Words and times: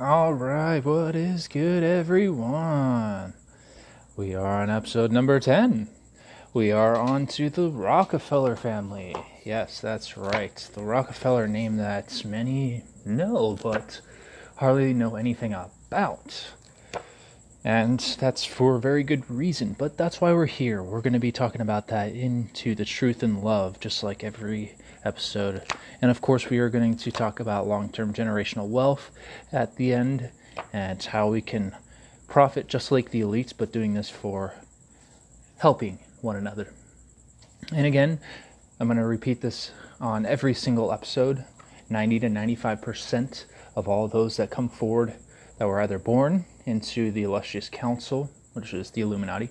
All 0.00 0.34
right, 0.34 0.84
what 0.84 1.14
is 1.14 1.46
good, 1.46 1.84
everyone? 1.84 3.32
We 4.16 4.34
are 4.34 4.60
on 4.60 4.68
episode 4.68 5.12
number 5.12 5.38
10. 5.38 5.86
We 6.52 6.72
are 6.72 6.96
on 6.96 7.28
to 7.28 7.48
the 7.48 7.70
Rockefeller 7.70 8.56
family. 8.56 9.14
Yes, 9.44 9.80
that's 9.80 10.16
right. 10.16 10.56
The 10.74 10.82
Rockefeller 10.82 11.46
name 11.46 11.76
that 11.76 12.24
many 12.24 12.82
know, 13.04 13.56
but 13.62 14.00
hardly 14.56 14.94
know 14.94 15.14
anything 15.14 15.52
about. 15.52 16.44
And 17.62 18.00
that's 18.18 18.44
for 18.44 18.74
a 18.74 18.80
very 18.80 19.04
good 19.04 19.30
reason, 19.30 19.76
but 19.78 19.96
that's 19.96 20.20
why 20.20 20.32
we're 20.32 20.46
here. 20.46 20.82
We're 20.82 21.02
going 21.02 21.12
to 21.12 21.20
be 21.20 21.30
talking 21.30 21.60
about 21.60 21.86
that 21.86 22.16
into 22.16 22.74
the 22.74 22.84
truth 22.84 23.22
and 23.22 23.44
love, 23.44 23.78
just 23.78 24.02
like 24.02 24.24
every 24.24 24.74
episode. 25.04 25.62
And 26.00 26.10
of 26.10 26.20
course, 26.20 26.50
we 26.50 26.58
are 26.58 26.68
going 26.68 26.96
to 26.96 27.12
talk 27.12 27.40
about 27.40 27.66
long 27.66 27.88
term 27.88 28.12
generational 28.12 28.68
wealth 28.68 29.10
at 29.52 29.76
the 29.76 29.92
end 29.92 30.30
and 30.72 31.02
how 31.02 31.28
we 31.28 31.40
can 31.40 31.76
profit 32.26 32.66
just 32.66 32.90
like 32.90 33.10
the 33.10 33.20
elites, 33.20 33.52
but 33.56 33.72
doing 33.72 33.94
this 33.94 34.10
for 34.10 34.54
helping 35.58 35.98
one 36.20 36.36
another. 36.36 36.72
And 37.72 37.86
again, 37.86 38.18
I'm 38.80 38.88
going 38.88 38.98
to 38.98 39.04
repeat 39.04 39.40
this 39.40 39.70
on 40.00 40.26
every 40.26 40.54
single 40.54 40.92
episode 40.92 41.44
90 41.90 42.20
to 42.20 42.28
95% 42.28 43.44
of 43.76 43.88
all 43.88 44.08
those 44.08 44.36
that 44.36 44.50
come 44.50 44.68
forward 44.68 45.14
that 45.58 45.66
were 45.66 45.80
either 45.80 45.98
born 45.98 46.44
into 46.66 47.10
the 47.12 47.22
illustrious 47.22 47.68
council, 47.68 48.30
which 48.54 48.72
is 48.74 48.90
the 48.90 49.00
Illuminati, 49.00 49.50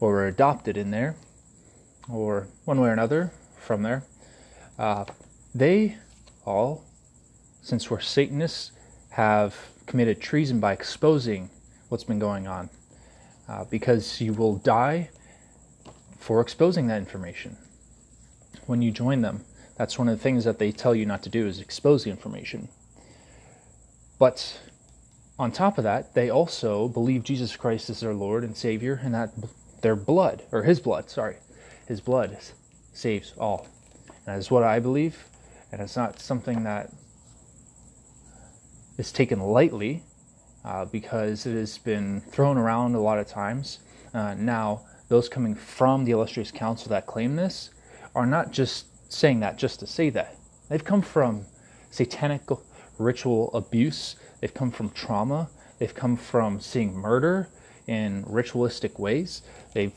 or 0.00 0.10
were 0.10 0.26
adopted 0.26 0.76
in 0.76 0.90
there, 0.90 1.16
or 2.08 2.48
one 2.64 2.80
way 2.80 2.88
or 2.88 2.92
another 2.92 3.32
from 3.58 3.82
there, 3.82 4.04
uh, 4.80 5.04
they 5.54 5.96
all, 6.46 6.82
since 7.60 7.90
we're 7.90 8.00
Satanists, 8.00 8.72
have 9.10 9.54
committed 9.84 10.22
treason 10.22 10.58
by 10.58 10.72
exposing 10.72 11.50
what's 11.90 12.04
been 12.04 12.18
going 12.18 12.46
on. 12.48 12.70
Uh, 13.46 13.64
because 13.64 14.20
you 14.20 14.32
will 14.32 14.56
die 14.56 15.10
for 16.18 16.40
exposing 16.40 16.86
that 16.86 16.98
information. 16.98 17.56
When 18.66 18.80
you 18.80 18.90
join 18.90 19.20
them, 19.20 19.44
that's 19.76 19.98
one 19.98 20.08
of 20.08 20.16
the 20.16 20.22
things 20.22 20.44
that 20.44 20.58
they 20.58 20.72
tell 20.72 20.94
you 20.94 21.04
not 21.04 21.22
to 21.24 21.28
do 21.28 21.46
is 21.46 21.60
expose 21.60 22.04
the 22.04 22.10
information. 22.10 22.68
But 24.18 24.60
on 25.38 25.52
top 25.52 25.76
of 25.76 25.84
that, 25.84 26.14
they 26.14 26.30
also 26.30 26.88
believe 26.88 27.22
Jesus 27.22 27.54
Christ 27.54 27.90
is 27.90 28.00
their 28.00 28.14
Lord 28.14 28.44
and 28.44 28.56
Savior, 28.56 29.00
and 29.02 29.14
that 29.14 29.30
their 29.82 29.96
blood, 29.96 30.42
or 30.52 30.62
His 30.62 30.80
blood, 30.80 31.10
sorry, 31.10 31.36
His 31.86 32.00
blood 32.00 32.38
saves 32.94 33.34
all. 33.36 33.66
That 34.30 34.38
is 34.38 34.48
what 34.48 34.62
I 34.62 34.78
believe, 34.78 35.24
and 35.72 35.82
it's 35.82 35.96
not 35.96 36.20
something 36.20 36.62
that 36.62 36.92
is 38.96 39.10
taken 39.10 39.40
lightly 39.40 40.04
uh, 40.64 40.84
because 40.84 41.46
it 41.46 41.56
has 41.56 41.78
been 41.78 42.20
thrown 42.20 42.56
around 42.56 42.94
a 42.94 43.00
lot 43.00 43.18
of 43.18 43.26
times. 43.26 43.80
Uh, 44.14 44.34
now, 44.34 44.82
those 45.08 45.28
coming 45.28 45.56
from 45.56 46.04
the 46.04 46.12
illustrious 46.12 46.52
council 46.52 46.90
that 46.90 47.06
claim 47.06 47.34
this 47.34 47.70
are 48.14 48.24
not 48.24 48.52
just 48.52 49.12
saying 49.12 49.40
that 49.40 49.58
just 49.58 49.80
to 49.80 49.86
say 49.88 50.10
that. 50.10 50.36
They've 50.68 50.84
come 50.84 51.02
from 51.02 51.44
satanic 51.90 52.42
ritual 52.98 53.52
abuse, 53.52 54.14
they've 54.40 54.54
come 54.54 54.70
from 54.70 54.90
trauma, 54.90 55.50
they've 55.80 55.92
come 55.92 56.16
from 56.16 56.60
seeing 56.60 56.94
murder 56.94 57.48
in 57.88 58.22
ritualistic 58.28 58.96
ways, 58.96 59.42
they've 59.74 59.92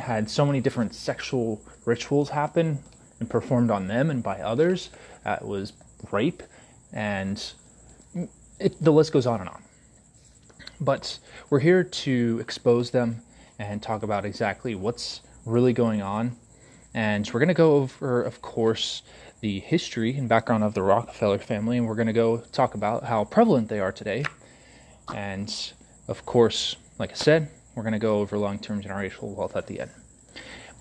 had 0.00 0.28
so 0.30 0.44
many 0.44 0.60
different 0.60 0.94
sexual 0.94 1.62
rituals 1.84 2.30
happen 2.30 2.78
and 3.20 3.28
performed 3.28 3.70
on 3.70 3.86
them 3.86 4.10
and 4.10 4.22
by 4.22 4.40
others. 4.40 4.90
Uh, 5.24 5.36
it 5.40 5.46
was 5.46 5.72
rape, 6.10 6.42
and 6.92 7.52
it, 8.58 8.82
the 8.82 8.92
list 8.92 9.12
goes 9.12 9.26
on 9.26 9.40
and 9.40 9.48
on. 9.48 9.62
But 10.80 11.18
we're 11.50 11.60
here 11.60 11.84
to 11.84 12.38
expose 12.40 12.90
them 12.90 13.22
and 13.58 13.82
talk 13.82 14.02
about 14.02 14.24
exactly 14.24 14.74
what's 14.74 15.20
really 15.44 15.72
going 15.72 16.00
on. 16.00 16.36
And 16.94 17.30
we're 17.32 17.40
going 17.40 17.48
to 17.48 17.54
go 17.54 17.76
over, 17.76 18.22
of 18.22 18.42
course, 18.42 19.02
the 19.40 19.60
history 19.60 20.16
and 20.16 20.28
background 20.28 20.64
of 20.64 20.74
the 20.74 20.82
Rockefeller 20.82 21.38
family, 21.38 21.78
and 21.78 21.86
we're 21.86 21.94
going 21.94 22.06
to 22.08 22.12
go 22.12 22.38
talk 22.52 22.74
about 22.74 23.04
how 23.04 23.24
prevalent 23.24 23.68
they 23.68 23.80
are 23.80 23.92
today. 23.92 24.24
And 25.14 25.72
of 26.08 26.26
course, 26.26 26.76
like 26.98 27.12
I 27.12 27.14
said, 27.14 27.50
we're 27.74 27.82
going 27.82 27.92
to 27.92 27.98
go 27.98 28.18
over 28.18 28.36
long 28.36 28.58
term 28.58 28.82
generational 28.82 29.34
wealth 29.34 29.56
at 29.56 29.66
the 29.66 29.80
end. 29.80 29.90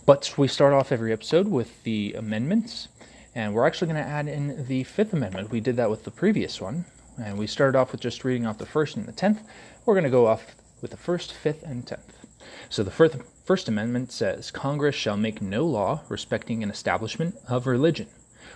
But 0.09 0.33
we 0.39 0.47
start 0.47 0.73
off 0.73 0.91
every 0.91 1.13
episode 1.13 1.47
with 1.47 1.83
the 1.83 2.15
amendments, 2.17 2.87
and 3.35 3.53
we're 3.53 3.67
actually 3.67 3.93
going 3.93 4.03
to 4.03 4.09
add 4.09 4.27
in 4.27 4.65
the 4.65 4.83
Fifth 4.83 5.13
Amendment. 5.13 5.51
We 5.51 5.59
did 5.59 5.75
that 5.75 5.91
with 5.91 6.03
the 6.03 6.09
previous 6.09 6.59
one, 6.59 6.85
and 7.21 7.37
we 7.37 7.45
started 7.45 7.77
off 7.77 7.91
with 7.91 8.01
just 8.01 8.25
reading 8.25 8.47
off 8.47 8.57
the 8.57 8.65
First 8.65 8.97
and 8.97 9.05
the 9.05 9.11
Tenth. 9.11 9.43
We're 9.85 9.93
going 9.93 10.05
to 10.05 10.09
go 10.09 10.25
off 10.25 10.55
with 10.81 10.89
the 10.89 10.97
First, 10.97 11.31
Fifth, 11.31 11.61
and 11.61 11.85
Tenth. 11.85 12.25
So 12.69 12.81
the 12.81 12.89
first, 12.89 13.17
first 13.45 13.67
Amendment 13.67 14.11
says 14.11 14.49
Congress 14.49 14.95
shall 14.95 15.15
make 15.15 15.43
no 15.43 15.63
law 15.63 16.01
respecting 16.09 16.63
an 16.63 16.71
establishment 16.71 17.35
of 17.47 17.67
religion, 17.67 18.07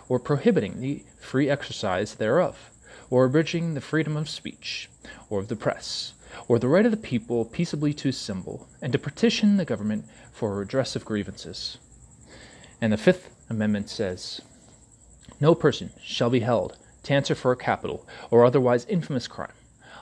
or 0.09 0.17
prohibiting 0.17 0.81
the 0.81 1.03
free 1.21 1.51
exercise 1.51 2.15
thereof, 2.15 2.71
or 3.11 3.25
abridging 3.25 3.75
the 3.75 3.79
freedom 3.79 4.17
of 4.17 4.27
speech, 4.27 4.89
or 5.29 5.39
of 5.39 5.49
the 5.49 5.55
press, 5.55 6.15
or 6.47 6.59
the 6.59 6.67
right 6.67 6.85
of 6.85 6.91
the 6.91 6.97
people 6.97 7.45
peaceably 7.45 7.93
to 7.93 8.09
assemble, 8.09 8.67
and 8.81 8.93
to 8.93 8.99
petition 8.99 9.57
the 9.57 9.65
government 9.65 10.05
for 10.31 10.51
a 10.51 10.55
redress 10.55 10.95
of 10.95 11.05
grievances. 11.05 11.77
And 12.81 12.91
the 12.91 12.97
Fifth 12.97 13.29
Amendment 13.49 13.89
says 13.89 14.41
No 15.39 15.55
person 15.55 15.91
shall 16.03 16.29
be 16.29 16.41
held 16.41 16.77
to 17.03 17.13
answer 17.13 17.35
for 17.35 17.51
a 17.51 17.57
capital 17.57 18.07
or 18.31 18.45
otherwise 18.45 18.85
infamous 18.85 19.27
crime 19.27 19.53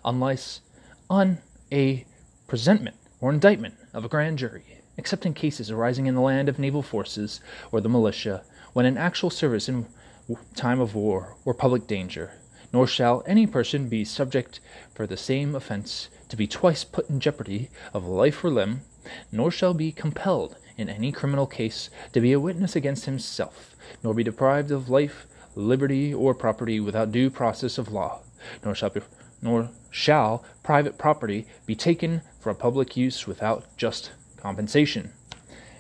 unless 0.04 0.62
on 1.10 1.38
a 1.72 2.06
presentment 2.48 2.96
or 3.20 3.32
indictment 3.32 3.76
of 3.94 4.04
a 4.04 4.10
grand 4.10 4.38
jury, 4.38 4.64
except 4.98 5.26
in 5.26 5.34
cases 5.34 5.70
arising 5.70 6.06
in 6.08 6.16
the 6.16 6.22
land 6.22 6.50
of 6.50 6.60
naval 6.60 6.82
forces 6.82 7.40
or 7.72 7.82
the 7.82 7.90
militia, 7.90 8.44
when 8.74 8.86
in 8.86 8.98
actual 8.98 9.30
service 9.30 9.70
in 9.70 9.86
time 10.56 10.80
of 10.80 10.96
war 10.96 11.36
or 11.46 11.54
public 11.54 11.88
danger, 11.88 12.32
nor 12.74 12.88
shall 12.88 13.24
any 13.28 13.46
person 13.46 13.90
be 13.90 14.06
subject 14.06 14.60
for 14.94 15.06
the 15.06 15.18
same 15.18 15.56
offense 15.56 16.10
to 16.32 16.38
be 16.38 16.48
twice 16.48 16.86
put 16.86 17.10
in 17.10 17.20
jeopardy 17.20 17.70
of 17.94 18.08
life 18.08 18.42
or 18.42 18.50
limb, 18.50 18.82
nor 19.34 19.52
shall 19.52 19.74
be 19.74 19.92
compelled 19.92 20.56
in 20.78 20.88
any 20.88 21.12
criminal 21.12 21.46
case 21.46 21.90
to 22.14 22.22
be 22.22 22.32
a 22.32 22.40
witness 22.40 22.74
against 22.74 23.04
himself, 23.04 23.76
nor 24.02 24.14
be 24.14 24.24
deprived 24.24 24.72
of 24.72 24.88
life, 24.88 25.28
liberty, 25.56 26.14
or 26.14 26.34
property 26.34 26.80
without 26.80 27.12
due 27.12 27.30
process 27.30 27.78
of 27.78 27.92
law, 27.92 28.22
nor 28.64 28.74
shall 28.74 28.90
be, 28.90 29.02
nor 29.42 29.70
shall 29.90 30.42
private 30.64 30.98
property 30.98 31.46
be 31.66 31.76
taken 31.76 32.22
for 32.40 32.54
public 32.54 32.96
use 32.96 33.28
without 33.28 33.66
just 33.76 34.12
compensation. 34.38 35.12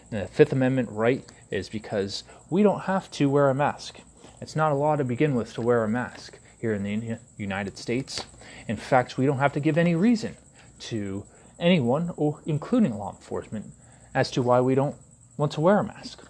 the 0.09 0.27
Fifth 0.27 0.51
Amendment 0.51 0.89
right 0.91 1.23
is 1.49 1.69
because 1.69 2.25
we 2.49 2.61
don't 2.61 2.81
have 2.81 3.09
to 3.11 3.29
wear 3.29 3.49
a 3.49 3.55
mask. 3.55 4.01
It's 4.41 4.57
not 4.57 4.73
a 4.73 4.75
law 4.75 4.97
to 4.97 5.05
begin 5.05 5.33
with 5.33 5.53
to 5.53 5.61
wear 5.61 5.85
a 5.85 5.87
mask 5.87 6.40
here 6.61 6.73
in 6.73 6.83
the 6.83 7.17
United 7.37 7.77
States. 7.77 8.25
In 8.67 8.77
fact, 8.77 9.17
we 9.17 9.25
don't 9.25 9.39
have 9.39 9.53
to 9.53 9.59
give 9.59 9.77
any 9.77 9.95
reason 9.95 10.37
to 10.79 11.25
anyone, 11.59 12.11
or 12.15 12.39
including 12.45 12.97
law 12.97 13.11
enforcement, 13.11 13.65
as 14.13 14.29
to 14.31 14.41
why 14.41 14.61
we 14.61 14.75
don't 14.75 14.95
want 15.37 15.51
to 15.53 15.61
wear 15.61 15.79
a 15.79 15.83
mask. 15.83 16.23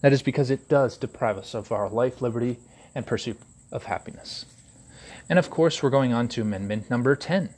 That 0.00 0.12
is 0.12 0.22
because 0.22 0.50
it 0.50 0.68
does 0.68 0.96
deprive 0.96 1.38
us 1.38 1.54
of 1.54 1.72
our 1.72 1.88
life, 1.88 2.20
liberty, 2.20 2.58
and 2.94 3.06
pursuit 3.06 3.38
of 3.72 3.84
happiness. 3.84 4.44
And 5.28 5.38
of 5.38 5.50
course, 5.50 5.82
we're 5.82 5.90
going 5.90 6.12
on 6.12 6.28
to 6.28 6.42
Amendment 6.42 6.90
number 6.90 7.14
10, 7.14 7.50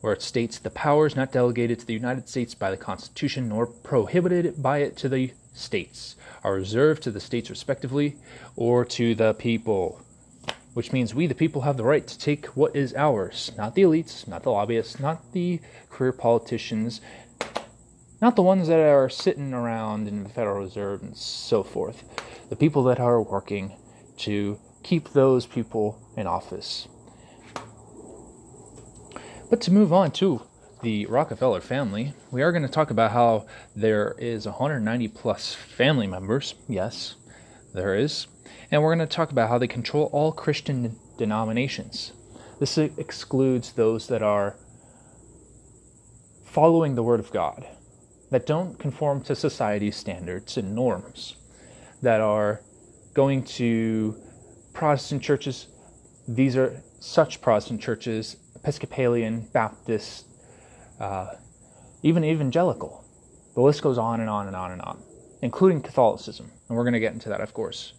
where 0.00 0.12
it 0.12 0.22
states 0.22 0.58
the 0.58 0.70
powers 0.70 1.16
not 1.16 1.32
delegated 1.32 1.78
to 1.80 1.86
the 1.86 1.94
United 1.94 2.28
States 2.28 2.54
by 2.54 2.70
the 2.70 2.76
Constitution 2.76 3.48
nor 3.48 3.66
prohibited 3.66 4.62
by 4.62 4.78
it 4.78 4.96
to 4.98 5.08
the 5.08 5.32
states 5.54 6.16
are 6.42 6.54
reserved 6.54 7.02
to 7.02 7.10
the 7.10 7.20
states 7.20 7.50
respectively 7.50 8.16
or 8.56 8.84
to 8.84 9.14
the 9.14 9.34
people 9.34 10.00
which 10.74 10.92
means 10.92 11.14
we, 11.14 11.26
the 11.26 11.34
people, 11.34 11.62
have 11.62 11.76
the 11.76 11.84
right 11.84 12.06
to 12.06 12.18
take 12.18 12.46
what 12.56 12.74
is 12.74 12.94
ours, 12.94 13.52
not 13.56 13.74
the 13.74 13.82
elites, 13.82 14.26
not 14.26 14.42
the 14.42 14.50
lobbyists, 14.50 14.98
not 14.98 15.32
the 15.32 15.60
career 15.90 16.12
politicians, 16.12 17.00
not 18.20 18.36
the 18.36 18.42
ones 18.42 18.68
that 18.68 18.78
are 18.78 19.08
sitting 19.08 19.52
around 19.52 20.08
in 20.08 20.22
the 20.22 20.28
Federal 20.28 20.62
Reserve 20.62 21.02
and 21.02 21.16
so 21.16 21.62
forth. 21.62 22.04
The 22.48 22.56
people 22.56 22.84
that 22.84 23.00
are 23.00 23.20
working 23.20 23.76
to 24.18 24.58
keep 24.82 25.10
those 25.10 25.46
people 25.46 25.98
in 26.16 26.26
office. 26.26 26.88
But 29.50 29.60
to 29.62 29.72
move 29.72 29.92
on 29.92 30.12
to 30.12 30.42
the 30.82 31.06
Rockefeller 31.06 31.60
family, 31.60 32.14
we 32.30 32.42
are 32.42 32.52
going 32.52 32.62
to 32.62 32.68
talk 32.68 32.90
about 32.90 33.12
how 33.12 33.46
there 33.76 34.14
is 34.18 34.46
190 34.46 35.08
plus 35.08 35.54
family 35.54 36.06
members. 36.06 36.54
Yes, 36.68 37.16
there 37.74 37.94
is 37.94 38.26
and 38.72 38.82
we're 38.82 38.94
going 38.94 39.06
to 39.06 39.14
talk 39.14 39.30
about 39.30 39.50
how 39.50 39.58
they 39.58 39.68
control 39.68 40.08
all 40.12 40.32
Christian 40.32 40.98
denominations. 41.18 42.12
This 42.58 42.78
excludes 42.78 43.72
those 43.72 44.08
that 44.08 44.22
are 44.22 44.56
following 46.46 46.94
the 46.94 47.02
Word 47.02 47.20
of 47.20 47.30
God, 47.30 47.66
that 48.30 48.46
don't 48.46 48.78
conform 48.78 49.22
to 49.24 49.36
society's 49.36 49.96
standards 49.96 50.56
and 50.56 50.74
norms, 50.74 51.36
that 52.00 52.20
are 52.20 52.62
going 53.14 53.44
to 53.44 54.16
Protestant 54.72 55.22
churches 55.22 55.68
these 56.28 56.56
are 56.56 56.82
such 57.00 57.40
Protestant 57.40 57.80
churches 57.80 58.36
Episcopalian, 58.56 59.48
Baptist, 59.52 60.26
uh, 61.00 61.34
even 62.02 62.24
evangelical. 62.24 63.04
The 63.54 63.60
list 63.60 63.82
goes 63.82 63.98
on 63.98 64.20
and 64.20 64.30
on 64.30 64.46
and 64.46 64.54
on 64.54 64.70
and 64.70 64.80
on, 64.82 65.02
including 65.42 65.82
Catholicism. 65.82 66.50
And 66.68 66.76
we're 66.78 66.84
going 66.84 66.94
to 66.94 67.00
get 67.00 67.12
into 67.12 67.28
that, 67.28 67.40
of 67.40 67.52
course. 67.52 67.92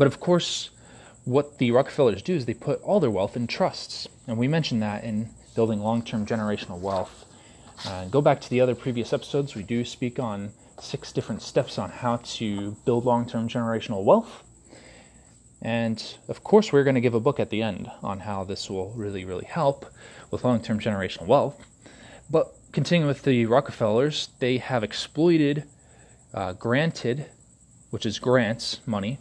But 0.00 0.06
of 0.06 0.18
course, 0.18 0.70
what 1.26 1.58
the 1.58 1.72
Rockefellers 1.72 2.22
do 2.22 2.34
is 2.34 2.46
they 2.46 2.54
put 2.54 2.80
all 2.80 3.00
their 3.00 3.10
wealth 3.10 3.36
in 3.36 3.46
trusts. 3.46 4.08
And 4.26 4.38
we 4.38 4.48
mentioned 4.48 4.80
that 4.82 5.04
in 5.04 5.28
building 5.54 5.80
long 5.80 6.00
term 6.00 6.24
generational 6.24 6.78
wealth. 6.78 7.26
Uh, 7.84 8.06
go 8.06 8.22
back 8.22 8.40
to 8.40 8.48
the 8.48 8.62
other 8.62 8.74
previous 8.74 9.12
episodes. 9.12 9.54
We 9.54 9.62
do 9.62 9.84
speak 9.84 10.18
on 10.18 10.52
six 10.80 11.12
different 11.12 11.42
steps 11.42 11.76
on 11.76 11.90
how 11.90 12.16
to 12.16 12.78
build 12.86 13.04
long 13.04 13.26
term 13.26 13.46
generational 13.46 14.02
wealth. 14.02 14.42
And 15.60 16.02
of 16.28 16.42
course, 16.44 16.72
we're 16.72 16.84
going 16.84 16.94
to 16.94 17.02
give 17.02 17.12
a 17.12 17.20
book 17.20 17.38
at 17.38 17.50
the 17.50 17.60
end 17.60 17.90
on 18.02 18.20
how 18.20 18.44
this 18.44 18.70
will 18.70 18.92
really, 18.92 19.26
really 19.26 19.44
help 19.44 19.84
with 20.30 20.44
long 20.44 20.62
term 20.62 20.80
generational 20.80 21.26
wealth. 21.26 21.62
But 22.30 22.54
continuing 22.72 23.06
with 23.06 23.24
the 23.24 23.44
Rockefellers, 23.44 24.30
they 24.38 24.56
have 24.56 24.82
exploited, 24.82 25.64
uh, 26.32 26.54
granted, 26.54 27.26
which 27.90 28.06
is 28.06 28.18
grants, 28.18 28.80
money, 28.86 29.18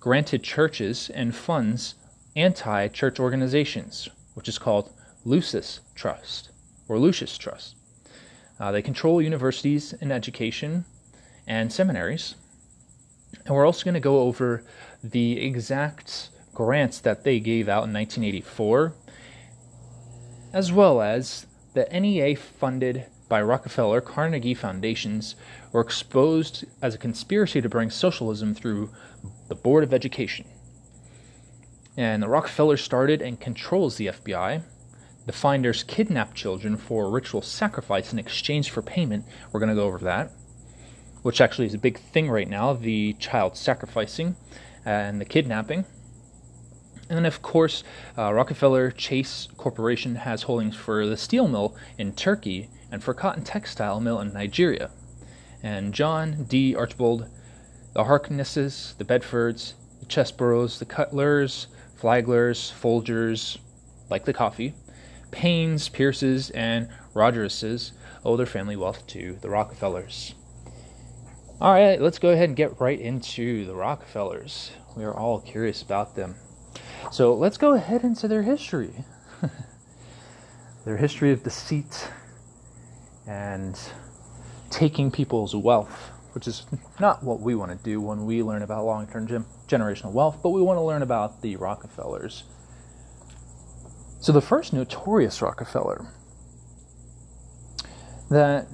granted 0.00 0.42
churches 0.42 1.10
and 1.10 1.36
funds 1.36 1.94
anti 2.34 2.88
church 2.88 3.20
organizations, 3.20 4.08
which 4.34 4.48
is 4.48 4.58
called 4.58 4.90
Lucis 5.24 5.80
Trust 5.94 6.50
or 6.88 6.98
Lucis 6.98 7.36
Trust. 7.36 7.76
Uh, 8.58 8.72
they 8.72 8.82
control 8.82 9.22
universities 9.22 9.92
and 10.00 10.10
education 10.10 10.84
and 11.46 11.72
seminaries. 11.72 12.34
And 13.46 13.54
we're 13.54 13.66
also 13.66 13.84
going 13.84 13.94
to 13.94 14.00
go 14.00 14.20
over 14.20 14.64
the 15.02 15.40
exact 15.40 16.30
grants 16.52 16.98
that 17.00 17.24
they 17.24 17.40
gave 17.40 17.68
out 17.68 17.84
in 17.84 17.92
1984, 17.92 18.92
as 20.52 20.72
well 20.72 21.00
as 21.00 21.46
the 21.74 21.86
NEA 21.92 22.34
funded 22.34 23.06
by 23.28 23.40
Rockefeller 23.40 24.00
Carnegie 24.00 24.54
foundations 24.54 25.36
were 25.72 25.80
exposed 25.80 26.64
as 26.82 26.94
a 26.94 26.98
conspiracy 26.98 27.60
to 27.60 27.68
bring 27.68 27.90
socialism 27.90 28.54
through 28.54 28.90
the 29.48 29.54
Board 29.54 29.84
of 29.84 29.94
Education. 29.94 30.46
And 31.96 32.22
the 32.22 32.28
Rockefeller 32.28 32.76
started 32.76 33.20
and 33.22 33.40
controls 33.40 33.96
the 33.96 34.06
FBI. 34.06 34.62
The 35.26 35.32
finders 35.32 35.82
kidnap 35.82 36.34
children 36.34 36.76
for 36.76 37.10
ritual 37.10 37.42
sacrifice 37.42 38.12
in 38.12 38.18
exchange 38.18 38.70
for 38.70 38.82
payment. 38.82 39.24
We're 39.52 39.60
going 39.60 39.68
to 39.68 39.80
go 39.80 39.86
over 39.86 39.98
that, 39.98 40.32
which 41.22 41.40
actually 41.40 41.66
is 41.66 41.74
a 41.74 41.78
big 41.78 41.98
thing 41.98 42.30
right 42.30 42.48
now 42.48 42.72
the 42.72 43.12
child 43.14 43.56
sacrificing 43.56 44.36
and 44.84 45.20
the 45.20 45.24
kidnapping. 45.24 45.84
And 47.08 47.18
then, 47.18 47.26
of 47.26 47.42
course, 47.42 47.82
uh, 48.16 48.32
Rockefeller 48.32 48.92
Chase 48.92 49.48
Corporation 49.56 50.14
has 50.14 50.42
holdings 50.42 50.76
for 50.76 51.06
the 51.06 51.16
steel 51.16 51.48
mill 51.48 51.76
in 51.98 52.12
Turkey 52.12 52.70
and 52.92 53.02
for 53.02 53.14
cotton 53.14 53.42
textile 53.42 53.98
mill 54.00 54.20
in 54.20 54.32
Nigeria. 54.32 54.90
And 55.62 55.92
John 55.92 56.44
D. 56.44 56.74
Archbold, 56.74 57.28
the 57.92 58.04
Harknesses, 58.04 58.96
the 58.98 59.04
Bedfords, 59.04 59.74
the 60.00 60.06
Chesebroughs, 60.06 60.78
the 60.78 60.84
Cutlers, 60.84 61.66
Flaglers, 62.00 62.72
Folgers, 62.72 63.58
like 64.08 64.24
the 64.24 64.32
coffee, 64.32 64.74
Paynes, 65.30 65.92
Pierces, 65.92 66.50
and 66.50 66.88
Rogerses 67.14 67.92
owe 68.24 68.36
their 68.36 68.46
family 68.46 68.76
wealth 68.76 69.06
to 69.08 69.38
the 69.40 69.50
Rockefellers. 69.50 70.34
All 71.60 71.74
right, 71.74 72.00
let's 72.00 72.18
go 72.18 72.30
ahead 72.30 72.48
and 72.48 72.56
get 72.56 72.80
right 72.80 72.98
into 72.98 73.66
the 73.66 73.74
Rockefellers. 73.74 74.70
We 74.96 75.04
are 75.04 75.14
all 75.14 75.40
curious 75.40 75.82
about 75.82 76.16
them. 76.16 76.36
So 77.12 77.34
let's 77.34 77.58
go 77.58 77.74
ahead 77.74 78.02
into 78.02 78.28
their 78.28 78.42
history. 78.42 79.04
their 80.84 80.96
history 80.96 81.32
of 81.32 81.42
deceit 81.42 82.08
and 83.26 83.78
taking 84.70 85.10
people's 85.10 85.54
wealth, 85.54 86.10
which 86.32 86.46
is 86.46 86.64
not 86.98 87.22
what 87.22 87.40
we 87.40 87.54
want 87.54 87.70
to 87.70 87.84
do 87.84 88.00
when 88.00 88.24
we 88.24 88.42
learn 88.42 88.62
about 88.62 88.84
long 88.84 89.06
term 89.06 89.26
generational 89.66 90.12
wealth, 90.12 90.38
but 90.42 90.50
we 90.50 90.62
want 90.62 90.76
to 90.78 90.82
learn 90.82 91.02
about 91.02 91.42
the 91.42 91.56
Rockefellers. 91.56 92.44
So, 94.20 94.32
the 94.32 94.40
first 94.40 94.72
notorious 94.72 95.40
Rockefeller 95.42 96.06
that 98.30 98.68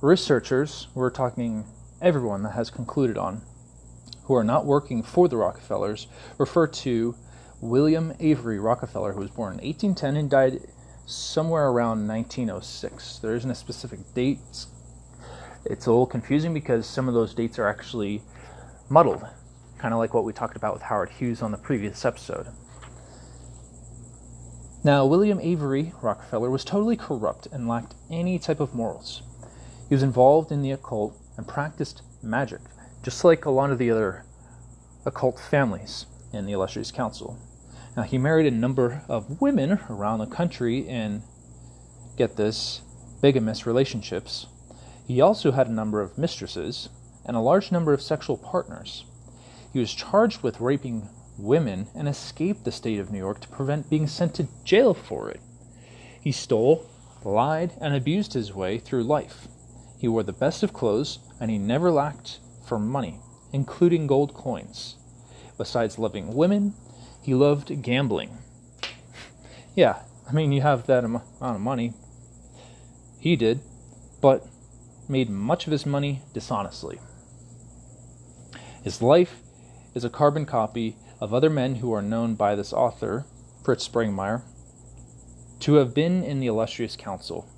researchers, 0.00 0.88
we're 0.94 1.10
talking 1.10 1.64
everyone 2.02 2.42
that 2.42 2.52
has 2.52 2.70
concluded 2.70 3.16
on, 3.16 3.42
who 4.24 4.34
are 4.34 4.44
not 4.44 4.66
working 4.66 5.02
for 5.02 5.28
the 5.28 5.36
Rockefellers, 5.36 6.06
refer 6.36 6.66
to 6.66 7.14
William 7.60 8.12
Avery 8.20 8.58
Rockefeller, 8.58 9.12
who 9.12 9.20
was 9.20 9.30
born 9.30 9.54
in 9.54 9.64
1810 9.64 10.16
and 10.16 10.30
died 10.30 10.60
somewhere 11.06 11.68
around 11.68 12.06
1906. 12.06 13.18
There 13.18 13.34
isn't 13.34 13.50
a 13.50 13.54
specific 13.54 14.00
date. 14.14 14.38
It's 15.70 15.84
a 15.84 15.90
little 15.90 16.06
confusing 16.06 16.54
because 16.54 16.86
some 16.86 17.08
of 17.08 17.14
those 17.14 17.34
dates 17.34 17.58
are 17.58 17.68
actually 17.68 18.22
muddled, 18.88 19.22
kind 19.76 19.92
of 19.92 19.98
like 19.98 20.14
what 20.14 20.24
we 20.24 20.32
talked 20.32 20.56
about 20.56 20.72
with 20.72 20.82
Howard 20.82 21.10
Hughes 21.10 21.42
on 21.42 21.50
the 21.50 21.58
previous 21.58 22.06
episode. 22.06 22.46
Now, 24.82 25.04
William 25.04 25.38
Avery 25.40 25.92
Rockefeller 26.00 26.48
was 26.48 26.64
totally 26.64 26.96
corrupt 26.96 27.48
and 27.52 27.68
lacked 27.68 27.94
any 28.10 28.38
type 28.38 28.60
of 28.60 28.74
morals. 28.74 29.22
He 29.90 29.94
was 29.94 30.02
involved 30.02 30.50
in 30.50 30.62
the 30.62 30.70
occult 30.70 31.14
and 31.36 31.46
practiced 31.46 32.00
magic, 32.22 32.60
just 33.02 33.22
like 33.22 33.44
a 33.44 33.50
lot 33.50 33.70
of 33.70 33.76
the 33.76 33.90
other 33.90 34.24
occult 35.04 35.38
families 35.38 36.06
in 36.32 36.46
the 36.46 36.52
Illustrious 36.52 36.90
Council. 36.90 37.38
Now, 37.94 38.04
he 38.04 38.16
married 38.16 38.46
a 38.46 38.56
number 38.56 39.02
of 39.06 39.42
women 39.42 39.80
around 39.90 40.20
the 40.20 40.26
country 40.26 40.78
in, 40.88 41.24
get 42.16 42.36
this, 42.36 42.80
bigamous 43.22 43.66
relationships. 43.66 44.46
He 45.08 45.22
also 45.22 45.52
had 45.52 45.68
a 45.68 45.72
number 45.72 46.02
of 46.02 46.18
mistresses 46.18 46.90
and 47.24 47.34
a 47.34 47.40
large 47.40 47.72
number 47.72 47.94
of 47.94 48.02
sexual 48.02 48.36
partners. 48.36 49.06
He 49.72 49.78
was 49.78 49.94
charged 49.94 50.42
with 50.42 50.60
raping 50.60 51.08
women 51.38 51.86
and 51.94 52.06
escaped 52.06 52.64
the 52.64 52.72
state 52.72 53.00
of 53.00 53.10
New 53.10 53.18
York 53.18 53.40
to 53.40 53.48
prevent 53.48 53.88
being 53.88 54.06
sent 54.06 54.34
to 54.34 54.48
jail 54.64 54.92
for 54.92 55.30
it. 55.30 55.40
He 56.20 56.30
stole, 56.30 56.86
lied, 57.24 57.72
and 57.80 57.94
abused 57.94 58.34
his 58.34 58.52
way 58.52 58.76
through 58.76 59.02
life. 59.04 59.48
He 59.98 60.08
wore 60.08 60.24
the 60.24 60.32
best 60.34 60.62
of 60.62 60.74
clothes, 60.74 61.20
and 61.40 61.50
he 61.50 61.56
never 61.56 61.90
lacked 61.90 62.40
for 62.66 62.78
money, 62.78 63.18
including 63.50 64.06
gold 64.06 64.34
coins. 64.34 64.96
Besides 65.56 65.98
loving 65.98 66.34
women, 66.34 66.74
he 67.22 67.32
loved 67.32 67.80
gambling. 67.80 68.36
yeah, 69.74 70.02
I 70.28 70.32
mean, 70.32 70.52
you 70.52 70.60
have 70.60 70.86
that 70.86 71.04
amount 71.04 71.24
of 71.40 71.60
money. 71.60 71.94
He 73.18 73.36
did, 73.36 73.60
but 74.20 74.46
made 75.08 75.30
much 75.30 75.66
of 75.66 75.72
his 75.72 75.86
money 75.86 76.22
dishonestly. 76.32 76.98
His 78.82 79.02
life 79.02 79.40
is 79.94 80.04
a 80.04 80.10
carbon 80.10 80.46
copy 80.46 80.96
of 81.20 81.34
other 81.34 81.50
men 81.50 81.76
who 81.76 81.92
are 81.92 82.02
known 82.02 82.34
by 82.34 82.54
this 82.54 82.72
author, 82.72 83.26
Fritz 83.64 83.88
Springmeier, 83.88 84.42
to 85.60 85.74
have 85.74 85.94
been 85.94 86.22
in 86.22 86.40
the 86.40 86.46
illustrious 86.46 86.96
council. 86.96 87.48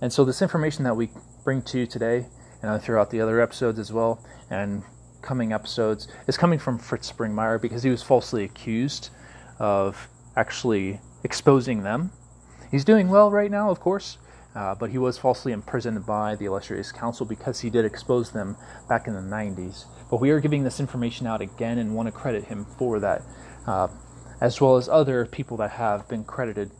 And 0.00 0.12
so, 0.12 0.24
this 0.24 0.42
information 0.42 0.84
that 0.84 0.96
we 0.96 1.10
bring 1.44 1.62
to 1.62 1.78
you 1.78 1.86
today 1.86 2.26
and 2.62 2.82
throughout 2.82 3.10
the 3.10 3.20
other 3.20 3.40
episodes 3.40 3.78
as 3.78 3.92
well, 3.92 4.24
and 4.50 4.82
coming 5.22 5.52
episodes, 5.52 6.08
is 6.26 6.36
coming 6.36 6.58
from 6.58 6.78
Fritz 6.78 7.10
Springmeier 7.10 7.60
because 7.60 7.82
he 7.82 7.90
was 7.90 8.02
falsely 8.02 8.44
accused 8.44 9.10
of 9.58 10.08
actually 10.36 11.00
exposing 11.22 11.82
them. 11.82 12.10
He's 12.70 12.84
doing 12.84 13.08
well 13.08 13.30
right 13.30 13.50
now, 13.50 13.70
of 13.70 13.80
course, 13.80 14.18
uh, 14.56 14.74
but 14.74 14.90
he 14.90 14.98
was 14.98 15.18
falsely 15.18 15.52
imprisoned 15.52 16.06
by 16.06 16.34
the 16.34 16.46
Illustrious 16.46 16.90
Council 16.90 17.26
because 17.26 17.60
he 17.60 17.68
did 17.68 17.84
expose 17.84 18.30
them 18.30 18.56
back 18.88 19.06
in 19.06 19.14
the 19.14 19.20
90s. 19.20 19.84
But 20.10 20.20
we 20.20 20.30
are 20.30 20.40
giving 20.40 20.64
this 20.64 20.80
information 20.80 21.26
out 21.26 21.42
again 21.42 21.78
and 21.78 21.94
want 21.94 22.06
to 22.06 22.12
credit 22.12 22.44
him 22.44 22.64
for 22.78 22.98
that, 23.00 23.22
uh, 23.66 23.88
as 24.40 24.60
well 24.60 24.76
as 24.76 24.88
other 24.88 25.26
people 25.26 25.58
that 25.58 25.72
have 25.72 26.08
been 26.08 26.24
credited 26.24 26.70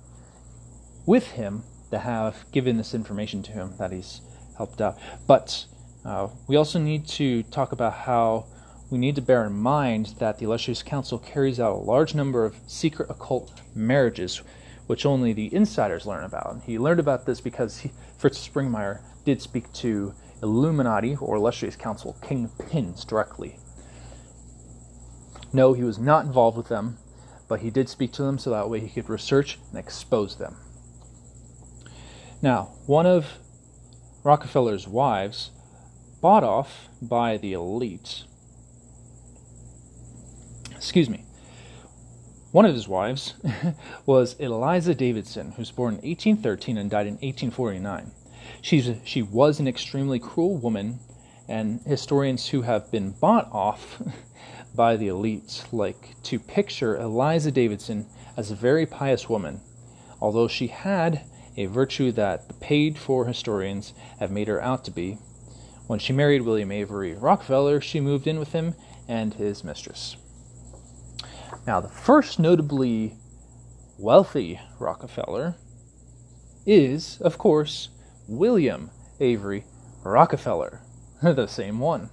with 1.04 1.32
him 1.32 1.62
that 1.90 2.00
have 2.00 2.50
given 2.50 2.78
this 2.78 2.94
information 2.94 3.42
to 3.42 3.52
him 3.52 3.74
that 3.78 3.92
he's 3.92 4.22
helped 4.56 4.80
out. 4.80 4.98
But 5.26 5.66
uh, 6.04 6.28
we 6.48 6.56
also 6.56 6.78
need 6.78 7.06
to 7.08 7.42
talk 7.44 7.72
about 7.72 7.92
how 7.92 8.46
we 8.90 8.98
need 8.98 9.16
to 9.16 9.22
bear 9.22 9.44
in 9.44 9.52
mind 9.52 10.14
that 10.18 10.38
the 10.38 10.44
Illustrious 10.46 10.82
Council 10.82 11.18
carries 11.18 11.60
out 11.60 11.72
a 11.72 11.84
large 11.84 12.14
number 12.14 12.44
of 12.44 12.56
secret 12.66 13.10
occult 13.10 13.60
marriages, 13.74 14.42
which 14.86 15.06
only 15.06 15.32
the 15.32 15.52
insiders 15.54 16.06
learn 16.06 16.24
about. 16.24 16.62
He 16.64 16.78
learned 16.78 17.00
about 17.00 17.26
this 17.26 17.40
because 17.40 17.78
he, 17.78 17.92
Fritz 18.18 18.46
Springmeier 18.46 19.00
did 19.24 19.42
speak 19.42 19.72
to 19.74 20.14
Illuminati 20.42 21.16
or 21.16 21.36
Illustrious 21.36 21.76
Council 21.76 22.16
kingpins 22.22 23.06
directly. 23.06 23.58
No, 25.52 25.72
he 25.72 25.82
was 25.82 25.98
not 25.98 26.26
involved 26.26 26.56
with 26.56 26.68
them, 26.68 26.98
but 27.48 27.60
he 27.60 27.70
did 27.70 27.88
speak 27.88 28.12
to 28.12 28.22
them 28.22 28.38
so 28.38 28.50
that 28.50 28.68
way 28.68 28.80
he 28.80 28.88
could 28.88 29.08
research 29.08 29.58
and 29.70 29.78
expose 29.78 30.36
them. 30.36 30.56
Now, 32.42 32.70
one 32.86 33.06
of 33.06 33.38
Rockefeller's 34.22 34.88
wives, 34.88 35.50
bought 36.20 36.42
off 36.42 36.88
by 37.00 37.36
the 37.36 37.52
elite, 37.52 38.24
Excuse 40.74 41.10
me. 41.10 41.25
One 42.56 42.64
of 42.64 42.74
his 42.74 42.88
wives 42.88 43.34
was 44.06 44.32
Eliza 44.38 44.94
Davidson, 44.94 45.50
who 45.52 45.60
was 45.60 45.70
born 45.70 45.96
in 45.96 46.08
1813 46.08 46.78
and 46.78 46.88
died 46.88 47.06
in 47.06 47.16
1849. 47.16 48.12
She's, 48.62 48.92
she 49.04 49.20
was 49.20 49.60
an 49.60 49.68
extremely 49.68 50.18
cruel 50.18 50.56
woman, 50.56 51.00
and 51.46 51.82
historians 51.82 52.48
who 52.48 52.62
have 52.62 52.90
been 52.90 53.10
bought 53.10 53.52
off 53.52 54.00
by 54.74 54.96
the 54.96 55.08
elites 55.08 55.70
like 55.70 56.16
to 56.22 56.38
picture 56.38 56.96
Eliza 56.96 57.50
Davidson 57.50 58.06
as 58.38 58.50
a 58.50 58.54
very 58.54 58.86
pious 58.86 59.28
woman, 59.28 59.60
although 60.18 60.48
she 60.48 60.68
had 60.68 61.26
a 61.58 61.66
virtue 61.66 62.10
that 62.12 62.48
the 62.48 62.54
paid 62.54 62.96
for 62.96 63.26
historians 63.26 63.92
have 64.18 64.30
made 64.30 64.48
her 64.48 64.62
out 64.62 64.82
to 64.86 64.90
be. 64.90 65.18
When 65.88 65.98
she 65.98 66.14
married 66.14 66.40
William 66.40 66.72
Avery 66.72 67.12
Rockefeller, 67.12 67.82
she 67.82 68.00
moved 68.00 68.26
in 68.26 68.38
with 68.38 68.52
him 68.52 68.76
and 69.06 69.34
his 69.34 69.62
mistress. 69.62 70.16
Now, 71.66 71.80
the 71.80 71.88
first 71.88 72.38
notably 72.38 73.16
wealthy 73.98 74.60
Rockefeller 74.78 75.56
is, 76.64 77.20
of 77.20 77.38
course, 77.38 77.88
William 78.28 78.90
Avery 79.18 79.64
Rockefeller, 80.04 80.80
the 81.22 81.48
same 81.48 81.80
one. 81.80 82.10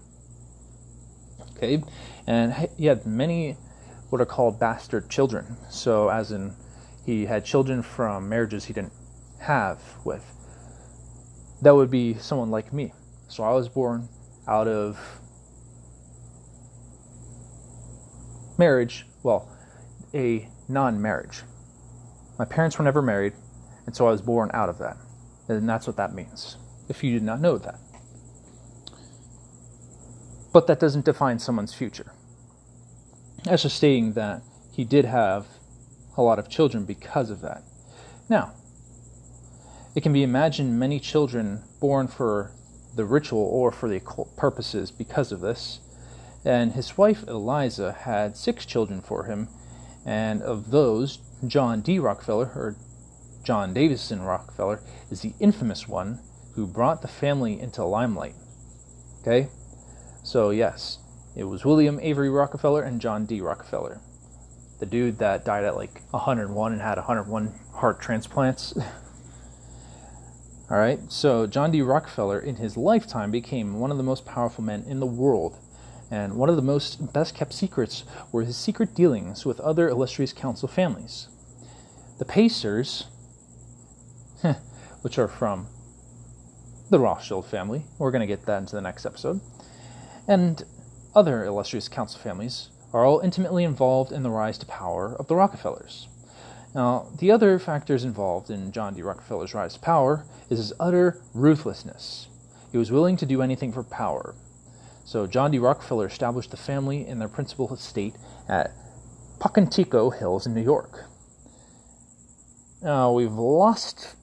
Okay, 1.55 1.83
and 2.25 2.67
he 2.77 2.87
had 2.87 3.05
many 3.05 3.55
what 4.09 4.21
are 4.21 4.25
called 4.25 4.59
bastard 4.59 5.09
children. 5.09 5.57
So, 5.69 6.09
as 6.09 6.31
in, 6.31 6.55
he 7.05 7.25
had 7.25 7.45
children 7.45 7.83
from 7.83 8.29
marriages 8.29 8.65
he 8.65 8.73
didn't 8.73 8.93
have 9.39 9.79
with. 10.03 10.25
That 11.61 11.75
would 11.75 11.91
be 11.91 12.15
someone 12.15 12.49
like 12.49 12.73
me. 12.73 12.93
So, 13.27 13.43
I 13.43 13.53
was 13.53 13.69
born 13.69 14.09
out 14.47 14.67
of 14.67 14.99
marriage, 18.57 19.05
well, 19.23 19.49
a 20.13 20.47
non 20.67 21.01
marriage. 21.01 21.41
My 22.37 22.45
parents 22.45 22.77
were 22.77 22.85
never 22.85 23.01
married, 23.01 23.33
and 23.85 23.95
so 23.95 24.07
I 24.07 24.11
was 24.11 24.21
born 24.21 24.51
out 24.53 24.69
of 24.69 24.77
that. 24.79 24.97
And 25.47 25.67
that's 25.67 25.87
what 25.87 25.97
that 25.97 26.13
means, 26.13 26.57
if 26.89 27.03
you 27.03 27.11
did 27.11 27.23
not 27.23 27.41
know 27.41 27.57
that. 27.57 27.79
But 30.51 30.67
that 30.67 30.79
doesn't 30.79 31.05
define 31.05 31.39
someone's 31.39 31.73
future. 31.73 32.13
That's 33.43 33.63
just 33.63 33.77
stating 33.77 34.13
that 34.13 34.41
he 34.71 34.83
did 34.83 35.05
have 35.05 35.47
a 36.15 36.21
lot 36.21 36.39
of 36.39 36.49
children 36.49 36.85
because 36.85 37.29
of 37.29 37.41
that. 37.41 37.63
Now, 38.29 38.53
it 39.95 40.01
can 40.01 40.13
be 40.13 40.23
imagined 40.23 40.79
many 40.79 40.99
children 40.99 41.63
born 41.79 42.07
for 42.07 42.51
the 42.95 43.05
ritual 43.05 43.41
or 43.41 43.71
for 43.71 43.89
the 43.89 43.97
occult 43.97 44.35
purposes 44.37 44.91
because 44.91 45.31
of 45.31 45.41
this. 45.41 45.79
And 46.45 46.73
his 46.73 46.97
wife 46.97 47.23
Eliza 47.27 47.93
had 47.93 48.35
six 48.35 48.65
children 48.65 49.01
for 49.01 49.25
him, 49.25 49.47
and 50.05 50.41
of 50.41 50.71
those, 50.71 51.19
John 51.47 51.81
D. 51.81 51.99
Rockefeller, 51.99 52.51
or 52.55 52.75
John 53.43 53.73
Davison 53.73 54.21
Rockefeller, 54.21 54.81
is 55.09 55.21
the 55.21 55.33
infamous 55.39 55.87
one 55.87 56.19
who 56.55 56.67
brought 56.67 57.01
the 57.01 57.07
family 57.07 57.59
into 57.59 57.83
limelight. 57.83 58.35
Okay? 59.21 59.49
So, 60.23 60.49
yes, 60.49 60.99
it 61.35 61.45
was 61.45 61.65
William 61.65 61.99
Avery 62.01 62.29
Rockefeller 62.29 62.83
and 62.83 63.01
John 63.01 63.25
D. 63.25 63.41
Rockefeller. 63.41 64.01
The 64.79 64.85
dude 64.85 65.19
that 65.19 65.45
died 65.45 65.63
at 65.63 65.75
like 65.75 66.01
101 66.11 66.73
and 66.73 66.81
had 66.81 66.97
101 66.97 67.53
heart 67.73 68.01
transplants. 68.01 68.73
All 70.69 70.77
right, 70.77 70.99
so 71.09 71.47
John 71.47 71.71
D. 71.71 71.81
Rockefeller 71.81 72.39
in 72.39 72.55
his 72.57 72.77
lifetime 72.77 73.31
became 73.31 73.79
one 73.79 73.91
of 73.91 73.97
the 73.97 74.03
most 74.03 74.25
powerful 74.25 74.63
men 74.63 74.83
in 74.87 74.99
the 74.99 75.05
world 75.05 75.57
and 76.11 76.35
one 76.35 76.49
of 76.49 76.55
the 76.55 76.61
most 76.61 77.13
best 77.13 77.35
kept 77.35 77.53
secrets 77.53 78.03
were 78.31 78.43
his 78.43 78.57
secret 78.57 78.93
dealings 78.93 79.45
with 79.45 79.59
other 79.59 79.89
illustrious 79.89 80.33
council 80.33 80.67
families. 80.67 81.27
The 82.19 82.25
Pacers, 82.25 83.05
which 85.01 85.17
are 85.17 85.27
from 85.27 85.67
the 86.89 86.99
Rothschild 86.99 87.45
family, 87.45 87.85
we're 87.97 88.11
going 88.11 88.21
to 88.21 88.27
get 88.27 88.45
that 88.45 88.59
into 88.59 88.75
the 88.75 88.81
next 88.81 89.05
episode, 89.05 89.41
and 90.27 90.63
other 91.15 91.43
illustrious 91.43 91.87
council 91.87 92.19
families 92.19 92.69
are 92.93 93.05
all 93.05 93.19
intimately 93.19 93.63
involved 93.63 94.11
in 94.11 94.23
the 94.23 94.29
rise 94.29 94.57
to 94.59 94.65
power 94.67 95.15
of 95.17 95.27
the 95.27 95.35
Rockefellers. 95.35 96.07
Now, 96.75 97.07
the 97.19 97.31
other 97.31 97.59
factors 97.59 98.03
involved 98.03 98.49
in 98.49 98.71
John 98.71 98.93
D. 98.95 99.01
Rockefeller's 99.01 99.53
rise 99.53 99.75
to 99.75 99.79
power 99.79 100.25
is 100.49 100.57
his 100.57 100.73
utter 100.79 101.21
ruthlessness. 101.33 102.27
He 102.71 102.77
was 102.77 102.91
willing 102.91 103.17
to 103.17 103.25
do 103.25 103.41
anything 103.41 103.71
for 103.71 103.83
power, 103.83 104.33
so 105.05 105.27
John 105.27 105.51
D. 105.51 105.59
Rockefeller 105.59 106.07
established 106.07 106.51
the 106.51 106.57
family 106.57 107.07
in 107.07 107.19
their 107.19 107.27
principal 107.27 107.73
estate 107.73 108.15
at 108.47 108.71
Pocantico 109.39 110.17
Hills 110.17 110.45
in 110.45 110.53
New 110.53 110.63
York. 110.63 111.05
Now, 112.81 113.11
we've 113.11 113.33
lost 113.33 114.15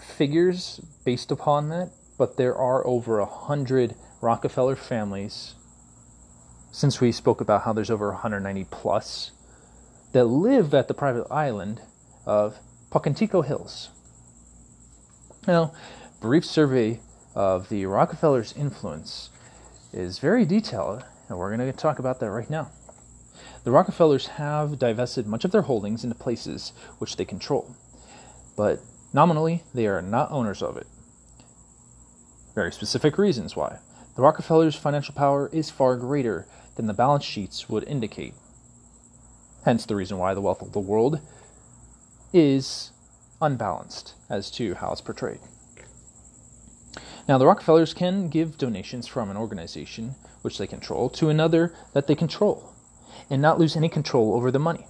figures 0.00 0.80
based 1.04 1.30
upon 1.30 1.68
that, 1.70 1.90
but 2.18 2.36
there 2.36 2.54
are 2.54 2.86
over 2.86 3.18
a 3.18 3.26
hundred 3.26 3.94
Rockefeller 4.20 4.76
families, 4.76 5.54
since 6.70 7.00
we 7.00 7.12
spoke 7.12 7.40
about 7.40 7.62
how 7.62 7.72
there's 7.72 7.90
over 7.90 8.10
190 8.10 8.66
plus, 8.70 9.30
that 10.12 10.24
live 10.24 10.74
at 10.74 10.88
the 10.88 10.94
private 10.94 11.26
island 11.30 11.80
of 12.26 12.58
Pocantico 12.90 13.44
Hills. 13.44 13.90
Now, 15.46 15.72
brief 16.20 16.44
survey 16.44 17.00
of 17.34 17.68
the 17.70 17.86
Rockefellers' 17.86 18.52
influence 18.56 19.30
is 19.92 20.18
very 20.18 20.44
detailed, 20.44 21.04
and 21.28 21.38
we're 21.38 21.54
going 21.54 21.70
to 21.70 21.76
talk 21.76 21.98
about 21.98 22.20
that 22.20 22.30
right 22.30 22.50
now. 22.50 22.70
The 23.64 23.70
Rockefellers 23.70 24.26
have 24.26 24.78
divested 24.78 25.26
much 25.26 25.44
of 25.44 25.50
their 25.50 25.62
holdings 25.62 26.04
into 26.04 26.16
places 26.16 26.72
which 26.98 27.16
they 27.16 27.24
control, 27.24 27.74
but 28.56 28.80
nominally 29.12 29.62
they 29.74 29.86
are 29.86 30.02
not 30.02 30.30
owners 30.30 30.62
of 30.62 30.76
it. 30.76 30.86
Very 32.54 32.72
specific 32.72 33.18
reasons 33.18 33.56
why. 33.56 33.78
The 34.16 34.22
Rockefellers' 34.22 34.76
financial 34.76 35.14
power 35.14 35.48
is 35.52 35.70
far 35.70 35.96
greater 35.96 36.46
than 36.76 36.86
the 36.86 36.94
balance 36.94 37.24
sheets 37.24 37.68
would 37.68 37.84
indicate. 37.84 38.34
Hence 39.64 39.84
the 39.84 39.96
reason 39.96 40.18
why 40.18 40.34
the 40.34 40.40
wealth 40.40 40.62
of 40.62 40.72
the 40.72 40.80
world 40.80 41.20
is 42.32 42.92
unbalanced 43.40 44.14
as 44.28 44.50
to 44.52 44.74
how 44.74 44.92
it's 44.92 45.00
portrayed. 45.00 45.40
Now, 47.30 47.38
the 47.38 47.46
Rockefellers 47.46 47.94
can 47.94 48.28
give 48.28 48.58
donations 48.58 49.06
from 49.06 49.30
an 49.30 49.36
organization 49.36 50.16
which 50.42 50.58
they 50.58 50.66
control 50.66 51.08
to 51.10 51.28
another 51.28 51.72
that 51.92 52.08
they 52.08 52.16
control 52.16 52.74
and 53.30 53.40
not 53.40 53.56
lose 53.56 53.76
any 53.76 53.88
control 53.88 54.34
over 54.34 54.50
the 54.50 54.58
money. 54.58 54.88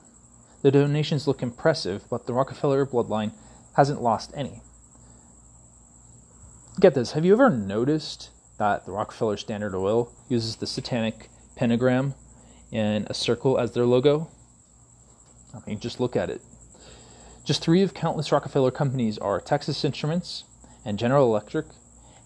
The 0.63 0.71
donations 0.71 1.29
look 1.29 1.43
impressive, 1.43 2.05
but 2.09 2.27
the 2.27 2.33
Rockefeller 2.33 2.87
bloodline 2.87 3.33
hasn't 3.77 4.01
lost 4.01 4.33
any. 4.35 4.63
Get 6.81 6.95
this 6.95 7.13
have 7.13 7.27
you 7.27 7.35
ever 7.35 7.51
noticed 7.51 8.31
that 8.57 8.87
the 8.87 8.93
Rockefeller 8.93 9.37
Standard 9.37 9.75
Oil 9.75 10.11
uses 10.31 10.57
the 10.57 10.67
satanic 10.67 11.29
pentagram 11.57 12.15
and 12.73 13.07
a 13.11 13.13
circle 13.13 13.59
as 13.59 13.73
their 13.73 13.85
logo? 13.85 14.31
I 15.55 15.59
mean, 15.69 15.79
just 15.79 16.01
look 16.01 16.17
at 16.17 16.31
it. 16.31 16.41
Just 17.45 17.61
three 17.63 17.83
of 17.83 17.93
countless 17.93 18.33
Rockefeller 18.33 18.71
companies 18.71 19.19
are 19.19 19.43
Texas 19.43 19.85
Instruments 19.85 20.45
and 20.87 20.99
General 20.99 21.27
Electric 21.27 21.67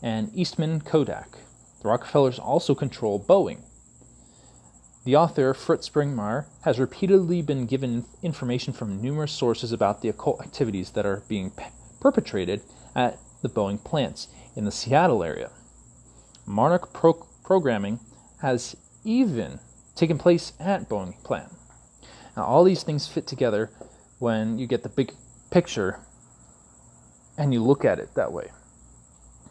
and 0.04 0.30
Eastman 0.34 0.82
Kodak. 0.82 1.38
The 1.80 1.88
Rockefellers 1.88 2.38
also 2.38 2.75
control 2.75 3.18
Boeing. 3.18 3.62
The 5.06 5.16
author, 5.16 5.54
Fritz 5.54 5.88
Springmeier, 5.88 6.44
has 6.62 6.78
repeatedly 6.78 7.40
been 7.40 7.64
given 7.64 8.04
information 8.23 8.75
from 8.75 9.00
numerous 9.00 9.32
sources 9.32 9.73
about 9.73 10.02
the 10.02 10.11
occult 10.11 10.42
activities 10.42 10.90
that 10.90 11.06
are 11.06 11.23
being 11.26 11.52
perpetrated 12.00 12.61
at 12.94 13.18
the 13.40 13.49
Boeing 13.49 13.82
plants 13.82 14.28
in 14.54 14.66
the 14.66 14.70
Seattle 14.70 15.25
area. 15.25 15.50
Monarch 16.44 16.92
pro- 16.92 17.26
programming 17.42 17.99
has 18.42 18.76
even 19.04 19.58
taken 19.94 20.18
place 20.18 20.52
at 20.61 20.87
Boeing 20.87 21.23
plant. 21.25 21.50
Now, 22.37 22.44
all 22.44 22.64
these 22.64 22.82
things 22.82 23.08
fit 23.08 23.26
together 23.26 23.70
when 24.18 24.58
you 24.58 24.66
get 24.66 24.82
the 24.82 24.90
big 24.90 25.12
picture 25.50 26.00
and 27.38 27.54
you 27.54 27.62
look 27.62 27.87
at 27.87 27.99
it 27.99 28.14
that 28.16 28.32
way. 28.32 28.50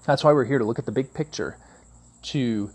That's 0.05 0.23
why 0.23 0.33
we're 0.33 0.45
here 0.45 0.59
to 0.59 0.65
look 0.65 0.79
at 0.79 0.85
the 0.85 0.91
big 0.91 1.13
picture, 1.13 1.57
to 2.23 2.71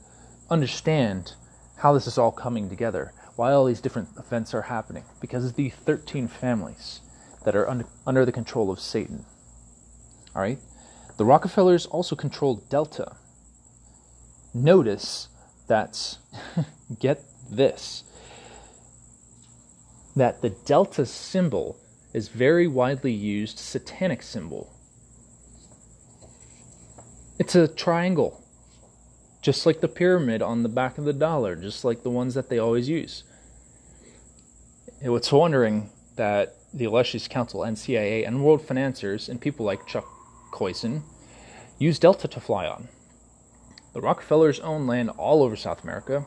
understand 0.50 1.35
how 1.76 1.92
this 1.92 2.06
is 2.06 2.16
all 2.16 2.32
coming 2.32 2.70
together, 2.70 3.12
why 3.37 3.52
all 3.52 3.66
these 3.66 3.82
different 3.82 4.08
events 4.16 4.54
are 4.54 4.62
happening, 4.62 5.04
because 5.20 5.52
the 5.52 5.68
13 5.68 6.26
families 6.26 7.00
that 7.44 7.54
are 7.54 7.68
under, 7.68 7.87
under 8.06 8.25
the 8.25 8.32
control 8.32 8.70
of 8.70 8.80
Satan. 8.80 9.26
All 10.35 10.42
right? 10.42 10.58
The 11.18 11.25
Rockefellers 11.25 11.85
also 11.87 12.16
controlled 12.16 12.68
Delta. 12.70 13.16
Notice 14.54 15.28
that, 15.66 16.16
get 16.99 17.23
this, 17.50 18.04
that 20.16 20.40
the 20.40 20.50
Delta 20.50 21.04
symbol 21.04 21.76
is 22.14 22.28
very 22.28 22.66
widely 22.66 23.12
used 23.12 23.58
satanic 23.58 24.23
symbol 24.23 24.73
it's 27.38 27.54
a 27.54 27.68
triangle, 27.68 28.42
just 29.42 29.64
like 29.64 29.80
the 29.80 29.88
pyramid 29.88 30.42
on 30.42 30.62
the 30.62 30.68
back 30.68 30.99
of 30.99 31.04
the 31.04 31.12
dollar, 31.12 31.54
just 31.54 31.85
like 31.85 32.02
the 32.02 32.11
ones 32.11 32.35
that 32.35 32.49
they 32.49 32.59
always 32.59 32.88
use. 32.88 33.23
It's 35.00 35.33
wondering 35.33 35.90
that 36.16 36.57
the 36.75 36.85
Illustrious 36.85 37.28
Council 37.28 37.62
and 37.62 37.78
CIA 37.78 38.25
and 38.25 38.45
world 38.45 38.61
financiers 38.62 39.28
and 39.28 39.40
people 39.40 39.64
like 39.64 39.87
Chuck 39.87 40.07
Colson 40.50 41.04
use 41.78 41.99
Delta 41.99 42.26
to 42.26 42.40
fly 42.40 42.66
on. 42.66 42.88
The 43.95 44.00
Rockefellers 44.00 44.61
own 44.61 44.87
land 44.87 45.11
all 45.11 45.42
over 45.42 45.57
South 45.57 45.85
America. 45.85 46.26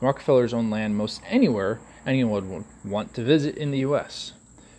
The 0.00 0.06
Rockefellers 0.06 0.54
own 0.54 0.70
land 0.70 0.96
most 0.96 1.20
anywhere 1.28 1.80
anyone 2.06 2.50
would 2.50 2.64
want 2.84 3.14
to 3.14 3.24
visit 3.24 3.56
in 3.56 3.70
the 3.70 3.78
U.S., 3.78 4.32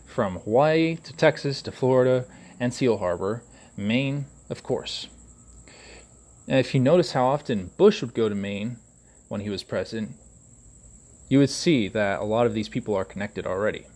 from 0.06 0.40
Hawaii 0.40 0.96
to 0.98 1.14
Texas 1.14 1.62
to 1.64 1.72
Florida 1.72 2.26
and 2.60 2.74
Seal 2.74 3.00
Harbor, 3.00 3.44
Maine, 3.76 4.26
of 4.50 4.62
course. 4.62 5.08
And 6.48 6.60
if 6.60 6.74
you 6.74 6.80
notice 6.80 7.14
how 7.14 7.26
often 7.26 7.72
Bush 7.78 8.02
would 8.02 8.14
go 8.14 8.28
to 8.28 8.36
Maine 8.36 8.78
when 9.30 9.42
he 9.42 9.50
was 9.50 9.64
president, 9.64 10.16
you 11.30 11.40
would 11.40 11.50
see 11.50 11.88
that 11.88 12.20
a 12.20 12.26
lot 12.26 12.46
of 12.46 12.54
these 12.54 12.70
people 12.70 12.96
are 12.96 13.06
connected 13.06 13.48
already. 13.48 13.88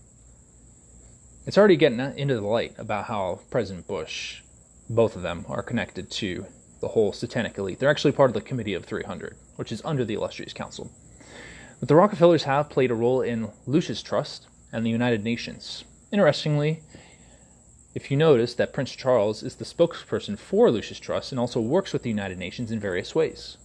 It's 1.46 1.58
already 1.58 1.76
getting 1.76 2.00
into 2.00 2.36
the 2.36 2.42
light 2.42 2.74
about 2.78 3.06
how 3.06 3.42
President 3.50 3.88
Bush, 3.88 4.42
both 4.90 5.16
of 5.16 5.22
them, 5.22 5.46
are 5.48 5.64
connected 5.64 6.10
to 6.12 6.46
the 6.82 6.90
whole 6.90 7.12
satanic 7.12 7.58
elite. 7.58 7.80
They're 7.80 7.90
actually 7.90 8.12
part 8.14 8.30
of 8.30 8.34
the 8.34 8.42
Committee 8.42 8.74
of 8.74 8.86
300, 8.86 9.36
which 9.56 9.72
is 9.72 9.82
under 9.84 10.06
the 10.06 10.14
Illustrious 10.14 10.54
Council. 10.54 10.92
But 11.80 11.90
the 11.90 11.96
Rockefellers 11.96 12.44
have 12.44 12.70
played 12.70 12.92
a 12.92 12.96
role 12.96 13.22
in 13.22 13.50
Lucius 13.66 14.02
Trust 14.02 14.48
and 14.72 14.86
the 14.86 14.90
United 14.90 15.24
Nations. 15.24 15.84
Interestingly, 16.12 16.82
if 17.98 18.12
you 18.12 18.16
notice 18.16 18.54
that 18.54 18.74
Prince 18.74 18.92
Charles 18.92 19.42
is 19.42 19.56
the 19.56 19.66
spokesperson 19.66 20.38
for 20.38 20.70
Lucius 20.70 21.00
Trust 21.00 21.32
and 21.32 21.40
also 21.40 21.60
works 21.60 21.94
with 21.94 22.04
the 22.04 22.12
United 22.12 22.38
Nations 22.38 22.72
in 22.72 22.80
various 22.80 23.16
ways. 23.16 23.58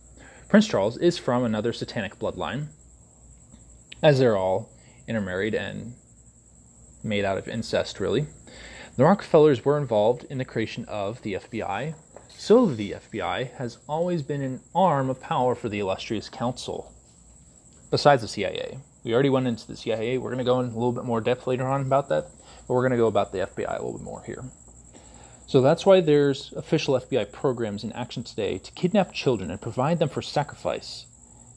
Prince 0.48 0.66
Charles 0.66 0.96
is 0.96 1.18
from 1.18 1.44
another 1.44 1.70
satanic 1.70 2.18
bloodline, 2.18 2.68
as 4.02 4.18
they're 4.18 4.38
all 4.38 4.70
intermarried 5.06 5.54
and 5.54 5.92
made 7.04 7.26
out 7.26 7.36
of 7.36 7.46
incest, 7.46 8.00
really. 8.00 8.24
The 8.96 9.04
Rockefellers 9.04 9.66
were 9.66 9.76
involved 9.76 10.24
in 10.30 10.38
the 10.38 10.46
creation 10.46 10.86
of 10.86 11.20
the 11.20 11.34
FBI, 11.34 11.94
so 12.30 12.64
the 12.64 12.92
FBI 12.92 13.52
has 13.56 13.76
always 13.86 14.22
been 14.22 14.40
an 14.40 14.60
arm 14.74 15.10
of 15.10 15.20
power 15.20 15.54
for 15.54 15.68
the 15.68 15.80
illustrious 15.80 16.30
council, 16.30 16.90
besides 17.90 18.22
the 18.22 18.28
CIA. 18.28 18.78
We 19.04 19.12
already 19.12 19.28
went 19.28 19.46
into 19.46 19.66
the 19.66 19.76
CIA. 19.76 20.16
We're 20.16 20.30
going 20.30 20.38
to 20.38 20.44
go 20.44 20.60
in 20.60 20.70
a 20.70 20.74
little 20.74 20.92
bit 20.92 21.04
more 21.04 21.20
depth 21.20 21.46
later 21.46 21.66
on 21.66 21.82
about 21.82 22.08
that, 22.08 22.30
but 22.66 22.74
we're 22.74 22.82
going 22.82 22.92
to 22.92 22.96
go 22.96 23.06
about 23.06 23.32
the 23.32 23.38
FBI 23.38 23.68
a 23.68 23.82
little 23.82 23.98
bit 23.98 24.02
more 24.02 24.22
here. 24.24 24.44
So 25.46 25.60
that's 25.60 25.84
why 25.84 26.00
there's 26.00 26.52
official 26.56 26.98
FBI 26.98 27.30
programs 27.32 27.84
in 27.84 27.92
action 27.92 28.22
today 28.22 28.58
to 28.58 28.72
kidnap 28.72 29.12
children 29.12 29.50
and 29.50 29.60
provide 29.60 29.98
them 29.98 30.08
for 30.08 30.22
sacrifice. 30.22 31.06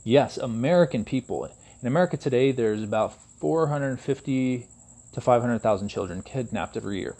Yes, 0.03 0.37
American 0.37 1.05
people. 1.05 1.45
In 1.81 1.87
America 1.87 2.17
today, 2.17 2.51
there's 2.51 2.83
about 2.83 3.13
450 3.39 4.67
to 5.13 5.21
500,000 5.21 5.87
children 5.87 6.21
kidnapped 6.21 6.75
every 6.75 6.99
year. 6.99 7.15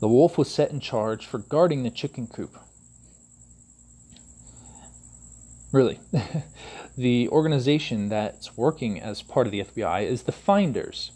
The 0.00 0.08
wolf 0.08 0.36
was 0.36 0.50
set 0.50 0.72
in 0.72 0.80
charge 0.80 1.26
for 1.26 1.38
guarding 1.38 1.84
the 1.84 1.90
chicken 1.90 2.26
coop. 2.26 2.58
Really. 5.70 6.00
the 6.96 7.28
organization 7.28 8.08
that's 8.08 8.56
working 8.56 9.00
as 9.00 9.22
part 9.22 9.46
of 9.46 9.52
the 9.52 9.60
FBI 9.62 10.02
is 10.02 10.24
the 10.24 10.32
Finders. 10.32 11.12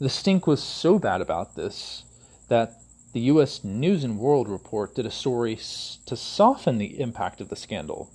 The 0.00 0.08
stink 0.08 0.46
was 0.46 0.62
so 0.62 0.98
bad 0.98 1.20
about 1.20 1.56
this 1.56 2.04
that 2.48 2.80
the 3.12 3.20
U.S. 3.20 3.64
News 3.64 4.04
and 4.04 4.18
World 4.18 4.48
Report 4.48 4.94
did 4.94 5.06
a 5.06 5.10
story 5.10 5.56
to 5.56 6.16
soften 6.16 6.78
the 6.78 7.00
impact 7.00 7.40
of 7.40 7.48
the 7.48 7.56
scandal. 7.56 8.10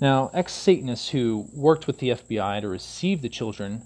Now, 0.00 0.30
ex 0.34 0.52
Satanists 0.52 1.10
who 1.10 1.48
worked 1.54 1.86
with 1.86 1.98
the 1.98 2.10
FBI 2.10 2.60
to 2.60 2.68
receive 2.68 3.22
the 3.22 3.28
children 3.28 3.82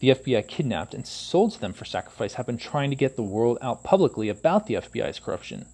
the 0.00 0.10
FBI 0.10 0.46
kidnapped 0.46 0.92
and 0.92 1.06
sold 1.06 1.52
to 1.52 1.60
them 1.60 1.72
for 1.72 1.86
sacrifice 1.86 2.34
have 2.34 2.44
been 2.44 2.58
trying 2.58 2.90
to 2.90 2.96
get 2.96 3.16
the 3.16 3.22
world 3.22 3.56
out 3.62 3.82
publicly 3.82 4.28
about 4.28 4.66
the 4.66 4.74
FBI's 4.74 5.18
corruption. 5.18 5.64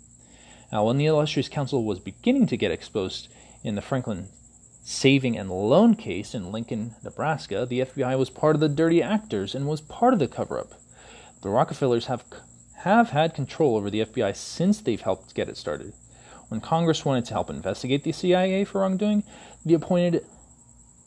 Now, 0.70 0.86
when 0.86 0.98
the 0.98 1.06
Illustrious 1.06 1.48
Council 1.48 1.84
was 1.84 1.98
beginning 1.98 2.46
to 2.46 2.56
get 2.56 2.70
exposed 2.70 3.26
in 3.64 3.74
the 3.74 3.82
Franklin 3.82 4.28
saving 4.82 5.36
and 5.36 5.50
loan 5.50 5.94
case 5.94 6.34
in 6.34 6.52
Lincoln, 6.52 6.94
Nebraska, 7.02 7.66
the 7.66 7.80
FBI 7.80 8.18
was 8.18 8.30
part 8.30 8.56
of 8.56 8.60
the 8.60 8.68
dirty 8.68 9.02
actors 9.02 9.54
and 9.54 9.66
was 9.66 9.80
part 9.80 10.12
of 10.12 10.18
the 10.18 10.28
cover 10.28 10.58
up. 10.58 10.72
The 11.42 11.50
Rockefellers 11.50 12.06
have, 12.06 12.24
have 12.78 13.10
had 13.10 13.34
control 13.34 13.76
over 13.76 13.90
the 13.90 14.04
FBI 14.04 14.34
since 14.34 14.80
they've 14.80 15.00
helped 15.00 15.34
get 15.34 15.48
it 15.48 15.56
started. 15.56 15.92
When 16.48 16.60
Congress 16.60 17.04
wanted 17.04 17.26
to 17.26 17.34
help 17.34 17.48
investigate 17.48 18.04
the 18.04 18.12
CIA 18.12 18.64
for 18.64 18.80
wrongdoing, 18.80 19.22
they 19.64 19.74
appointed 19.74 20.24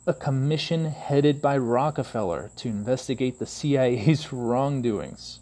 a 0.05 0.13
commission 0.13 0.85
headed 0.85 1.41
by 1.41 1.57
Rockefeller 1.57 2.51
to 2.57 2.69
investigate 2.69 3.39
the 3.39 3.45
CIA's 3.45 4.31
wrongdoings. 4.33 5.39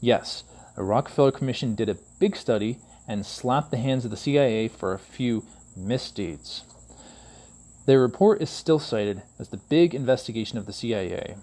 Yes, 0.00 0.44
a 0.76 0.84
Rockefeller 0.84 1.32
commission 1.32 1.74
did 1.74 1.88
a 1.88 1.98
big 2.18 2.36
study 2.36 2.78
and 3.08 3.24
slapped 3.24 3.70
the 3.70 3.76
hands 3.76 4.04
of 4.04 4.10
the 4.10 4.16
CIA 4.16 4.68
for 4.68 4.92
a 4.92 4.98
few 4.98 5.44
misdeeds. 5.76 6.64
Their 7.86 8.00
report 8.00 8.42
is 8.42 8.50
still 8.50 8.80
cited 8.80 9.22
as 9.38 9.48
the 9.48 9.56
big 9.56 9.94
investigation 9.94 10.58
of 10.58 10.66
the 10.66 10.72
CIA, 10.72 11.36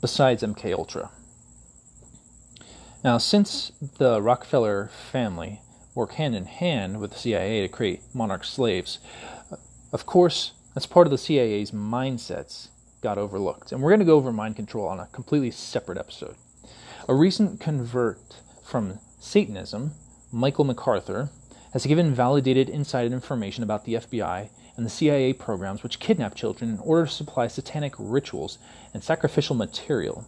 besides 0.00 0.42
MK 0.42 0.76
Ultra. 0.76 1.10
Now, 3.04 3.18
since 3.18 3.70
the 3.98 4.20
Rockefeller 4.20 4.90
family 5.12 5.62
work 5.94 6.14
hand 6.14 6.34
in 6.34 6.46
hand 6.46 7.00
with 7.00 7.12
the 7.12 7.18
CIA 7.18 7.62
to 7.62 7.68
create 7.68 8.02
monarch 8.12 8.44
slaves, 8.44 8.98
of 9.92 10.04
course, 10.06 10.52
that's 10.74 10.86
part 10.86 11.06
of 11.06 11.12
the 11.12 11.18
CIA's 11.18 11.70
mindsets 11.70 12.68
got 13.00 13.16
overlooked. 13.16 13.70
And 13.70 13.80
we're 13.80 13.90
going 13.90 14.00
to 14.00 14.06
go 14.06 14.16
over 14.16 14.32
mind 14.32 14.56
control 14.56 14.88
on 14.88 14.98
a 14.98 15.06
completely 15.06 15.52
separate 15.52 15.98
episode. 15.98 16.34
A 17.08 17.14
recent 17.14 17.60
convert 17.60 18.40
from 18.64 18.98
Satanism, 19.20 19.92
Michael 20.32 20.64
MacArthur, 20.64 21.30
has 21.72 21.86
given 21.86 22.12
validated 22.12 22.68
inside 22.68 23.12
information 23.12 23.62
about 23.62 23.84
the 23.84 23.94
FBI 23.94 24.50
and 24.78 24.86
the 24.86 24.90
CIA 24.90 25.32
programs 25.32 25.82
which 25.82 25.98
kidnap 25.98 26.36
children 26.36 26.70
in 26.70 26.78
order 26.78 27.04
to 27.04 27.12
supply 27.12 27.48
satanic 27.48 27.94
rituals 27.98 28.58
and 28.94 29.02
sacrificial 29.02 29.56
material. 29.56 30.24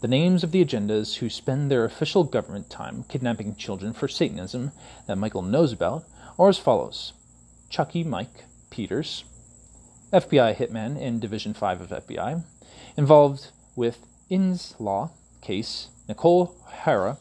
The 0.00 0.08
names 0.08 0.42
of 0.42 0.52
the 0.52 0.64
agendas 0.64 1.16
who 1.16 1.28
spend 1.28 1.70
their 1.70 1.84
official 1.84 2.24
government 2.24 2.70
time 2.70 3.04
kidnapping 3.10 3.56
children 3.56 3.92
for 3.92 4.08
Satanism 4.08 4.72
that 5.06 5.18
Michael 5.18 5.42
knows 5.42 5.70
about 5.70 6.04
are 6.38 6.48
as 6.48 6.56
follows 6.56 7.12
Chucky 7.68 8.02
Mike 8.02 8.46
Peters, 8.70 9.24
FBI 10.14 10.56
hitman 10.56 10.98
in 10.98 11.20
Division 11.20 11.52
5 11.52 11.82
of 11.82 12.06
FBI, 12.06 12.42
involved 12.96 13.50
with 13.76 14.06
Inslaw 14.30 15.10
case, 15.42 15.88
Nicole 16.08 16.56
Hara, 16.70 17.18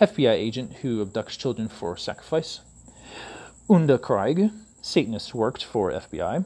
FBI 0.00 0.30
agent 0.30 0.72
who 0.82 1.04
abducts 1.04 1.36
children 1.36 1.66
for 1.68 1.96
sacrifice, 1.96 2.60
Unda 3.68 3.98
Craig, 3.98 4.52
Satanist 4.86 5.34
worked 5.34 5.64
for 5.64 5.90
FBI, 5.90 6.44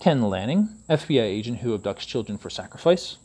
Ken 0.00 0.22
Lanning, 0.22 0.70
FBI 0.88 1.22
agent 1.22 1.58
who 1.58 1.78
abducts 1.78 2.04
children 2.04 2.36
for 2.36 2.50
sacrifice, 2.50 3.16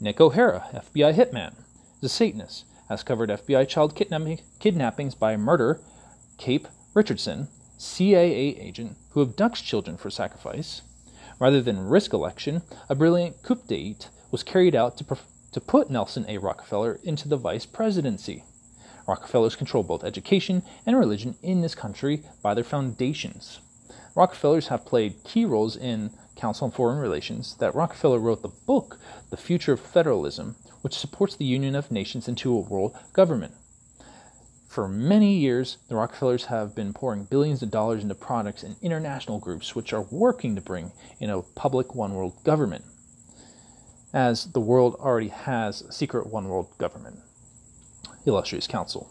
Nick 0.00 0.18
O'Hara, 0.18 0.64
FBI 0.72 1.14
hitman, 1.14 1.52
the 2.00 2.08
Satanist, 2.08 2.64
has 2.88 3.02
covered 3.02 3.28
FBI 3.28 3.68
child 3.68 3.94
kidnapping, 3.94 4.40
kidnappings 4.60 5.14
by 5.14 5.36
murder, 5.36 5.78
Cape 6.38 6.68
Richardson, 6.94 7.48
CIA 7.76 8.56
agent 8.56 8.96
who 9.10 9.20
abducts 9.26 9.62
children 9.62 9.98
for 9.98 10.08
sacrifice, 10.08 10.80
Rather 11.38 11.60
than 11.60 11.86
risk 11.86 12.14
election, 12.14 12.62
a 12.88 12.94
brilliant 12.94 13.42
coup 13.42 13.60
d'etat 13.66 14.08
was 14.30 14.42
carried 14.42 14.74
out 14.74 14.96
to, 14.96 15.18
to 15.52 15.60
put 15.60 15.90
Nelson 15.90 16.24
A. 16.28 16.38
Rockefeller 16.38 16.98
into 17.04 17.28
the 17.28 17.36
vice 17.36 17.66
presidency. 17.66 18.42
Rockefellers 19.06 19.54
control 19.54 19.82
both 19.82 20.02
education 20.02 20.62
and 20.86 20.96
religion 20.96 21.34
in 21.42 21.60
this 21.60 21.74
country 21.74 22.22
by 22.40 22.54
their 22.54 22.64
foundations. 22.64 23.60
Rockefellers 24.14 24.68
have 24.68 24.84
played 24.84 25.24
key 25.24 25.44
roles 25.44 25.76
in 25.76 26.10
Council 26.36 26.66
on 26.66 26.70
Foreign 26.70 26.98
Relations 26.98 27.56
that 27.56 27.74
Rockefeller 27.74 28.18
wrote 28.18 28.42
the 28.42 28.48
book, 28.48 28.98
The 29.30 29.36
Future 29.36 29.72
of 29.72 29.80
Federalism, 29.80 30.56
which 30.82 30.98
supports 30.98 31.34
the 31.34 31.44
union 31.44 31.74
of 31.74 31.90
nations 31.90 32.28
into 32.28 32.54
a 32.54 32.60
world 32.60 32.96
government. 33.12 33.54
For 34.68 34.88
many 34.88 35.34
years, 35.34 35.78
the 35.88 35.96
Rockefellers 35.96 36.46
have 36.46 36.74
been 36.74 36.92
pouring 36.92 37.24
billions 37.24 37.62
of 37.62 37.70
dollars 37.70 38.02
into 38.02 38.14
products 38.14 38.62
and 38.62 38.76
international 38.80 39.38
groups 39.38 39.74
which 39.74 39.92
are 39.92 40.06
working 40.10 40.54
to 40.56 40.62
bring 40.62 40.92
in 41.20 41.30
a 41.30 41.42
public 41.42 41.94
one 41.94 42.14
world 42.14 42.42
government, 42.44 42.84
as 44.12 44.46
the 44.52 44.60
world 44.60 44.94
already 44.96 45.28
has 45.28 45.82
a 45.82 45.92
secret 45.92 46.26
one 46.26 46.48
world 46.48 46.68
government. 46.78 47.18
Illustrious 48.24 48.66
Council. 48.66 49.10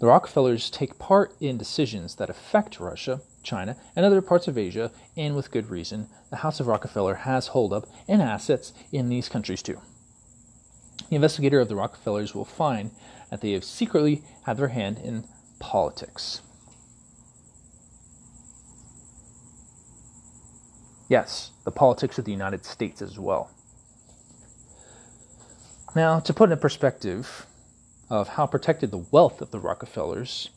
The 0.00 0.06
Rockefellers 0.06 0.68
take 0.68 0.98
part 0.98 1.34
in 1.40 1.56
decisions 1.56 2.16
that 2.16 2.28
affect 2.28 2.80
Russia, 2.80 3.20
China, 3.46 3.76
and 3.94 4.04
other 4.04 4.20
parts 4.20 4.48
of 4.48 4.58
Asia, 4.58 4.90
and 5.16 5.34
with 5.34 5.50
good 5.50 5.70
reason, 5.70 6.08
the 6.30 6.36
House 6.36 6.60
of 6.60 6.66
Rockefeller 6.66 7.14
has 7.14 7.46
holdup 7.48 7.86
and 8.06 8.20
assets 8.20 8.72
in 8.92 9.08
these 9.08 9.28
countries 9.28 9.62
too. 9.62 9.80
The 11.08 11.16
investigator 11.16 11.60
of 11.60 11.68
the 11.68 11.76
Rockefellers 11.76 12.34
will 12.34 12.44
find 12.44 12.90
that 13.30 13.40
they 13.40 13.52
have 13.52 13.64
secretly 13.64 14.22
had 14.44 14.56
their 14.56 14.68
hand 14.68 14.98
in 14.98 15.24
politics. 15.60 16.42
Yes, 21.08 21.52
the 21.64 21.70
politics 21.70 22.18
of 22.18 22.24
the 22.24 22.32
United 22.32 22.64
States 22.64 23.00
as 23.00 23.18
well. 23.18 23.50
Now, 25.94 26.18
to 26.18 26.34
put 26.34 26.50
in 26.50 26.58
perspective 26.58 27.46
of 28.10 28.28
how 28.28 28.46
protected 28.46 28.90
the 28.90 29.06
wealth 29.10 29.40
of 29.40 29.52
the 29.52 29.60
Rockefellers, 29.60 30.50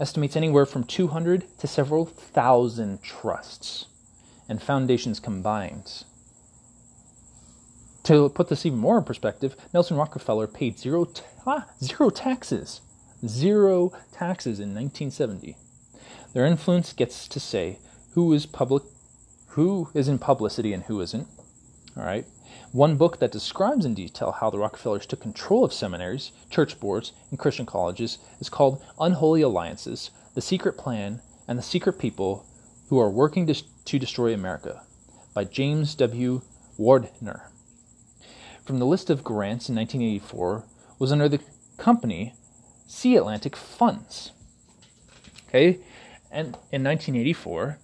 estimates 0.00 0.36
anywhere 0.36 0.66
from 0.66 0.84
200 0.84 1.44
to 1.58 1.66
several 1.66 2.06
thousand 2.06 3.02
trusts 3.02 3.86
and 4.48 4.62
foundations 4.62 5.20
combined. 5.20 6.04
To 8.04 8.28
put 8.28 8.48
this 8.48 8.66
even 8.66 8.78
more 8.78 8.98
in 8.98 9.04
perspective, 9.04 9.56
Nelson 9.72 9.96
Rockefeller 9.96 10.46
paid 10.46 10.78
zero, 10.78 11.06
ta- 11.06 11.24
ah, 11.46 11.66
zero 11.82 12.10
taxes, 12.10 12.82
zero 13.26 13.92
taxes 14.12 14.60
in 14.60 14.74
1970. 14.74 15.56
Their 16.34 16.44
influence 16.44 16.92
gets 16.92 17.26
to 17.28 17.40
say 17.40 17.78
who 18.12 18.32
is 18.32 18.44
public, 18.44 18.82
who 19.48 19.88
is 19.94 20.08
in 20.08 20.18
publicity 20.18 20.72
and 20.72 20.84
who 20.84 21.00
isn't. 21.00 21.28
All 21.96 22.04
right. 22.04 22.26
One 22.72 22.96
book 22.96 23.20
that 23.20 23.30
describes 23.30 23.84
in 23.84 23.94
detail 23.94 24.32
how 24.32 24.50
the 24.50 24.58
Rockefellers 24.58 25.06
took 25.06 25.20
control 25.20 25.64
of 25.64 25.72
seminaries, 25.72 26.32
church 26.50 26.80
boards, 26.80 27.12
and 27.30 27.38
Christian 27.38 27.66
colleges 27.66 28.18
is 28.40 28.48
called 28.48 28.82
Unholy 28.98 29.42
Alliances 29.42 30.10
The 30.34 30.40
Secret 30.40 30.76
Plan 30.76 31.20
and 31.46 31.58
the 31.58 31.62
Secret 31.62 31.98
People 31.98 32.44
Who 32.88 32.98
Are 32.98 33.10
Working 33.10 33.46
to, 33.46 33.98
Destroy 33.98 34.34
America 34.34 34.82
by 35.34 35.44
James 35.44 35.94
W. 35.94 36.42
Wardner. 36.76 37.50
From 38.64 38.78
the 38.78 38.86
list 38.86 39.10
of 39.10 39.22
grants 39.22 39.68
in 39.68 39.74
1984 39.76 40.64
was 40.98 41.12
under 41.12 41.28
the 41.28 41.40
company 41.76 42.34
Sealantic 42.86 43.56
Funds. 43.56 44.32
Okay, 45.48 45.80
and 46.30 46.56
in 46.72 46.82
1984, 46.82 47.78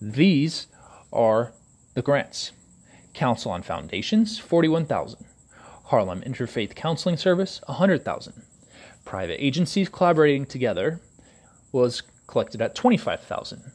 these 0.00 0.66
are 1.12 1.52
the 1.94 2.02
grants. 2.02 2.52
Council 3.14 3.50
on 3.50 3.62
Foundations, 3.62 4.38
41,000. 4.38 5.24
Harlem 5.84 6.22
Interfaith 6.22 6.74
Counseling 6.74 7.16
Service, 7.16 7.60
100,000. 7.66 8.42
Private 9.04 9.44
agencies 9.44 9.88
collaborating 9.88 10.46
together 10.46 11.00
was 11.72 12.02
collected 12.26 12.62
at 12.62 12.74
25,000. 12.74 13.72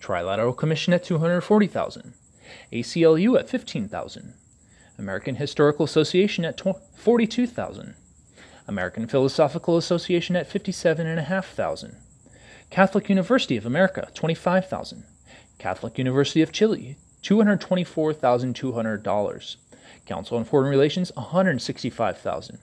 Trilateral 0.00 0.56
Commission 0.56 0.94
at 0.94 1.04
240,000. 1.04 2.14
ACLU 2.72 3.38
at 3.38 3.48
15,000. 3.48 4.34
American 4.98 5.36
Historical 5.36 5.84
Association 5.84 6.44
at 6.44 6.60
42,000. 6.96 7.94
American 8.66 9.06
Philosophical 9.06 9.76
Association 9.76 10.36
at 10.36 10.46
57,500. 10.46 11.96
Catholic 12.70 13.08
University 13.08 13.56
of 13.56 13.66
America, 13.66 14.08
25,000. 14.14 15.04
Catholic 15.58 15.98
University 15.98 16.42
of 16.42 16.52
Chile, 16.52 16.96
$224,200. 17.22 19.56
Council 20.06 20.38
on 20.38 20.44
Foreign 20.44 20.70
Relations, 20.70 21.12
165,000. 21.14 22.58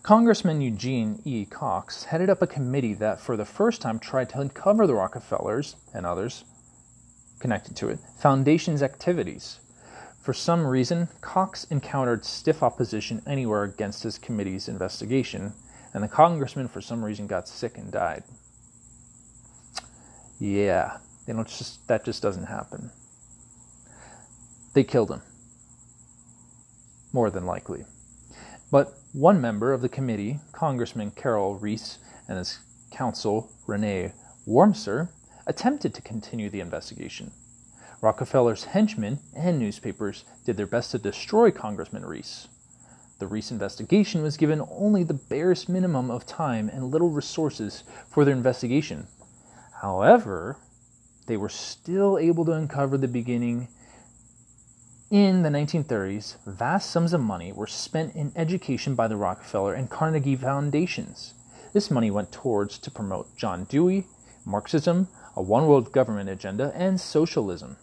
Congressman 0.01 0.59
Eugene 0.59 1.21
E. 1.23 1.45
Cox 1.45 2.03
headed 2.03 2.29
up 2.29 2.41
a 2.41 2.47
committee 2.47 2.93
that, 2.95 3.21
for 3.21 3.37
the 3.37 3.45
first 3.45 3.81
time, 3.81 3.99
tried 3.99 4.29
to 4.29 4.39
uncover 4.39 4.85
the 4.85 4.93
Rockefellers 4.93 5.77
and 5.93 6.05
others 6.05 6.43
connected 7.39 7.75
to 7.77 7.89
it, 7.89 7.99
Foundation's 8.19 8.83
activities. 8.83 9.59
For 10.23 10.33
some 10.33 10.65
reason, 10.65 11.09
Cox 11.19 11.65
encountered 11.65 12.23
stiff 12.23 12.63
opposition 12.63 13.21
anywhere 13.27 13.63
against 13.63 14.03
his 14.03 14.17
committee's 14.17 14.69
investigation, 14.69 15.51
and 15.93 16.01
the 16.01 16.07
congressman, 16.07 16.69
for 16.69 16.79
some 16.79 17.03
reason, 17.03 17.27
got 17.27 17.49
sick 17.49 17.77
and 17.77 17.91
died. 17.91 18.23
Yeah, 20.39 20.99
you 21.27 21.33
know, 21.33 21.43
just 21.43 21.85
that 21.89 22.05
just 22.05 22.21
doesn't 22.21 22.45
happen. 22.45 22.89
They 24.73 24.85
killed 24.85 25.11
him, 25.11 25.21
more 27.11 27.29
than 27.29 27.45
likely. 27.45 27.83
But 28.71 28.93
one 29.11 29.41
member 29.41 29.73
of 29.73 29.81
the 29.81 29.89
committee, 29.89 30.39
Congressman 30.53 31.11
Carroll 31.11 31.55
Reece, 31.55 31.97
and 32.29 32.37
his 32.37 32.59
counsel, 32.91 33.51
Rene 33.67 34.13
Wormser, 34.47 35.09
attempted 35.45 35.93
to 35.95 36.01
continue 36.01 36.49
the 36.49 36.61
investigation. 36.61 37.33
Rockefeller's 38.03 38.65
henchmen 38.65 39.19
and 39.33 39.57
newspapers 39.57 40.25
did 40.43 40.57
their 40.57 40.67
best 40.67 40.91
to 40.91 40.99
destroy 40.99 41.51
Congressman 41.51 42.05
Reece. 42.05 42.49
The 43.19 43.27
Reece 43.27 43.49
investigation 43.49 44.21
was 44.21 44.35
given 44.35 44.61
only 44.69 45.05
the 45.05 45.13
barest 45.13 45.69
minimum 45.69 46.11
of 46.11 46.25
time 46.25 46.67
and 46.67 46.91
little 46.91 47.09
resources 47.09 47.85
for 48.09 48.25
their 48.25 48.35
investigation. 48.35 49.07
However, 49.81 50.57
they 51.27 51.37
were 51.37 51.47
still 51.47 52.17
able 52.17 52.43
to 52.43 52.51
uncover 52.51 52.97
the 52.97 53.07
beginning 53.07 53.69
in 55.09 55.43
the 55.43 55.49
1930s, 55.49 56.37
vast 56.45 56.89
sums 56.89 57.13
of 57.13 57.21
money 57.21 57.53
were 57.53 57.67
spent 57.67 58.15
in 58.15 58.33
education 58.35 58.95
by 58.95 59.07
the 59.07 59.15
Rockefeller 59.15 59.75
and 59.75 59.87
Carnegie 59.87 60.35
Foundations. 60.35 61.35
This 61.71 61.91
money 61.91 62.09
went 62.09 62.31
towards 62.31 62.79
to 62.79 62.89
promote 62.89 63.37
John 63.37 63.65
Dewey, 63.65 64.07
Marxism, 64.43 65.07
a 65.35 65.41
one 65.43 65.67
world 65.67 65.91
government 65.91 66.29
agenda, 66.29 66.73
and 66.75 66.99
socialism. 66.99 67.77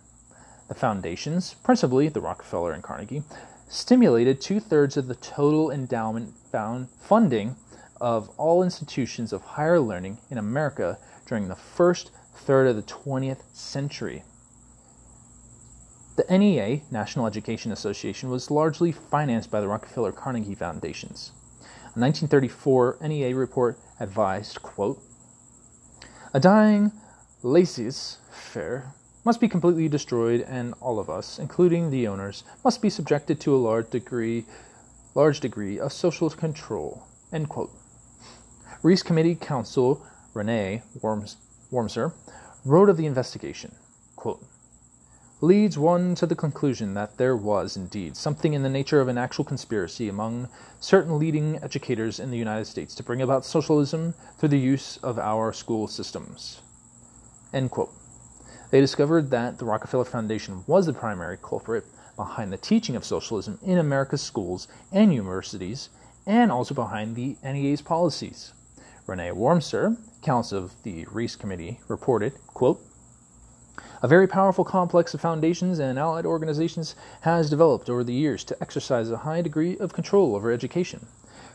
The 0.70 0.76
foundations, 0.76 1.54
principally 1.64 2.08
the 2.08 2.20
Rockefeller 2.20 2.70
and 2.70 2.80
Carnegie, 2.80 3.24
stimulated 3.68 4.40
two 4.40 4.60
thirds 4.60 4.96
of 4.96 5.08
the 5.08 5.16
total 5.16 5.68
endowment 5.68 6.32
funding 7.00 7.56
of 8.00 8.30
all 8.38 8.62
institutions 8.62 9.32
of 9.32 9.42
higher 9.42 9.80
learning 9.80 10.18
in 10.30 10.38
America 10.38 10.96
during 11.26 11.48
the 11.48 11.56
first 11.56 12.12
third 12.36 12.68
of 12.68 12.76
the 12.76 12.84
20th 12.84 13.42
century. 13.52 14.22
The 16.14 16.38
NEA, 16.38 16.82
National 16.88 17.26
Education 17.26 17.72
Association, 17.72 18.30
was 18.30 18.48
largely 18.48 18.92
financed 18.92 19.50
by 19.50 19.60
the 19.60 19.66
Rockefeller 19.66 20.12
Carnegie 20.12 20.54
Foundations. 20.54 21.32
A 21.96 21.98
1934 21.98 22.98
NEA 23.02 23.34
report 23.34 23.76
advised, 23.98 24.62
quote, 24.62 25.02
A 26.32 26.38
dying 26.38 26.92
laissez-faire 27.42 28.94
must 29.24 29.40
be 29.40 29.48
completely 29.48 29.88
destroyed 29.88 30.40
and 30.42 30.74
all 30.80 30.98
of 30.98 31.10
us, 31.10 31.38
including 31.38 31.90
the 31.90 32.06
owners, 32.06 32.44
must 32.64 32.80
be 32.80 32.90
subjected 32.90 33.40
to 33.40 33.54
a 33.54 33.58
large 33.58 33.90
degree 33.90 34.44
large 35.14 35.40
degree 35.40 35.78
of 35.78 35.92
social 35.92 36.30
control. 36.30 37.02
End 37.32 37.48
quote. 37.48 37.70
Reece 38.82 39.02
Committee 39.02 39.34
Counsel 39.34 40.04
Rene 40.34 40.82
Worms, 41.02 41.36
Wormser 41.72 42.12
wrote 42.64 42.88
of 42.88 42.96
the 42.96 43.06
investigation. 43.06 43.74
quote, 44.16 44.42
leads 45.40 45.78
one 45.78 46.14
to 46.14 46.26
the 46.26 46.34
conclusion 46.34 46.94
that 46.94 47.16
there 47.16 47.36
was, 47.36 47.76
indeed, 47.76 48.16
something 48.16 48.52
in 48.52 48.62
the 48.62 48.68
nature 48.68 49.00
of 49.00 49.08
an 49.08 49.18
actual 49.18 49.44
conspiracy 49.44 50.08
among 50.08 50.48
certain 50.80 51.18
leading 51.18 51.56
educators 51.62 52.20
in 52.20 52.30
the 52.30 52.36
United 52.36 52.66
States 52.66 52.94
to 52.94 53.02
bring 53.02 53.22
about 53.22 53.44
socialism 53.44 54.14
through 54.38 54.50
the 54.50 54.58
use 54.58 54.98
of 54.98 55.18
our 55.18 55.52
school 55.52 55.88
systems. 55.88 56.60
End 57.52 57.70
quote. 57.70 57.99
They 58.70 58.80
discovered 58.80 59.30
that 59.30 59.58
the 59.58 59.64
Rockefeller 59.64 60.04
Foundation 60.04 60.62
was 60.68 60.86
the 60.86 60.92
primary 60.92 61.36
culprit 61.36 61.84
behind 62.14 62.52
the 62.52 62.56
teaching 62.56 62.94
of 62.94 63.04
socialism 63.04 63.58
in 63.62 63.78
America's 63.78 64.22
schools 64.22 64.68
and 64.92 65.12
universities, 65.12 65.88
and 66.24 66.52
also 66.52 66.72
behind 66.72 67.16
the 67.16 67.36
NEA's 67.42 67.82
policies. 67.82 68.52
Rene 69.08 69.30
Wormser, 69.30 69.96
counsel 70.22 70.58
of 70.58 70.82
the 70.84 71.04
Reece 71.10 71.34
Committee, 71.34 71.80
reported, 71.88 72.34
quote, 72.54 72.80
a 74.02 74.08
very 74.08 74.28
powerful 74.28 74.64
complex 74.64 75.14
of 75.14 75.20
foundations 75.20 75.80
and 75.80 75.98
allied 75.98 76.24
organizations 76.24 76.94
has 77.22 77.50
developed 77.50 77.90
over 77.90 78.04
the 78.04 78.14
years 78.14 78.44
to 78.44 78.56
exercise 78.62 79.10
a 79.10 79.16
high 79.16 79.42
degree 79.42 79.76
of 79.78 79.92
control 79.92 80.36
over 80.36 80.52
education. 80.52 81.06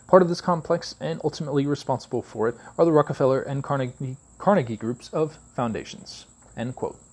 Part 0.07 0.21
of 0.21 0.27
this 0.27 0.41
complex 0.41 0.95
and 0.99 1.21
ultimately 1.23 1.65
responsible 1.65 2.21
for 2.21 2.49
it 2.49 2.55
are 2.77 2.83
the 2.83 2.91
Rockefeller 2.91 3.41
and 3.41 3.63
Carnegie, 3.63 4.17
Carnegie 4.37 4.77
groups 4.77 5.09
of 5.13 5.37
foundations. 5.55 6.25
End 6.57 6.75
quote. 6.75 7.04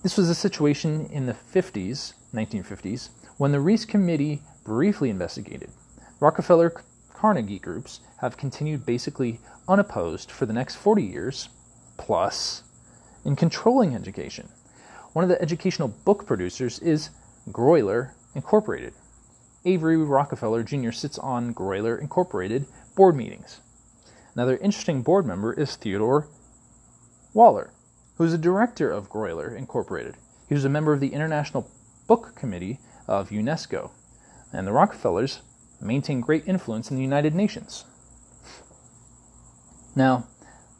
This 0.00 0.16
was 0.16 0.28
a 0.30 0.34
situation 0.34 1.06
in 1.06 1.26
the 1.26 1.34
50s, 1.34 2.14
1950s, 2.32 3.08
when 3.36 3.50
the 3.50 3.60
Reece 3.60 3.84
Committee 3.84 4.40
briefly 4.62 5.10
investigated. 5.10 5.70
Rockefeller 6.20 6.72
Carnegie 7.12 7.58
groups 7.58 7.98
have 8.20 8.36
continued 8.36 8.86
basically 8.86 9.40
unopposed 9.66 10.30
for 10.30 10.46
the 10.46 10.52
next 10.52 10.76
40 10.76 11.02
years, 11.02 11.48
plus 11.96 12.62
in 13.24 13.34
controlling 13.34 13.96
education. 13.96 14.48
One 15.14 15.24
of 15.24 15.28
the 15.28 15.42
educational 15.42 15.88
book 15.88 16.26
producers 16.26 16.78
is 16.78 17.10
Grolier 17.50 18.12
Incorporated. 18.36 18.94
Avery 19.64 19.96
Rockefeller 19.96 20.62
Jr. 20.62 20.92
sits 20.92 21.18
on 21.18 21.52
Grolier 21.52 22.00
Incorporated 22.00 22.66
board 22.94 23.16
meetings. 23.16 23.60
Another 24.34 24.58
interesting 24.58 25.02
board 25.02 25.26
member 25.26 25.52
is 25.52 25.74
Theodore 25.74 26.28
Waller, 27.34 27.72
who 28.18 28.24
is 28.24 28.32
a 28.32 28.38
director 28.38 28.90
of 28.90 29.08
Grolier 29.08 29.56
Incorporated. 29.56 30.16
He 30.48 30.54
was 30.54 30.64
a 30.64 30.68
member 30.68 30.92
of 30.92 31.00
the 31.00 31.14
International 31.14 31.70
Book 32.08 32.34
Committee 32.34 32.80
of 33.06 33.30
UNESCO, 33.30 33.92
and 34.52 34.66
the 34.66 34.72
Rockefellers 34.72 35.40
maintain 35.80 36.20
great 36.20 36.46
influence 36.46 36.90
in 36.90 36.96
the 36.96 37.02
United 37.02 37.34
Nations. 37.34 37.84
Now, 39.94 40.26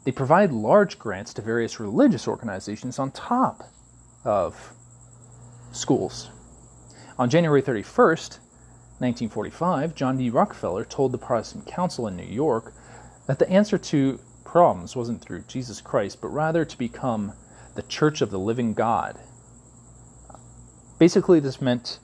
they 0.03 0.11
provide 0.11 0.51
large 0.51 0.99
grants 0.99 1.33
to 1.35 1.41
various 1.41 1.79
religious 1.79 2.27
organizations 2.27 2.99
on 2.99 3.11
top 3.11 3.63
of 4.25 4.73
schools. 5.71 6.29
On 7.17 7.29
January 7.29 7.61
31st, 7.61 8.39
1945, 8.99 9.95
John 9.95 10.17
D. 10.17 10.29
Rockefeller 10.29 10.83
told 10.83 11.13
the 11.13 11.17
Protestant 11.17 11.65
Council 11.65 12.07
in 12.07 12.17
New 12.17 12.23
York 12.23 12.73
that 13.27 13.39
the 13.39 13.49
answer 13.49 13.77
to 13.77 14.19
problems 14.51 14.95
wasn't 14.95 15.21
through 15.21 15.43
Jesus 15.47 15.79
Christ, 15.79 16.19
but 16.21 16.29
rather 16.29 16.65
to 16.65 16.77
become 16.77 17.33
the 17.75 17.83
Church 17.83 18.19
of 18.21 18.31
the 18.31 18.39
Living 18.39 18.73
God. 18.73 19.19
Basically, 20.97 21.39
this 21.39 21.61
meant 21.61 21.99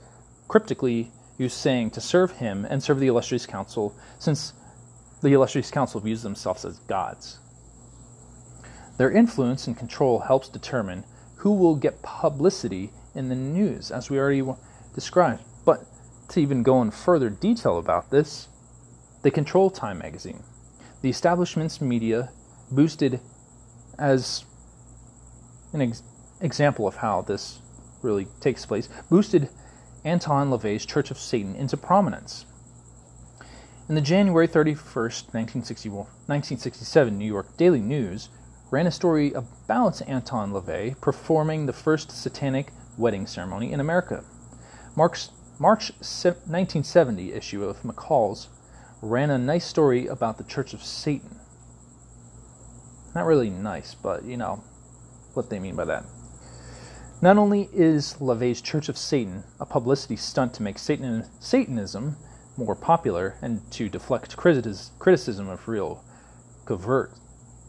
cryptically, 0.47 1.11
was 1.39 1.53
saying 1.53 1.89
to 1.89 1.99
serve 1.99 2.33
him 2.33 2.63
and 2.69 2.83
serve 2.83 2.99
the 2.99 3.07
illustrious 3.07 3.47
council, 3.47 3.95
since 4.19 4.53
the 5.23 5.33
illustrious 5.33 5.71
council 5.71 5.99
views 5.99 6.21
themselves 6.21 6.63
as 6.65 6.77
gods. 6.79 7.39
Their 8.97 9.11
influence 9.11 9.65
and 9.65 9.75
control 9.75 10.19
helps 10.19 10.47
determine 10.47 11.03
who 11.37 11.51
will 11.51 11.75
get 11.75 12.03
publicity 12.03 12.91
in 13.15 13.27
the 13.27 13.35
news, 13.35 13.89
as 13.89 14.11
we 14.11 14.19
already 14.19 14.43
described. 14.93 15.41
But 15.65 15.83
to 16.29 16.39
even 16.39 16.61
go 16.61 16.81
in 16.83 16.91
further 16.91 17.31
detail 17.31 17.79
about 17.79 18.11
this, 18.11 18.49
they 19.23 19.31
control 19.31 19.71
Time 19.71 19.97
magazine. 19.97 20.43
The 21.01 21.09
establishment's 21.09 21.81
media 21.81 22.31
boosted 22.71 23.19
as 23.97 24.45
an 25.73 25.81
ex- 25.81 26.03
example 26.41 26.87
of 26.87 26.97
how 26.97 27.21
this 27.21 27.59
really 28.01 28.27
takes 28.39 28.65
place, 28.65 28.89
boosted 29.09 29.49
Anton 30.03 30.49
LaVey's 30.49 30.85
Church 30.85 31.11
of 31.11 31.17
Satan 31.17 31.55
into 31.55 31.77
prominence. 31.77 32.45
In 33.87 33.95
the 33.95 34.01
January 34.01 34.47
31st, 34.47 35.33
1967 35.33 37.17
New 37.17 37.25
York 37.25 37.55
Daily 37.57 37.81
News, 37.81 38.29
ran 38.71 38.87
a 38.87 38.91
story 38.91 39.31
about 39.33 40.01
Anton 40.07 40.51
LaVey 40.51 40.99
performing 40.99 41.65
the 41.65 41.73
first 41.73 42.11
satanic 42.11 42.71
wedding 42.97 43.27
ceremony 43.27 43.71
in 43.71 43.79
America. 43.79 44.23
March, 44.95 45.27
March 45.59 45.91
1970 45.99 47.33
issue 47.33 47.63
of 47.63 47.81
McCall's 47.83 48.49
ran 49.01 49.29
a 49.29 49.37
nice 49.37 49.65
story 49.65 50.07
about 50.07 50.37
the 50.37 50.43
Church 50.43 50.73
of 50.73 50.83
Satan. 50.83 51.34
Not 53.15 53.25
really 53.25 53.49
nice, 53.49 53.95
but 53.95 54.25
you 54.25 54.37
know 54.37 54.61
what 55.33 55.49
they 55.49 55.57
mean 55.57 55.75
by 55.75 55.85
that. 55.85 56.03
Not 57.21 57.37
only 57.37 57.69
is 57.73 58.15
LaVey's 58.19 58.61
Church 58.61 58.89
of 58.89 58.97
Satan 58.97 59.43
a 59.59 59.65
publicity 59.65 60.17
stunt 60.17 60.53
to 60.55 60.63
make 60.63 60.77
Satan, 60.77 61.25
Satanism 61.39 62.17
more 62.57 62.75
popular 62.75 63.37
and 63.41 63.61
to 63.71 63.89
deflect 63.89 64.35
criticism 64.37 65.49
of 65.49 65.67
real 65.67 66.03
covert 66.65 67.13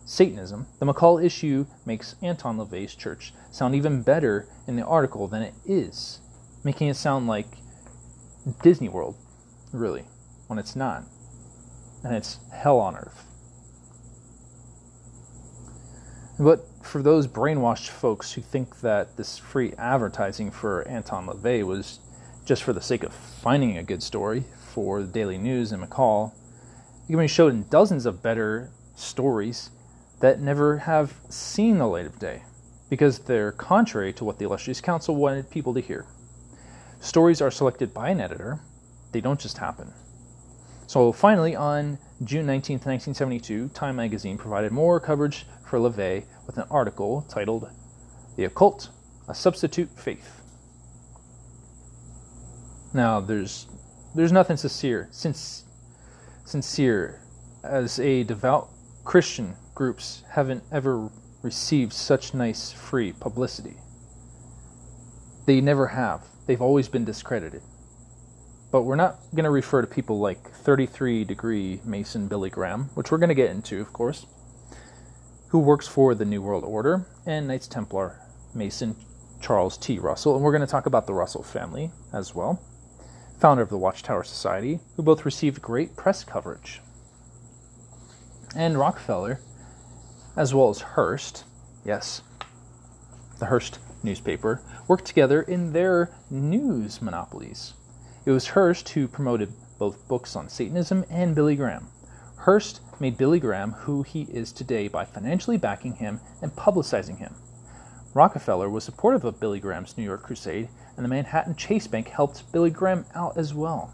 Satanism, 0.04 0.68
the 0.78 0.87
McCall 0.87 1.22
issue 1.24 1.66
makes 1.85 2.14
Anton 2.22 2.59
LaVey's 2.59 2.94
church 2.94 3.32
sound 3.50 3.74
even 3.74 4.02
better 4.02 4.48
in 4.68 4.76
the 4.76 4.85
article 4.87 5.26
than 5.26 5.42
it 5.42 5.54
is, 5.64 6.20
making 6.62 6.88
it 6.88 6.94
sound 6.94 7.26
like 7.26 7.59
Disney 8.62 8.88
World, 8.88 9.16
really, 9.72 10.04
when 10.46 10.61
it's 10.61 10.76
not. 10.76 11.02
And 12.04 12.14
it's 12.14 12.38
hell 12.52 12.78
on 12.78 12.96
earth. 12.96 13.25
But 16.38 16.66
for 16.83 17.03
those 17.03 17.27
brainwashed 17.27 17.88
folks 17.88 18.33
who 18.33 18.42
think 18.42 18.81
that 18.81 19.16
this 19.16 19.38
free 19.38 19.72
advertising 19.79 20.51
for 20.51 20.87
Anton 20.87 21.27
LaVey 21.27 21.64
was 21.64 22.01
just 22.44 22.62
for 22.62 22.75
the 22.75 22.81
sake 22.81 23.03
of 23.03 23.12
finding 23.12 23.79
a 23.79 23.83
good 23.83 24.03
story 24.03 24.44
for 24.59 25.01
the 25.01 25.09
Daily 25.09 25.38
News 25.38 25.72
and 25.72 25.83
McCall, 25.83 26.33
you 27.09 27.16
can 27.16 27.25
be 27.25 27.29
showed 27.29 27.55
in 27.55 27.66
dozens 27.70 28.05
of 28.05 28.22
better 28.22 28.70
stories 28.94 29.70
that 30.20 30.40
never 30.40 30.79
have 30.79 31.14
seen 31.31 31.79
the 31.79 31.87
light 31.87 32.07
of 32.07 32.18
day 32.18 32.42
because 32.90 33.18
they're 33.20 33.53
contrary 33.53 34.12
to 34.12 34.25
what 34.25 34.38
the 34.38 34.44
illustrious 34.44 34.81
council 34.81 35.16
wanted 35.16 35.51
people 35.51 35.72
to 35.75 35.81
hear. 35.81 36.07
Stories 37.01 37.40
are 37.40 37.51
selected 37.51 37.94
by 37.94 38.11
an 38.11 38.20
editor, 38.20 38.61
they 39.12 39.20
don't 39.20 39.40
just 39.40 39.59
happen. 39.59 39.92
So 40.87 41.12
finally, 41.12 41.57
on 41.57 41.99
June 42.22 42.46
19, 42.46 42.77
1972, 42.77 43.68
Time 43.68 43.96
magazine 43.96 44.38
provided 44.38 44.70
more 44.70 45.01
coverage 45.01 45.46
for 45.66 45.79
LaVey 45.79 46.24
with 46.46 46.57
an 46.57 46.64
article 46.70 47.26
titled 47.29 47.68
The 48.37 48.44
Occult, 48.44 48.90
a 49.29 49.35
Substitute 49.35 49.90
Faith. 49.98 50.40
Now, 52.94 53.20
there's 53.20 53.66
there's 54.14 54.33
nothing 54.33 54.57
sincere, 54.57 55.09
since, 55.11 55.64
sincere 56.46 57.20
as 57.62 57.98
a 57.98 58.24
devout 58.24 58.70
Christian 59.05 59.55
groups 59.74 60.24
haven't 60.31 60.64
ever 60.72 61.11
received 61.42 61.92
such 61.92 62.33
nice 62.33 62.72
free 62.72 63.12
publicity. 63.12 63.76
They 65.44 65.61
never 65.61 65.88
have. 65.88 66.24
They've 66.46 66.62
always 66.62 66.88
been 66.88 67.05
discredited. 67.05 67.61
But 68.72 68.83
we're 68.83 68.96
not 68.96 69.18
going 69.35 69.44
to 69.44 69.50
refer 69.50 69.83
to 69.83 69.87
people 69.87 70.18
like 70.18 70.50
33 70.50 71.24
degree 71.24 71.81
Mason 71.85 72.26
Billy 72.29 72.48
Graham, 72.48 72.85
which 72.94 73.11
we're 73.11 73.18
going 73.18 73.29
to 73.29 73.35
get 73.35 73.50
into, 73.50 73.81
of 73.83 73.92
course, 73.92 74.24
who 75.48 75.59
works 75.59 75.87
for 75.87 76.14
the 76.14 76.24
New 76.24 76.42
World 76.42 76.64
Order, 76.64 77.06
and 77.26 77.46
Knights 77.48 77.68
Templar 77.68 78.18
Mason 78.54 78.96
Charles 79.40 79.76
T. 79.76 79.98
Russell. 79.98 80.35
And 80.35 80.44
we're 80.44 80.52
going 80.52 80.61
to 80.61 80.66
talk 80.66 80.87
about 80.87 81.06
the 81.06 81.14
Russell 81.14 81.42
family 81.42 81.90
as 82.12 82.35
well, 82.35 82.61
founder 83.38 83.62
of 83.62 83.68
the 83.68 83.78
Watchtower 83.78 84.24
Society, 84.24 84.80
who 84.96 85.02
both 85.02 85.24
received 85.24 85.62
great 85.62 85.96
press 85.96 86.24
coverage. 86.24 86.80
And 88.54 88.78
Rockefeller 88.78 89.40
as 90.37 90.52
well 90.54 90.68
as 90.68 90.80
Hearst, 90.80 91.44
yes, 91.85 92.22
the 93.38 93.46
Hearst 93.46 93.78
newspaper, 94.02 94.61
worked 94.87 95.06
together 95.06 95.42
in 95.42 95.72
their 95.72 96.14
news 96.30 97.00
monopolies. 97.00 97.72
It 98.26 98.30
was 98.30 98.48
Hearst 98.48 98.90
who 98.90 99.09
promoted 99.09 99.52
both 99.78 100.06
books 100.09 100.37
on 100.37 100.48
Satanism 100.48 101.04
and 101.11 101.35
Billy 101.35 101.56
Graham. 101.56 101.88
Hearst 102.46 102.80
made 103.00 103.18
Billy 103.18 103.40
Graham 103.40 103.72
who 103.72 104.04
he 104.04 104.22
is 104.22 104.52
today 104.52 104.87
by 104.87 105.04
financially 105.04 105.56
backing 105.56 105.96
him 105.96 106.20
and 106.40 106.52
publicizing 106.52 107.18
him. 107.18 107.35
Rockefeller 108.14 108.70
was 108.70 108.85
supportive 108.85 109.24
of 109.24 109.40
Billy 109.40 109.59
Graham's 109.59 109.98
New 109.98 110.04
York 110.04 110.22
crusade, 110.22 110.68
and 110.94 111.04
the 111.04 111.09
Manhattan 111.09 111.56
Chase 111.56 111.88
Bank 111.88 112.06
helped 112.06 112.52
Billy 112.52 112.70
Graham 112.70 113.04
out 113.16 113.37
as 113.37 113.52
well. 113.52 113.92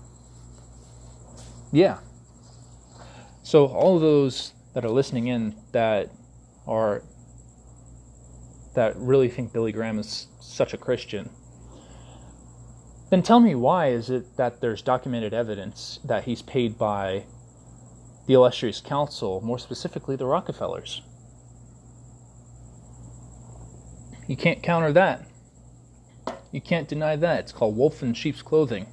Yeah. 1.72 2.00
So, 3.42 3.68
all 3.68 3.96
of 3.96 4.02
those 4.02 4.52
that 4.74 4.84
are 4.84 4.90
listening 4.90 5.28
in 5.28 5.54
that 5.72 6.10
are 6.66 7.02
that 8.74 8.94
really 8.96 9.30
think 9.30 9.54
Billy 9.54 9.72
Graham 9.72 9.98
is 9.98 10.26
such 10.40 10.74
a 10.74 10.76
Christian, 10.76 11.30
then 13.08 13.22
tell 13.22 13.40
me 13.40 13.54
why 13.54 13.88
is 13.88 14.10
it 14.10 14.36
that 14.36 14.60
there's 14.60 14.82
documented 14.82 15.32
evidence 15.32 16.00
that 16.04 16.24
he's 16.24 16.42
paid 16.42 16.76
by 16.76 17.24
the 18.26 18.35
illustrious 18.35 18.80
council, 18.80 19.40
more 19.40 19.58
specifically 19.58 20.16
the 20.16 20.26
Rockefellers? 20.26 21.02
You 24.28 24.37
can't 24.37 24.62
counter 24.62 24.92
that. 24.92 25.26
You 26.52 26.61
can't 26.61 26.88
deny 26.88 27.16
that. 27.16 27.40
It's 27.40 27.52
called 27.52 27.76
wolf 27.76 28.02
in 28.02 28.14
sheep's 28.14 28.42
clothing. 28.42 28.87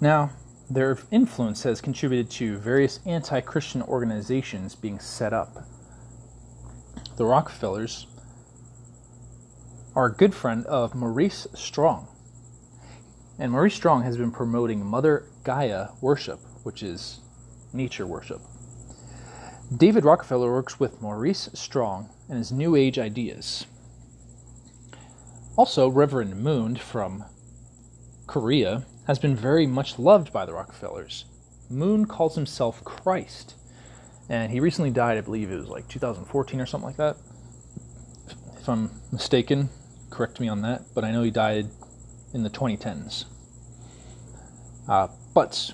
Now, 0.00 0.30
their 0.68 0.98
influence 1.10 1.62
has 1.62 1.80
contributed 1.80 2.30
to 2.32 2.58
various 2.58 3.00
anti 3.06 3.40
Christian 3.40 3.82
organizations 3.82 4.74
being 4.74 4.98
set 4.98 5.32
up. 5.32 5.56
The 7.16 7.24
Rockefellers 7.24 8.06
are 9.94 10.06
a 10.06 10.12
good 10.12 10.34
friend 10.34 10.66
of 10.66 10.94
Maurice 10.94 11.46
Strong. 11.54 12.08
And 13.38 13.52
Maurice 13.52 13.74
Strong 13.74 14.02
has 14.04 14.16
been 14.16 14.30
promoting 14.30 14.84
Mother 14.84 15.26
Gaia 15.44 15.88
worship, 16.00 16.40
which 16.62 16.82
is 16.82 17.20
nature 17.72 18.06
worship. 18.06 18.40
David 19.76 20.04
Rockefeller 20.04 20.50
works 20.50 20.80
with 20.80 21.02
Maurice 21.02 21.50
Strong 21.52 22.08
and 22.28 22.38
his 22.38 22.52
New 22.52 22.76
Age 22.76 22.98
ideas. 22.98 23.66
Also, 25.56 25.88
Reverend 25.88 26.36
Moon 26.36 26.76
from 26.76 27.24
Korea 28.26 28.84
has 29.06 29.18
been 29.18 29.36
very 29.36 29.66
much 29.66 29.98
loved 29.98 30.32
by 30.32 30.46
the 30.46 30.52
Rockefellers. 30.52 31.24
Moon 31.68 32.06
calls 32.06 32.36
himself 32.36 32.84
Christ, 32.84 33.54
and 34.28 34.52
he 34.52 34.60
recently 34.60 34.90
died, 34.90 35.18
I 35.18 35.22
believe 35.22 35.50
it 35.50 35.56
was 35.56 35.68
like 35.68 35.88
2014 35.88 36.60
or 36.60 36.66
something 36.66 36.86
like 36.86 36.96
that. 36.96 37.16
If 38.58 38.68
I'm 38.68 38.90
mistaken, 39.12 39.68
correct 40.10 40.40
me 40.40 40.48
on 40.48 40.62
that, 40.62 40.82
but 40.94 41.04
I 41.04 41.10
know 41.10 41.22
he 41.22 41.30
died 41.30 41.66
in 42.32 42.42
the 42.42 42.50
2010s. 42.50 43.24
Uh, 44.88 45.08
but 45.34 45.72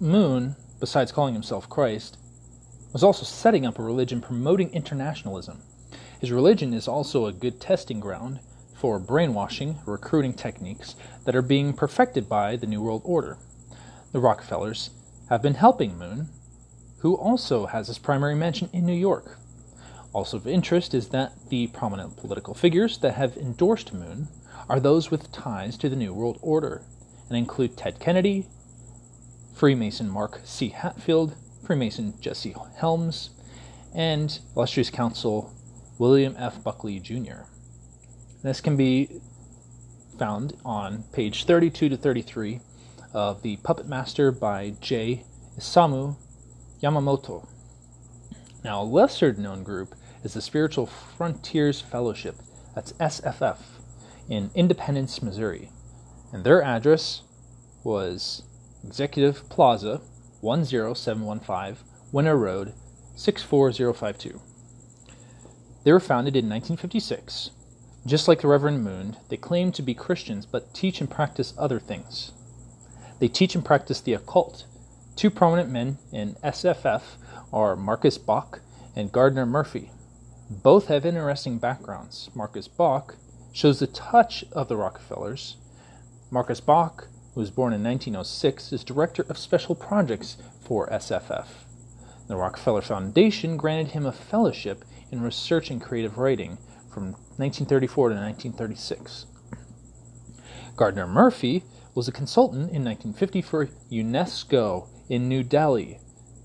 Moon, 0.00 0.56
besides 0.80 1.12
calling 1.12 1.34
himself 1.34 1.68
Christ, 1.68 2.18
was 2.92 3.02
also 3.02 3.24
setting 3.24 3.66
up 3.66 3.78
a 3.78 3.82
religion 3.82 4.20
promoting 4.20 4.72
internationalism. 4.72 5.62
His 6.20 6.32
religion 6.32 6.72
is 6.72 6.88
also 6.88 7.26
a 7.26 7.32
good 7.32 7.60
testing 7.60 8.00
ground 8.00 8.40
for 8.74 8.98
brainwashing 8.98 9.78
recruiting 9.86 10.34
techniques 10.34 10.96
that 11.24 11.36
are 11.36 11.42
being 11.42 11.72
perfected 11.72 12.28
by 12.28 12.56
the 12.56 12.66
New 12.66 12.82
World 12.82 13.02
Order. 13.04 13.38
The 14.12 14.20
Rockefellers 14.20 14.90
have 15.28 15.42
been 15.42 15.54
helping 15.54 15.98
Moon, 15.98 16.28
who 16.98 17.14
also 17.14 17.66
has 17.66 17.88
his 17.88 17.98
primary 17.98 18.34
mansion 18.34 18.68
in 18.72 18.86
New 18.86 18.94
York. 18.94 19.38
Also 20.12 20.36
of 20.36 20.46
interest 20.46 20.94
is 20.94 21.08
that 21.08 21.32
the 21.50 21.66
prominent 21.68 22.16
political 22.16 22.54
figures 22.54 22.98
that 22.98 23.14
have 23.14 23.36
endorsed 23.36 23.92
Moon 23.92 24.28
are 24.68 24.80
those 24.80 25.10
with 25.10 25.32
ties 25.32 25.76
to 25.78 25.88
the 25.88 25.96
New 25.96 26.12
World 26.12 26.38
Order 26.42 26.82
and 27.28 27.38
include 27.38 27.76
Ted 27.76 27.98
Kennedy, 28.00 28.46
Freemason 29.54 30.08
Mark 30.08 30.40
C. 30.44 30.68
Hatfield, 30.68 31.34
Freemason 31.64 32.14
Jesse 32.20 32.54
Helms, 32.76 33.30
and 33.94 34.38
illustrious 34.54 34.90
counsel 34.90 35.52
William 35.98 36.34
F. 36.38 36.62
Buckley 36.62 37.00
Jr. 37.00 37.44
This 38.42 38.60
can 38.60 38.76
be 38.76 39.20
found 40.18 40.54
on 40.64 41.04
page 41.12 41.44
32 41.44 41.88
to 41.88 41.96
33 41.96 42.60
of 43.12 43.42
The 43.42 43.56
Puppet 43.58 43.88
Master 43.88 44.30
by 44.30 44.74
J. 44.80 45.24
Isamu 45.58 46.16
Yamamoto. 46.82 47.46
Now, 48.62 48.82
a 48.82 48.84
lesser 48.84 49.32
known 49.32 49.62
group 49.62 49.94
is 50.22 50.34
the 50.34 50.42
Spiritual 50.42 50.86
Frontiers 50.86 51.80
Fellowship, 51.80 52.36
that's 52.74 52.92
SFF, 52.94 53.58
in 54.28 54.50
Independence, 54.54 55.22
Missouri. 55.22 55.70
And 56.32 56.44
their 56.44 56.62
address 56.62 57.22
was 57.84 58.42
Executive 58.84 59.48
Plaza, 59.48 60.00
10715, 60.42 61.76
Winter 62.12 62.36
Road, 62.36 62.74
64052. 63.14 64.40
They 65.84 65.92
were 65.92 66.00
founded 66.00 66.34
in 66.36 66.48
1956 66.48 67.50
just 68.06 68.28
like 68.28 68.40
the 68.40 68.46
Reverend 68.46 68.84
Moon, 68.84 69.16
they 69.28 69.36
claim 69.36 69.72
to 69.72 69.82
be 69.82 69.92
Christians 69.92 70.46
but 70.46 70.72
teach 70.72 71.00
and 71.00 71.10
practice 71.10 71.52
other 71.58 71.80
things. 71.80 72.32
They 73.18 73.26
teach 73.26 73.56
and 73.56 73.64
practice 73.64 74.00
the 74.00 74.14
occult. 74.14 74.64
Two 75.16 75.28
prominent 75.28 75.70
men 75.70 75.98
in 76.12 76.36
SFF 76.44 77.02
are 77.52 77.74
Marcus 77.74 78.16
Bach 78.16 78.60
and 78.94 79.10
Gardner 79.10 79.44
Murphy. 79.44 79.90
Both 80.48 80.86
have 80.86 81.04
interesting 81.04 81.58
backgrounds. 81.58 82.30
Marcus 82.32 82.68
Bach 82.68 83.16
shows 83.56 83.78
the 83.78 83.86
touch 83.86 84.44
of 84.52 84.68
the 84.68 84.76
Rockefellers. 84.76 85.56
Marcus 86.30 86.60
Bach, 86.60 87.08
who 87.32 87.40
was 87.40 87.50
born 87.50 87.72
in 87.72 87.82
1906, 87.82 88.70
is 88.70 88.84
director 88.84 89.24
of 89.30 89.38
special 89.38 89.74
projects 89.74 90.36
for 90.60 90.90
SFF. 90.90 91.46
The 92.28 92.36
Rockefeller 92.36 92.82
Foundation 92.82 93.56
granted 93.56 93.92
him 93.92 94.04
a 94.04 94.12
fellowship 94.12 94.84
in 95.10 95.22
research 95.22 95.70
and 95.70 95.80
creative 95.80 96.18
writing 96.18 96.58
from 96.92 97.12
1934 97.38 98.10
to 98.10 98.14
1936. 98.14 99.24
Gardner 100.76 101.06
Murphy 101.06 101.64
was 101.94 102.08
a 102.08 102.12
consultant 102.12 102.70
in 102.72 102.84
1950 102.84 103.40
for 103.40 103.70
UNESCO 103.90 104.86
in 105.08 105.30
New 105.30 105.42
Delhi 105.42 105.98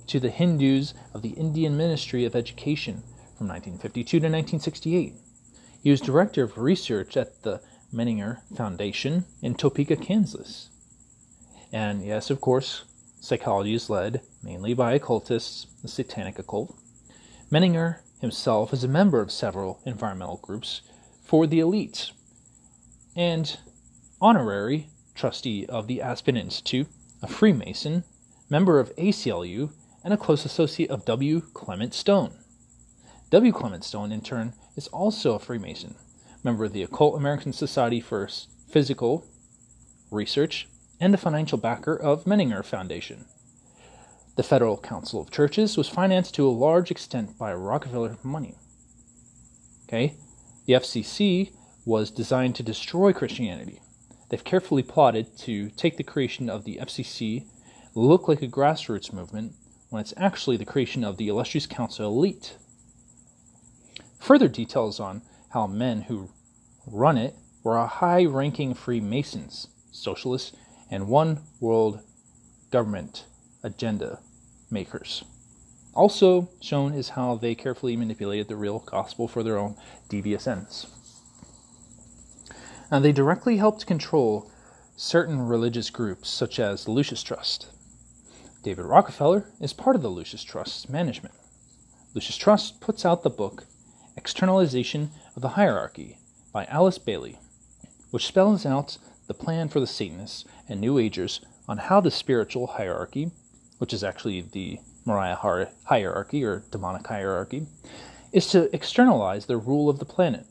to 0.07 0.21
the 0.21 0.29
Hindus 0.29 0.93
of 1.13 1.23
the 1.23 1.31
Indian 1.31 1.75
Ministry 1.75 2.23
of 2.23 2.37
Education 2.37 3.03
from 3.37 3.49
1952 3.49 4.05
to 4.11 4.27
1968. 4.27 5.15
He 5.81 5.89
was 5.89 5.99
director 5.99 6.43
of 6.43 6.57
research 6.57 7.17
at 7.17 7.41
the 7.43 7.61
Menninger 7.93 8.41
Foundation 8.55 9.25
in 9.41 9.55
Topeka, 9.55 9.95
Kansas. 9.95 10.69
And 11.73 12.05
yes, 12.05 12.29
of 12.29 12.39
course, 12.39 12.83
psychology 13.19 13.73
is 13.73 13.89
led 13.89 14.21
mainly 14.43 14.73
by 14.73 14.93
occultists, 14.93 15.67
the 15.81 15.87
satanic 15.87 16.37
occult. 16.37 16.75
Menninger 17.51 17.97
himself 18.19 18.73
is 18.73 18.83
a 18.83 18.87
member 18.87 19.21
of 19.21 19.31
several 19.31 19.79
environmental 19.85 20.37
groups 20.37 20.81
for 21.23 21.47
the 21.47 21.59
elites 21.59 22.11
and 23.15 23.57
honorary 24.21 24.87
trustee 25.15 25.65
of 25.65 25.87
the 25.87 26.01
Aspen 26.01 26.37
Institute, 26.37 26.87
a 27.21 27.27
Freemason, 27.27 28.03
member 28.49 28.79
of 28.79 28.95
ACLU, 28.95 29.71
and 30.03 30.13
a 30.13 30.17
close 30.17 30.45
associate 30.45 30.89
of 30.89 31.05
W. 31.05 31.41
Clement 31.53 31.93
Stone. 31.93 32.33
W. 33.31 33.51
Clement 33.51 33.83
Stone, 33.83 34.11
in 34.11 34.21
turn, 34.21 34.53
is 34.75 34.87
also 34.87 35.35
a 35.35 35.39
Freemason, 35.39 35.95
member 36.43 36.65
of 36.65 36.73
the 36.73 36.83
Occult 36.83 37.15
American 37.15 37.53
Society 37.53 37.99
for 37.99 38.27
Psychical 38.27 39.25
Research, 40.09 40.67
and 40.99 41.13
the 41.13 41.17
financial 41.17 41.57
backer 41.57 41.95
of 41.95 42.25
Menninger 42.25 42.63
Foundation. 42.63 43.25
The 44.35 44.43
Federal 44.43 44.77
Council 44.77 45.21
of 45.21 45.31
Churches 45.31 45.75
was 45.75 45.89
financed 45.89 46.35
to 46.35 46.47
a 46.47 46.51
large 46.51 46.91
extent 46.91 47.37
by 47.37 47.53
Rockefeller 47.53 48.17
money. 48.23 48.55
Okay? 49.87 50.15
The 50.65 50.73
FCC 50.73 51.51
was 51.85 52.11
designed 52.11 52.55
to 52.55 52.63
destroy 52.63 53.11
Christianity. 53.11 53.81
They've 54.29 54.43
carefully 54.43 54.83
plotted 54.83 55.37
to 55.39 55.69
take 55.71 55.97
the 55.97 56.03
creation 56.03 56.49
of 56.49 56.63
the 56.63 56.77
FCC 56.77 57.45
look 57.93 58.27
like 58.27 58.41
a 58.41 58.47
grassroots 58.47 59.11
movement 59.11 59.53
when 59.89 59.99
it's 59.99 60.13
actually 60.15 60.55
the 60.55 60.65
creation 60.65 61.03
of 61.03 61.17
the 61.17 61.27
illustrious 61.27 61.65
council 61.65 62.07
elite. 62.07 62.57
Further 64.21 64.47
details 64.47 64.99
on 64.99 65.23
how 65.49 65.65
men 65.65 66.03
who 66.03 66.29
run 66.85 67.17
it 67.17 67.35
were 67.63 67.83
high 67.85 68.23
ranking 68.25 68.75
Freemasons, 68.75 69.67
socialists, 69.91 70.55
and 70.91 71.07
one 71.07 71.41
world 71.59 72.01
government 72.69 73.25
agenda 73.63 74.19
makers. 74.69 75.23
Also 75.95 76.49
shown 76.61 76.93
is 76.93 77.09
how 77.09 77.35
they 77.35 77.55
carefully 77.55 77.97
manipulated 77.97 78.47
the 78.47 78.55
real 78.55 78.79
gospel 78.79 79.27
for 79.27 79.41
their 79.41 79.57
own 79.57 79.75
devious 80.07 80.47
ends. 80.47 80.85
Now, 82.91 82.99
they 82.99 83.11
directly 83.11 83.57
helped 83.57 83.87
control 83.87 84.51
certain 84.95 85.41
religious 85.41 85.89
groups, 85.89 86.29
such 86.29 86.59
as 86.59 86.85
the 86.85 86.91
Lucis 86.91 87.23
Trust. 87.23 87.67
David 88.63 88.85
Rockefeller 88.85 89.49
is 89.59 89.73
part 89.73 89.95
of 89.95 90.03
the 90.03 90.09
Lucis 90.09 90.43
Trust's 90.43 90.87
management. 90.87 91.33
Lucis 92.13 92.37
Trust 92.37 92.81
puts 92.81 93.03
out 93.03 93.23
the 93.23 93.29
book 93.29 93.65
Externalization 94.17 95.11
of 95.35 95.41
the 95.41 95.49
Hierarchy 95.49 96.17
by 96.51 96.65
Alice 96.65 96.97
Bailey, 96.97 97.39
which 98.11 98.27
spells 98.27 98.65
out 98.65 98.97
the 99.27 99.33
plan 99.33 99.69
for 99.69 99.79
the 99.79 99.87
Satanists 99.87 100.45
and 100.67 100.81
New 100.81 100.97
Agers 100.97 101.41
on 101.67 101.77
how 101.77 102.01
the 102.01 102.11
spiritual 102.11 102.67
hierarchy 102.67 103.31
which 103.81 103.93
is 103.93 104.03
actually 104.03 104.41
the 104.41 104.79
Moriah 105.05 105.71
hierarchy 105.85 106.43
or 106.43 106.63
demonic 106.69 107.07
hierarchy, 107.07 107.65
is 108.31 108.45
to 108.45 108.69
externalize 108.75 109.47
the 109.47 109.57
rule 109.57 109.89
of 109.89 109.97
the 109.97 110.05
planet. 110.05 110.45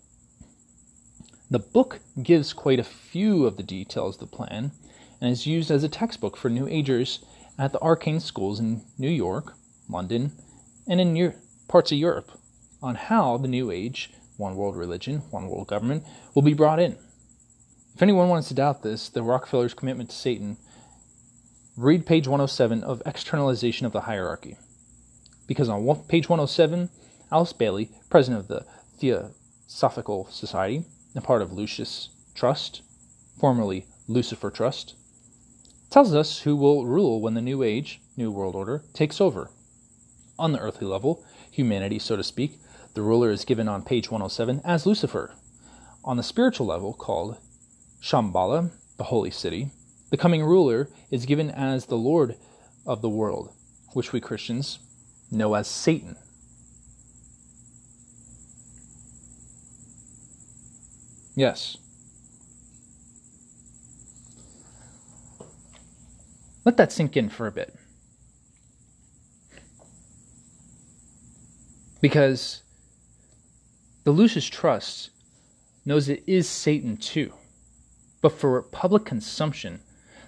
The 1.48 1.60
book 1.60 2.00
gives 2.20 2.52
quite 2.52 2.80
a 2.80 2.84
few 2.84 3.46
of 3.46 3.56
the 3.56 3.62
details 3.62 4.16
of 4.16 4.28
the 4.28 4.36
plan 4.36 4.72
and 5.20 5.30
is 5.30 5.46
used 5.46 5.70
as 5.70 5.84
a 5.84 5.88
textbook 5.88 6.36
for 6.36 6.50
New 6.50 6.66
Agers 6.66 7.24
at 7.56 7.70
the 7.70 7.80
arcane 7.80 8.18
schools 8.18 8.58
in 8.58 8.82
New 8.98 9.08
York, 9.08 9.54
London, 9.88 10.32
and 10.88 11.00
in 11.00 11.32
parts 11.68 11.92
of 11.92 11.98
Europe 11.98 12.32
on 12.82 12.94
how 12.94 13.36
the 13.36 13.48
New 13.48 13.70
Age, 13.70 14.10
one 14.36 14.56
world 14.56 14.76
religion, 14.76 15.18
one 15.30 15.48
world 15.48 15.66
government, 15.66 16.04
will 16.34 16.42
be 16.42 16.54
brought 16.54 16.80
in. 16.80 16.96
If 17.94 18.02
anyone 18.02 18.28
wants 18.28 18.48
to 18.48 18.54
doubt 18.54 18.82
this, 18.82 19.08
the 19.08 19.22
Rockefellers' 19.22 19.74
commitment 19.74 20.10
to 20.10 20.16
Satan, 20.16 20.56
read 21.76 22.06
page 22.06 22.26
107 22.26 22.82
of 22.82 23.02
Externalization 23.04 23.86
of 23.86 23.92
the 23.92 24.02
Hierarchy. 24.02 24.56
Because 25.46 25.68
on 25.68 25.84
page 26.08 26.28
107, 26.28 26.88
Alice 27.32 27.52
Bailey, 27.52 27.90
president 28.08 28.40
of 28.40 28.48
the 28.48 28.64
Theosophical 28.98 30.26
Society, 30.30 30.84
a 31.14 31.20
part 31.20 31.42
of 31.42 31.52
Lucis 31.52 32.10
Trust, 32.34 32.82
formerly 33.38 33.86
Lucifer 34.08 34.50
Trust, 34.50 34.94
tells 35.90 36.14
us 36.14 36.40
who 36.40 36.56
will 36.56 36.86
rule 36.86 37.20
when 37.20 37.34
the 37.34 37.42
New 37.42 37.62
Age, 37.62 38.00
New 38.16 38.30
World 38.30 38.54
Order, 38.54 38.84
takes 38.94 39.20
over. 39.20 39.50
On 40.38 40.52
the 40.52 40.60
earthly 40.60 40.86
level, 40.86 41.24
humanity, 41.50 41.98
so 41.98 42.16
to 42.16 42.22
speak, 42.22 42.58
the 42.94 43.02
ruler 43.02 43.30
is 43.30 43.44
given 43.44 43.68
on 43.68 43.82
page 43.82 44.10
107 44.10 44.60
as 44.64 44.86
Lucifer. 44.86 45.34
On 46.04 46.16
the 46.16 46.22
spiritual 46.22 46.66
level, 46.66 46.92
called 46.92 47.36
Shambhala, 48.02 48.70
the 48.96 49.04
holy 49.04 49.30
city, 49.30 49.70
the 50.10 50.16
coming 50.16 50.42
ruler 50.42 50.88
is 51.10 51.26
given 51.26 51.50
as 51.50 51.86
the 51.86 51.96
Lord 51.96 52.36
of 52.86 53.02
the 53.02 53.08
world, 53.08 53.52
which 53.92 54.12
we 54.12 54.20
Christians 54.20 54.80
know 55.30 55.54
as 55.54 55.68
Satan. 55.68 56.16
Yes. 61.36 61.76
Let 66.64 66.76
that 66.76 66.92
sink 66.92 67.16
in 67.16 67.28
for 67.28 67.46
a 67.46 67.52
bit. 67.52 67.74
Because 72.00 72.62
the 74.04 74.12
Lucis 74.12 74.46
Trust 74.46 75.10
knows 75.84 76.08
it 76.08 76.22
is 76.26 76.48
Satan 76.48 76.96
too. 76.96 77.32
But 78.22 78.32
for 78.32 78.62
public 78.62 79.04
consumption, 79.04 79.80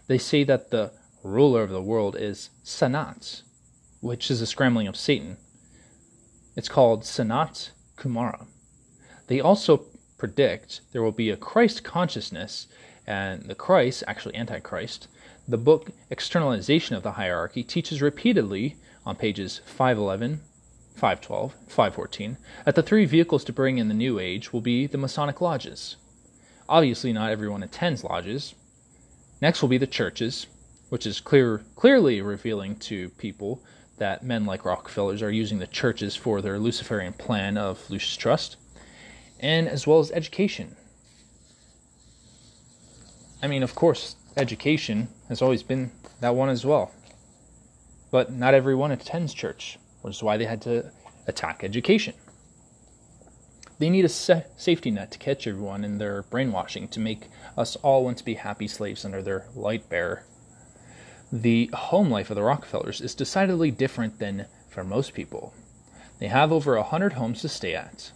they 0.07 0.19
say 0.19 0.45
that 0.45 0.71
the 0.71 0.93
ruler 1.23 1.63
of 1.63 1.71
the 1.71 1.83
world 1.83 2.17
is 2.19 2.51
Sanat, 2.65 3.43
which 4.01 4.31
is 4.31 4.41
a 4.41 4.47
scrambling 4.47 4.89
of 4.89 4.97
Satan. 4.97 5.37
It's 6.57 6.69
called 6.69 7.03
Sanat 7.03 7.71
Kumara. 7.97 8.47
They 9.29 9.41
also 9.41 9.87
predict 10.19 10.83
there 10.93 11.03
will 11.03 11.13
be 11.13 11.31
a 11.31 11.37
Christ 11.37 11.83
consciousness, 11.83 12.67
and 13.07 13.43
the 13.43 13.55
Christ, 13.55 14.05
actually 14.07 14.37
Antichrist, 14.37 15.09
the 15.49 15.59
book 15.59 15.91
Externalization 16.11 16.95
of 16.95 17.03
the 17.03 17.13
Hierarchy 17.13 17.63
teaches 17.63 18.03
repeatedly 18.03 18.77
on 19.05 19.17
pages 19.17 19.61
511, 19.65 20.41
512, 20.95 21.55
514 21.69 22.37
that 22.65 22.75
the 22.75 22.83
three 22.83 23.05
vehicles 23.05 23.45
to 23.45 23.53
bring 23.53 23.79
in 23.79 23.89
the 23.89 23.95
New 23.95 24.19
Age 24.19 24.53
will 24.53 24.61
be 24.61 24.87
the 24.87 24.99
Masonic 24.99 25.41
lodges. 25.41 25.97
Obviously, 26.69 27.13
not 27.13 27.31
everyone 27.31 27.63
attends 27.63 28.05
lodges. 28.05 28.55
Next 29.41 29.63
will 29.63 29.69
be 29.69 29.79
the 29.79 29.87
churches, 29.87 30.47
which 30.89 31.07
is 31.07 31.21
clear, 31.21 31.65
clearly 31.75 32.21
revealing 32.21 32.77
to 32.77 33.09
people 33.11 33.63
that 33.99 34.25
men 34.25 34.47
like 34.47 34.65
Rockefellers 34.65 35.23
are 35.23 35.31
using 35.31 35.59
the 35.59 35.67
churches 35.67 36.17
for 36.17 36.41
their 36.41 36.59
Luciferian 36.59 37.13
plan 37.13 37.57
of 37.57 37.89
Lucis 37.91 38.17
Trust, 38.17 38.57
and 39.41 39.69
as 39.69 39.87
well 39.87 40.01
as 40.01 40.11
education. 40.13 40.77
I 43.43 43.49
mean, 43.49 43.63
of 43.63 43.75
course, 43.75 44.17
education 44.37 45.09
has 45.29 45.43
always 45.43 45.63
been 45.63 45.91
that 46.21 46.35
one 46.35 46.49
as 46.49 46.65
well. 46.65 46.93
But 48.11 48.33
not 48.33 48.55
everyone 48.55 48.93
attends 48.93 49.35
church, 49.35 49.79
which 50.03 50.17
is 50.17 50.23
why 50.23 50.37
they 50.37 50.45
had 50.45 50.61
to 50.63 50.91
attack 51.27 51.65
education. 51.65 52.15
They 53.79 53.91
need 53.91 54.05
a 54.05 54.09
sa- 54.09 54.43
safety 54.57 54.91
net 54.91 55.11
to 55.13 55.19
catch 55.19 55.47
everyone 55.47 55.85
in 55.85 55.99
their 55.99 56.23
brainwashing 56.23 56.89
to 56.89 57.01
make 57.01 57.29
us 57.57 57.75
all 57.77 58.05
want 58.05 58.19
to 58.19 58.25
be 58.25 58.35
happy 58.35 58.69
slaves 58.69 59.05
under 59.05 59.23
their 59.23 59.47
light 59.57 59.89
bearer. 59.89 60.25
The 61.33 61.71
home 61.73 62.11
life 62.11 62.31
of 62.31 62.37
the 62.37 62.43
Rockefellers 62.43 63.01
is 63.01 63.15
decidedly 63.15 63.71
different 63.71 64.19
than 64.19 64.47
for 64.69 64.85
most 64.85 65.15
people. 65.15 65.55
They 66.19 66.29
have 66.29 66.53
over 66.53 66.77
a 66.77 66.83
hundred 66.83 67.15
homes 67.15 67.41
to 67.41 67.49
stay 67.49 67.75
at. 67.75 68.13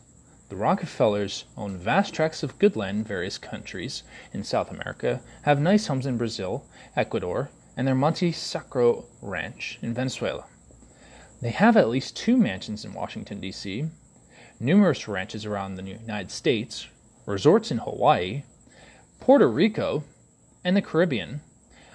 The 0.49 0.57
Rockefellers 0.57 1.47
own 1.57 1.76
vast 1.76 2.14
tracts 2.14 2.45
of 2.45 2.59
good 2.61 2.76
land 2.76 2.99
in 2.99 3.05
various 3.05 3.37
countries 3.37 4.05
in 4.32 4.45
South 4.45 4.70
America, 4.70 5.20
have 5.43 5.61
nice 5.61 5.89
homes 5.89 6.07
in 6.07 6.16
Brazil, 6.16 6.64
Ecuador, 6.95 7.51
and 7.76 7.89
their 7.89 7.97
Monte 7.97 8.30
Sacro 8.30 9.07
ranch 9.20 9.80
in 9.82 9.93
Venezuela. 9.93 10.45
They 11.41 11.51
have 11.51 11.76
at 11.76 11.89
least 11.89 12.16
two 12.16 12.37
mansions 12.37 12.84
in 12.84 12.95
Washington, 12.95 13.41
D.C., 13.41 13.89
numerous 14.59 15.07
ranches 15.07 15.45
around 15.45 15.74
the 15.74 15.82
United 15.82 16.30
States, 16.30 16.89
resorts 17.26 17.70
in 17.70 17.78
Hawaii, 17.78 18.45
Puerto 19.20 19.49
Rico, 19.49 20.05
and 20.64 20.76
the 20.76 20.82
Caribbean, 20.82 21.41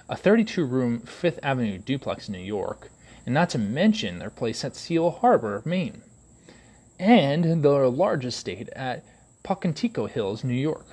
a 0.08 0.16
32 0.16 0.64
room 0.64 1.00
Fifth 1.00 1.40
Avenue 1.42 1.78
duplex 1.78 2.28
in 2.28 2.32
New 2.32 2.38
York, 2.38 2.90
and 3.26 3.34
not 3.34 3.50
to 3.50 3.58
mention 3.58 4.18
their 4.18 4.30
place 4.30 4.64
at 4.64 4.76
Seal 4.76 5.10
Harbor, 5.10 5.62
Maine 5.64 6.02
and 7.02 7.64
the 7.64 7.90
large 7.90 8.24
estate 8.24 8.68
at 8.76 9.04
Pocantico 9.42 10.08
Hills, 10.08 10.44
New 10.44 10.54
York, 10.54 10.86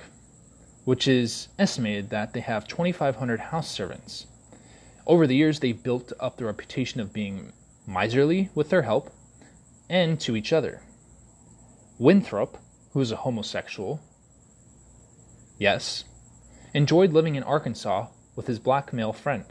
which 0.84 1.06
is 1.06 1.46
estimated 1.56 2.10
that 2.10 2.32
they 2.32 2.40
have 2.40 2.66
2,500 2.66 3.38
house 3.38 3.70
servants. 3.70 4.26
Over 5.06 5.28
the 5.28 5.36
years, 5.36 5.60
they 5.60 5.70
built 5.70 6.12
up 6.18 6.36
the 6.36 6.46
reputation 6.46 7.00
of 7.00 7.12
being 7.12 7.52
miserly 7.86 8.50
with 8.54 8.70
their 8.70 8.82
help 8.82 9.12
and 9.88 10.20
to 10.20 10.36
each 10.36 10.52
other. 10.52 10.82
Winthrop, 11.98 12.56
who 12.92 13.00
is 13.00 13.12
a 13.12 13.16
homosexual, 13.16 14.00
yes, 15.58 16.04
enjoyed 16.72 17.12
living 17.12 17.34
in 17.34 17.42
Arkansas 17.42 18.06
with 18.36 18.46
his 18.46 18.58
black 18.58 18.92
male 18.92 19.12
friend. 19.12 19.44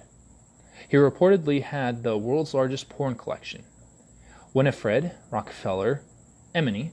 He 0.87 0.97
reportedly 0.97 1.61
had 1.61 2.03
the 2.03 2.17
world's 2.17 2.53
largest 2.53 2.89
porn 2.89 3.15
collection. 3.15 3.63
Winifred 4.53 5.11
Rockefeller 5.29 6.01
Emeny, 6.55 6.91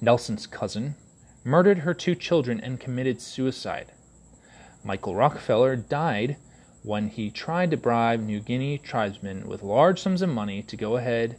Nelson's 0.00 0.46
cousin, 0.46 0.96
murdered 1.44 1.78
her 1.78 1.94
two 1.94 2.14
children 2.14 2.60
and 2.60 2.80
committed 2.80 3.22
suicide. 3.22 3.92
Michael 4.82 5.14
Rockefeller 5.14 5.76
died 5.76 6.36
when 6.84 7.08
he 7.08 7.30
tried 7.30 7.70
to 7.70 7.76
bribe 7.78 8.20
New 8.20 8.40
Guinea 8.40 8.76
tribesmen 8.76 9.48
with 9.48 9.62
large 9.62 9.98
sums 9.98 10.20
of 10.20 10.28
money 10.28 10.62
to 10.62 10.76
go 10.76 10.96
ahead 10.96 11.38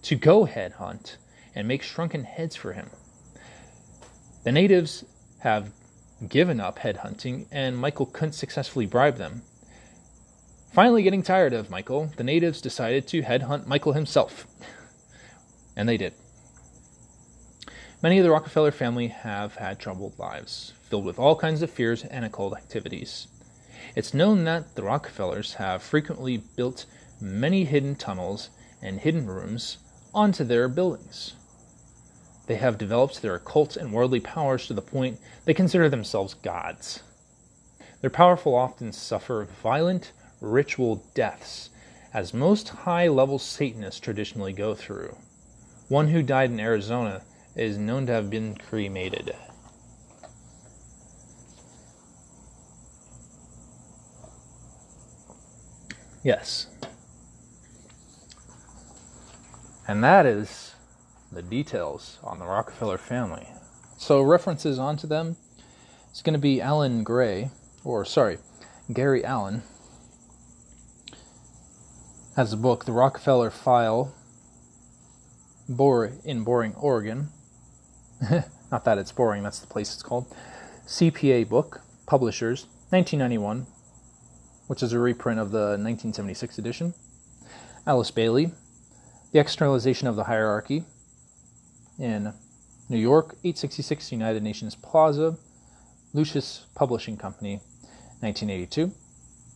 to 0.00 0.16
go 0.16 0.46
head 0.46 0.72
hunt 0.72 1.18
and 1.54 1.68
make 1.68 1.82
shrunken 1.82 2.24
heads 2.24 2.56
for 2.56 2.72
him. 2.72 2.88
The 4.44 4.52
natives 4.52 5.04
have 5.40 5.70
given 6.26 6.60
up 6.60 6.78
head 6.78 6.98
hunting, 6.98 7.46
and 7.52 7.76
Michael 7.76 8.06
couldn't 8.06 8.32
successfully 8.32 8.86
bribe 8.86 9.16
them. 9.16 9.42
Finally, 10.72 11.02
getting 11.02 11.22
tired 11.22 11.52
of 11.52 11.68
Michael, 11.68 12.10
the 12.16 12.24
natives 12.24 12.62
decided 12.62 13.06
to 13.08 13.20
head 13.20 13.42
hunt 13.42 13.68
Michael 13.68 13.92
himself. 13.92 14.46
and 15.76 15.86
they 15.86 15.98
did. 15.98 16.14
Many 18.02 18.16
of 18.16 18.24
the 18.24 18.30
Rockefeller 18.30 18.70
family 18.70 19.08
have 19.08 19.56
had 19.56 19.78
troubled 19.78 20.18
lives, 20.18 20.72
filled 20.88 21.04
with 21.04 21.18
all 21.18 21.36
kinds 21.36 21.60
of 21.60 21.70
fears 21.70 22.02
and 22.02 22.24
occult 22.24 22.56
activities. 22.56 23.26
It's 23.96 24.14
known 24.14 24.44
that 24.44 24.74
the 24.74 24.82
Rockefellers 24.82 25.54
have 25.54 25.82
frequently 25.82 26.38
built 26.38 26.86
many 27.20 27.64
hidden 27.64 27.96
tunnels 27.96 28.50
and 28.82 29.00
hidden 29.00 29.26
rooms 29.26 29.78
onto 30.14 30.44
their 30.44 30.68
buildings. 30.68 31.34
They 32.46 32.56
have 32.56 32.78
developed 32.78 33.22
their 33.22 33.36
occult 33.36 33.76
and 33.76 33.92
worldly 33.92 34.20
powers 34.20 34.66
to 34.66 34.74
the 34.74 34.82
point 34.82 35.20
they 35.44 35.54
consider 35.54 35.88
themselves 35.88 36.34
gods. 36.34 37.02
Their 38.00 38.10
powerful 38.10 38.54
often 38.54 38.92
suffer 38.92 39.46
violent 39.62 40.12
ritual 40.40 41.04
deaths, 41.14 41.70
as 42.12 42.34
most 42.34 42.70
high 42.70 43.08
level 43.08 43.38
Satanists 43.38 44.00
traditionally 44.00 44.52
go 44.52 44.74
through. 44.74 45.16
One 45.88 46.08
who 46.08 46.22
died 46.22 46.50
in 46.50 46.60
Arizona 46.60 47.22
is 47.54 47.76
known 47.76 48.06
to 48.06 48.12
have 48.12 48.30
been 48.30 48.56
cremated. 48.56 49.34
Yes. 56.22 56.66
And 59.88 60.04
that 60.04 60.26
is 60.26 60.74
the 61.32 61.42
details 61.42 62.18
on 62.22 62.38
the 62.38 62.46
Rockefeller 62.46 62.98
family. 62.98 63.48
So, 63.98 64.22
references 64.22 64.78
onto 64.78 65.06
them 65.06 65.36
it's 66.10 66.22
going 66.22 66.34
to 66.34 66.40
be 66.40 66.60
Alan 66.60 67.04
Gray, 67.04 67.50
or 67.84 68.04
sorry, 68.04 68.38
Gary 68.92 69.24
Allen, 69.24 69.62
has 72.36 72.52
a 72.52 72.56
book, 72.56 72.84
The 72.84 72.92
Rockefeller 72.92 73.50
File, 73.50 74.14
in 75.68 76.44
Boring, 76.44 76.74
Oregon. 76.74 77.28
Not 78.72 78.84
that 78.84 78.98
it's 78.98 79.12
boring, 79.12 79.42
that's 79.42 79.60
the 79.60 79.66
place 79.66 79.94
it's 79.94 80.02
called. 80.02 80.26
CPA 80.86 81.48
book, 81.48 81.82
Publishers, 82.06 82.66
1991, 82.90 83.66
which 84.70 84.84
is 84.84 84.92
a 84.92 84.98
reprint 85.00 85.40
of 85.40 85.50
the 85.50 85.76
1976 85.76 86.56
edition. 86.56 86.94
Alice 87.88 88.12
Bailey, 88.12 88.52
The 89.32 89.40
Externalization 89.40 90.06
of 90.06 90.14
the 90.14 90.22
Hierarchy 90.22 90.84
in 91.98 92.32
New 92.88 92.96
York, 92.96 93.34
866 93.42 94.12
United 94.12 94.44
Nations 94.44 94.76
Plaza, 94.76 95.36
Lucis 96.14 96.66
Publishing 96.76 97.16
Company, 97.16 97.54
1982. 98.20 98.92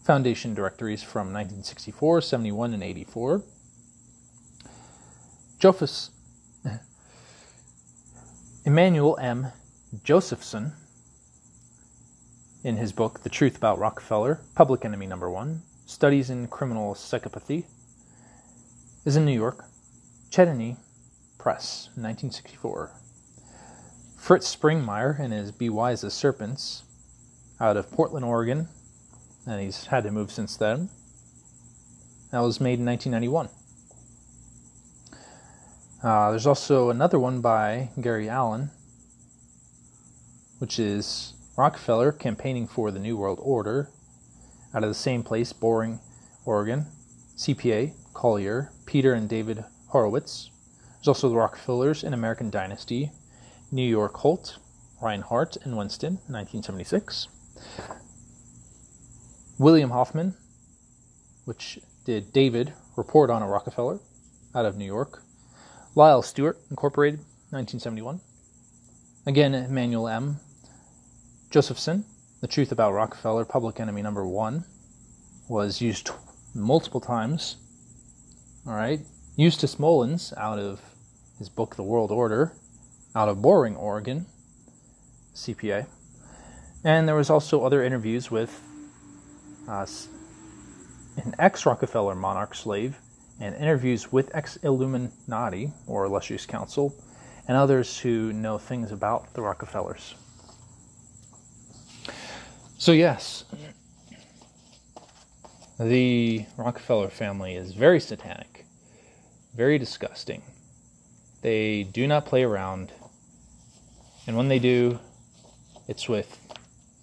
Foundation 0.05 0.53
directories 0.53 1.01
from 1.01 1.33
1964, 1.33 2.21
71, 2.21 2.75
and 2.75 2.83
84. 2.83 3.45
Jophus, 5.61 6.11
Emanuel 8.65 9.17
M. 9.21 9.53
Josephson, 10.03 10.73
in 12.65 12.79
his 12.79 12.93
book 12.93 13.21
The 13.21 13.29
Truth 13.29 13.59
About 13.59 13.79
Rockefeller, 13.79 14.41
Public 14.55 14.87
Enemy 14.87 15.07
Number 15.07 15.31
One, 15.31 15.61
Studies 15.85 16.31
in 16.31 16.49
Criminal 16.49 16.95
Psychopathy, 16.95 17.67
is 19.05 19.17
in 19.17 19.27
New 19.27 19.35
York, 19.35 19.67
Chedney 20.31 20.77
Press, 21.37 21.91
1964. 21.95 22.91
Fritz 24.17 24.57
Springmeier 24.57 25.21
and 25.21 25.31
his 25.31 25.53
Be 25.53 25.69
Wise 25.69 26.03
as 26.05 26.15
Serpents, 26.15 26.85
out 27.61 27.77
of 27.77 27.93
Portland, 27.93 28.25
Oregon, 28.25 28.67
and 29.47 29.61
he's 29.61 29.85
had 29.85 30.05
to 30.05 30.11
move 30.11 30.33
since 30.33 30.57
then. 30.57 30.89
That 32.31 32.41
was 32.41 32.63
made 32.63 32.79
in 32.79 32.87
1991. 32.87 33.51
Uh, 36.03 36.31
there's 36.31 36.47
also 36.47 36.89
another 36.89 37.19
one 37.19 37.43
by 37.43 37.91
Gary 38.01 38.31
Allen, 38.31 38.71
which 40.61 40.79
is 40.79 41.34
Rockefeller 41.57 42.13
campaigning 42.13 42.67
for 42.67 42.91
the 42.91 42.99
New 42.99 43.17
World 43.17 43.39
Order, 43.41 43.91
out 44.75 44.83
of 44.83 44.91
the 44.91 44.95
same 44.95 45.23
place, 45.23 45.53
Boring, 45.53 46.01
Oregon. 46.45 46.87
CPA, 47.37 47.93
Collier, 48.13 48.71
Peter 48.87 49.13
and 49.13 49.29
David 49.29 49.65
Horowitz. 49.89 50.51
There's 50.97 51.09
also 51.09 51.29
the 51.29 51.37
Rockefellers 51.37 52.05
in 52.05 52.15
American 52.15 52.49
Dynasty, 52.49 53.11
New 53.73 53.83
York 53.83 54.15
Holt, 54.19 54.59
Rinehart, 55.03 55.57
and 55.65 55.77
Winston, 55.77 56.15
1976. 56.29 57.27
William 59.59 59.91
Hoffman, 59.91 60.35
which 61.45 61.81
did 62.05 62.33
David 62.33 62.73
Report 62.97 63.31
on 63.31 63.43
a 63.43 63.49
Rockefeller 63.49 63.99
out 64.55 64.65
of 64.65 64.77
New 64.77 64.85
York. 64.85 65.23
Lyle 65.97 66.23
Stuart, 66.23 66.59
Incorporated, 66.71 67.19
1971. 67.51 68.21
Again, 69.27 69.55
Emanuel 69.55 70.09
M. 70.09 70.39
Josephson, 71.55 72.05
The 72.41 72.49
Truth 72.49 72.73
About 72.73 72.95
Rockefeller, 72.95 73.45
Public 73.45 73.79
Enemy 73.79 74.03
Number 74.03 74.27
One, 74.27 74.65
was 75.49 75.81
used 75.81 76.11
multiple 76.53 77.01
times. 77.01 77.59
All 78.67 78.75
right. 78.75 78.99
Eustace 79.37 79.79
Mullins, 79.79 80.35
out 80.37 80.59
of 80.59 80.81
his 81.39 81.49
book 81.49 81.77
The 81.77 81.85
World 81.85 82.11
Order, 82.11 82.55
out 83.15 83.29
of 83.29 83.41
Boring, 83.41 83.77
Oregon, 83.77 84.27
CPA. 85.37 85.87
And 86.83 87.07
there 87.07 87.15
was 87.15 87.31
also 87.31 87.65
other 87.65 87.85
interviews 87.85 88.33
with 88.33 88.61
uh, 89.69 89.87
an 91.25 91.37
ex-Rockefeller 91.39 92.17
monarch 92.17 92.57
slave, 92.57 92.99
and 93.39 93.55
interviews 93.55 94.11
with 94.11 94.35
ex-Illuminati 94.35 95.71
or 95.87 96.05
illustrious 96.05 96.47
council, 96.47 96.97
and 97.47 97.57
others 97.57 97.97
who 97.97 98.33
know 98.33 98.59
things 98.59 98.91
about 98.91 99.33
the 99.35 99.43
Rockefellers. 99.43 100.17
So 102.79 102.93
yes, 102.93 103.45
the 105.79 106.45
Rockefeller 106.57 107.09
family 107.09 107.55
is 107.55 107.73
very 107.73 108.01
satanic, 108.01 108.67
very 109.55 109.79
disgusting. 109.79 110.43
They 111.43 111.85
do 111.85 112.07
not 112.07 112.27
play 112.27 112.43
around, 112.43 112.93
and 114.27 114.37
when 114.37 114.49
they 114.49 114.59
do, 114.59 114.99
it's 115.89 116.09
with 116.09 116.41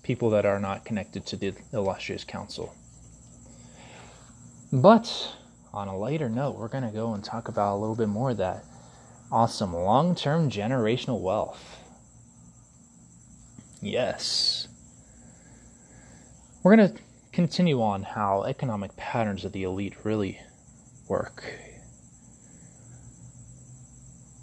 people 0.03 0.30
that 0.32 0.45
are 0.45 0.59
not 0.59 0.86
connected 0.86 1.26
to 1.28 1.38
the 1.38 1.53
illustrious 1.74 2.24
council. 2.24 2.76
But 4.74 5.36
on 5.74 5.88
a 5.88 5.97
lighter 5.97 6.30
note, 6.30 6.57
we're 6.57 6.67
going 6.67 6.84
to 6.84 6.91
go 6.91 7.13
and 7.13 7.24
talk 7.24 7.47
about 7.47 7.76
a 7.76 7.78
little 7.78 7.95
bit 7.95 8.09
more 8.09 8.32
of 8.32 8.38
that 8.38 8.63
awesome 9.32 9.74
long 9.74 10.15
term 10.15 10.49
generational 10.49 11.22
wealth. 11.22 11.78
Yes. 13.82 14.61
We're 16.64 16.76
going 16.76 16.93
to 16.93 17.01
continue 17.32 17.82
on 17.82 18.03
how 18.03 18.43
economic 18.43 18.95
patterns 18.95 19.45
of 19.45 19.51
the 19.51 19.64
elite 19.64 19.95
really 20.05 20.39
work. 21.07 21.43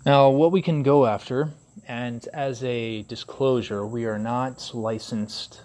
Now, 0.05 0.29
what 0.31 0.51
we 0.51 0.61
can 0.61 0.83
go 0.83 1.07
after 1.07 1.53
and 1.87 2.27
as 2.35 2.65
a 2.65 3.03
disclosure, 3.03 3.87
we 3.87 4.05
are 4.05 4.19
not 4.19 4.69
licensed, 4.75 5.61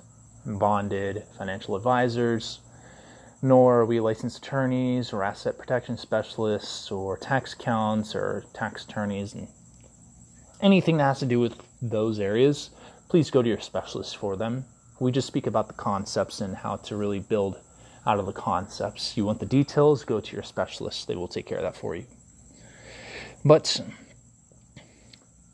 bonded 0.45 1.23
financial 1.39 1.75
advisors, 1.75 2.59
nor 3.41 3.79
are 3.79 3.85
we 3.87 3.99
licensed 3.99 4.37
attorneys 4.37 5.11
or 5.11 5.23
asset 5.23 5.57
protection 5.57 5.97
specialists 5.97 6.91
or 6.91 7.17
tax 7.17 7.53
accountants 7.53 8.13
or 8.13 8.45
tax 8.53 8.85
attorneys 8.85 9.33
and 9.33 9.47
anything 10.61 10.97
that 10.97 11.05
has 11.05 11.19
to 11.19 11.25
do 11.25 11.39
with 11.39 11.55
those 11.81 12.19
areas. 12.19 12.69
Please 13.09 13.31
go 13.31 13.41
to 13.41 13.49
your 13.49 13.59
specialist 13.59 14.17
for 14.17 14.35
them. 14.35 14.65
We 14.99 15.11
just 15.11 15.27
speak 15.27 15.47
about 15.47 15.67
the 15.67 15.73
concepts 15.73 16.41
and 16.41 16.55
how 16.55 16.77
to 16.77 16.95
really 16.95 17.19
build 17.19 17.59
out 18.05 18.19
of 18.19 18.25
the 18.25 18.33
concepts. 18.33 19.17
You 19.17 19.25
want 19.25 19.39
the 19.39 19.45
details, 19.45 20.03
go 20.03 20.19
to 20.19 20.33
your 20.33 20.43
specialist. 20.43 21.07
They 21.07 21.15
will 21.15 21.27
take 21.27 21.45
care 21.45 21.57
of 21.57 21.63
that 21.63 21.75
for 21.75 21.95
you. 21.95 22.05
But 23.45 23.81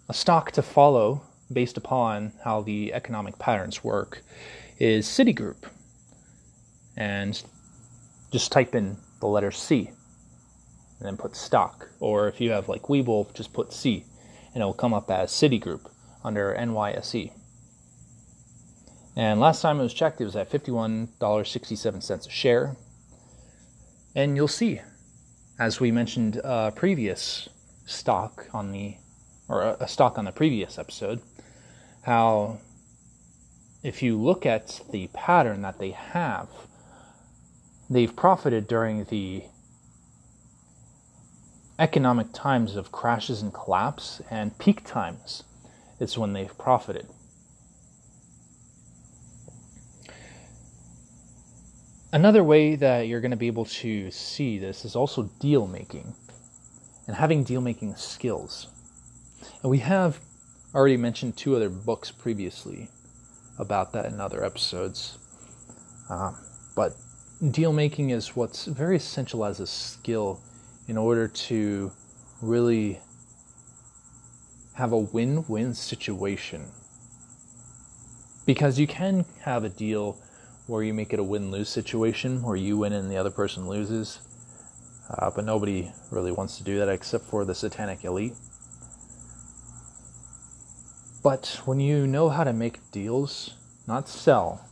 a 0.07 0.13
stock 0.13 0.51
to 0.51 0.61
follow 0.61 1.21
based 1.51 1.77
upon 1.77 2.33
how 2.43 2.61
the 2.61 2.93
economic 2.93 3.39
patterns 3.39 3.83
work 3.83 4.21
is 4.77 5.07
Citigroup. 5.07 5.67
And 6.97 7.41
just 8.31 8.51
type 8.51 8.75
in 8.75 8.97
the 9.19 9.27
letter 9.27 9.51
C 9.51 9.87
and 10.99 11.07
then 11.07 11.17
put 11.17 11.35
stock. 11.35 11.89
Or 11.99 12.27
if 12.27 12.41
you 12.41 12.51
have 12.51 12.69
like 12.69 12.83
Webull, 12.83 13.33
just 13.33 13.53
put 13.53 13.73
C 13.73 14.05
and 14.53 14.61
it 14.61 14.65
will 14.65 14.73
come 14.73 14.93
up 14.93 15.09
as 15.09 15.31
Citigroup 15.31 15.89
under 16.23 16.53
NYSE. 16.53 17.31
And 19.19 19.41
last 19.41 19.61
time 19.61 19.81
it 19.81 19.83
was 19.83 19.93
checked, 19.93 20.21
it 20.21 20.23
was 20.23 20.37
at 20.37 20.49
$51.67 20.49 22.25
a 22.25 22.29
share. 22.29 22.77
And 24.15 24.37
you'll 24.37 24.47
see, 24.47 24.79
as 25.59 25.81
we 25.81 25.91
mentioned 25.91 26.39
uh, 26.41 26.71
previous 26.71 27.49
stock 27.85 28.47
on 28.53 28.71
the 28.71 28.95
or 29.49 29.75
a, 29.77 29.89
stock 29.89 30.17
on 30.17 30.23
the 30.23 30.31
previous 30.31 30.79
episode, 30.79 31.19
how 32.03 32.59
if 33.83 34.01
you 34.01 34.17
look 34.17 34.45
at 34.45 34.79
the 34.89 35.07
pattern 35.07 35.63
that 35.63 35.79
they 35.79 35.91
have, 35.91 36.47
they've 37.89 38.15
profited 38.15 38.69
during 38.69 39.03
the 39.03 39.43
economic 41.77 42.27
times 42.31 42.77
of 42.77 42.93
crashes 42.93 43.41
and 43.41 43.53
collapse, 43.53 44.21
and 44.31 44.57
peak 44.59 44.85
times 44.85 45.43
It's 45.99 46.17
when 46.17 46.31
they've 46.31 46.57
profited. 46.57 47.09
Another 52.11 52.43
way 52.43 52.75
that 52.75 53.07
you're 53.07 53.21
going 53.21 53.31
to 53.31 53.37
be 53.37 53.45
able 53.45 53.65
to 53.65 54.09
see 54.09 54.57
this 54.57 54.83
is 54.83 54.95
also 54.95 55.29
deal 55.39 55.67
making 55.67 56.15
and 57.05 57.15
having 57.15 57.43
deal 57.43 57.61
making 57.61 57.95
skills. 57.97 58.67
And 59.61 59.69
we 59.69 59.77
have 59.79 60.19
already 60.73 60.97
mentioned 60.97 61.37
two 61.37 61.55
other 61.55 61.69
books 61.69 62.09
previously 62.09 62.89
about 63.59 63.93
that 63.93 64.05
in 64.07 64.19
other 64.19 64.43
episodes. 64.43 65.19
Uh, 66.09 66.31
but 66.75 66.95
deal 67.51 67.71
making 67.71 68.09
is 68.09 68.35
what's 68.35 68.65
very 68.65 68.95
essential 68.95 69.45
as 69.45 69.59
a 69.59 69.67
skill 69.67 70.39
in 70.87 70.97
order 70.97 71.27
to 71.27 71.91
really 72.41 72.99
have 74.73 74.93
a 74.93 74.97
win 74.97 75.45
win 75.47 75.75
situation. 75.75 76.65
Because 78.47 78.79
you 78.79 78.87
can 78.87 79.25
have 79.41 79.63
a 79.63 79.69
deal 79.69 80.17
where 80.69 80.83
you 80.83 80.93
make 80.93 81.13
it 81.13 81.19
a 81.19 81.23
win 81.23 81.49
lose 81.49 81.67
situation 81.67 82.43
where 82.43 82.55
you 82.55 82.77
win 82.77 82.93
and 82.93 83.09
the 83.09 83.17
other 83.17 83.31
person 83.31 83.67
loses. 83.67 84.19
Uh, 85.09 85.31
but 85.35 85.43
nobody 85.43 85.91
really 86.11 86.31
wants 86.31 86.57
to 86.59 86.63
do 86.63 86.77
that 86.77 86.87
except 86.87 87.25
for 87.25 87.43
the 87.43 87.55
satanic 87.55 88.05
elite. 88.05 88.35
But 91.23 91.59
when 91.65 91.79
you 91.79 92.05
know 92.05 92.29
how 92.29 92.43
to 92.43 92.53
make 92.53 92.91
deals, 92.91 93.55
not 93.87 94.07
sell, 94.07 94.63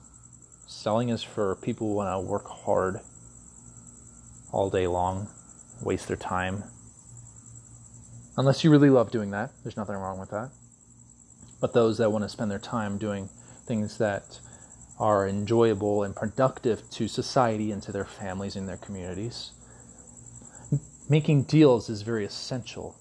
selling 0.67 1.09
is 1.09 1.23
for 1.23 1.55
people 1.55 1.87
who 1.87 1.95
want 1.95 2.13
to 2.13 2.29
work 2.29 2.47
hard 2.47 3.01
all 4.51 4.69
day 4.69 4.85
long, 4.85 5.27
waste 5.81 6.07
their 6.07 6.15
time. 6.15 6.63
Unless 8.37 8.63
you 8.63 8.69
really 8.69 8.91
love 8.91 9.09
doing 9.09 9.31
that, 9.31 9.49
there's 9.63 9.75
nothing 9.75 9.95
wrong 9.95 10.19
with 10.19 10.29
that. 10.29 10.51
But 11.59 11.73
those 11.73 11.97
that 11.97 12.11
want 12.11 12.23
to 12.23 12.29
spend 12.29 12.51
their 12.51 12.59
time 12.59 12.99
doing 12.99 13.29
things 13.65 13.97
that 13.97 14.39
are 14.99 15.27
enjoyable 15.27 16.03
and 16.03 16.15
productive 16.15 16.89
to 16.89 17.07
society 17.07 17.71
and 17.71 17.81
to 17.83 17.91
their 17.91 18.05
families 18.05 18.55
and 18.55 18.67
their 18.67 18.77
communities. 18.77 19.51
making 21.09 21.43
deals 21.43 21.89
is 21.89 22.01
very 22.01 22.25
essential. 22.25 22.95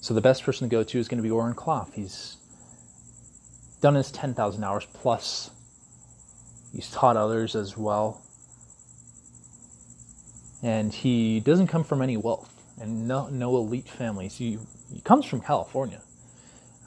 So 0.00 0.14
the 0.14 0.20
best 0.20 0.44
person 0.44 0.68
to 0.68 0.72
go 0.72 0.82
to 0.82 0.98
is 0.98 1.08
going 1.08 1.18
to 1.18 1.22
be 1.22 1.30
Oren 1.30 1.54
Klaff. 1.54 1.92
He's 1.92 2.36
done 3.80 3.94
his 3.94 4.10
10,000 4.10 4.64
hours 4.64 4.86
plus. 4.92 5.50
He's 6.72 6.90
taught 6.90 7.16
others 7.16 7.54
as 7.54 7.76
well. 7.76 8.22
And 10.62 10.92
he 10.92 11.40
doesn't 11.40 11.66
come 11.66 11.84
from 11.84 12.02
any 12.02 12.16
wealth 12.16 12.52
and 12.80 13.06
no, 13.06 13.28
no 13.28 13.56
elite 13.56 13.88
families. 13.88 14.36
He, 14.36 14.58
he 14.92 15.00
comes 15.00 15.24
from 15.26 15.40
California. 15.40 16.00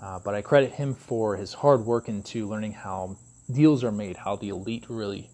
Uh, 0.01 0.19
but 0.19 0.33
I 0.33 0.41
credit 0.41 0.71
him 0.71 0.95
for 0.95 1.35
his 1.35 1.53
hard 1.53 1.85
work 1.85 2.07
into 2.07 2.47
learning 2.47 2.73
how 2.73 3.17
deals 3.51 3.83
are 3.83 3.91
made, 3.91 4.17
how 4.17 4.35
the 4.35 4.49
elite 4.49 4.85
really 4.89 5.29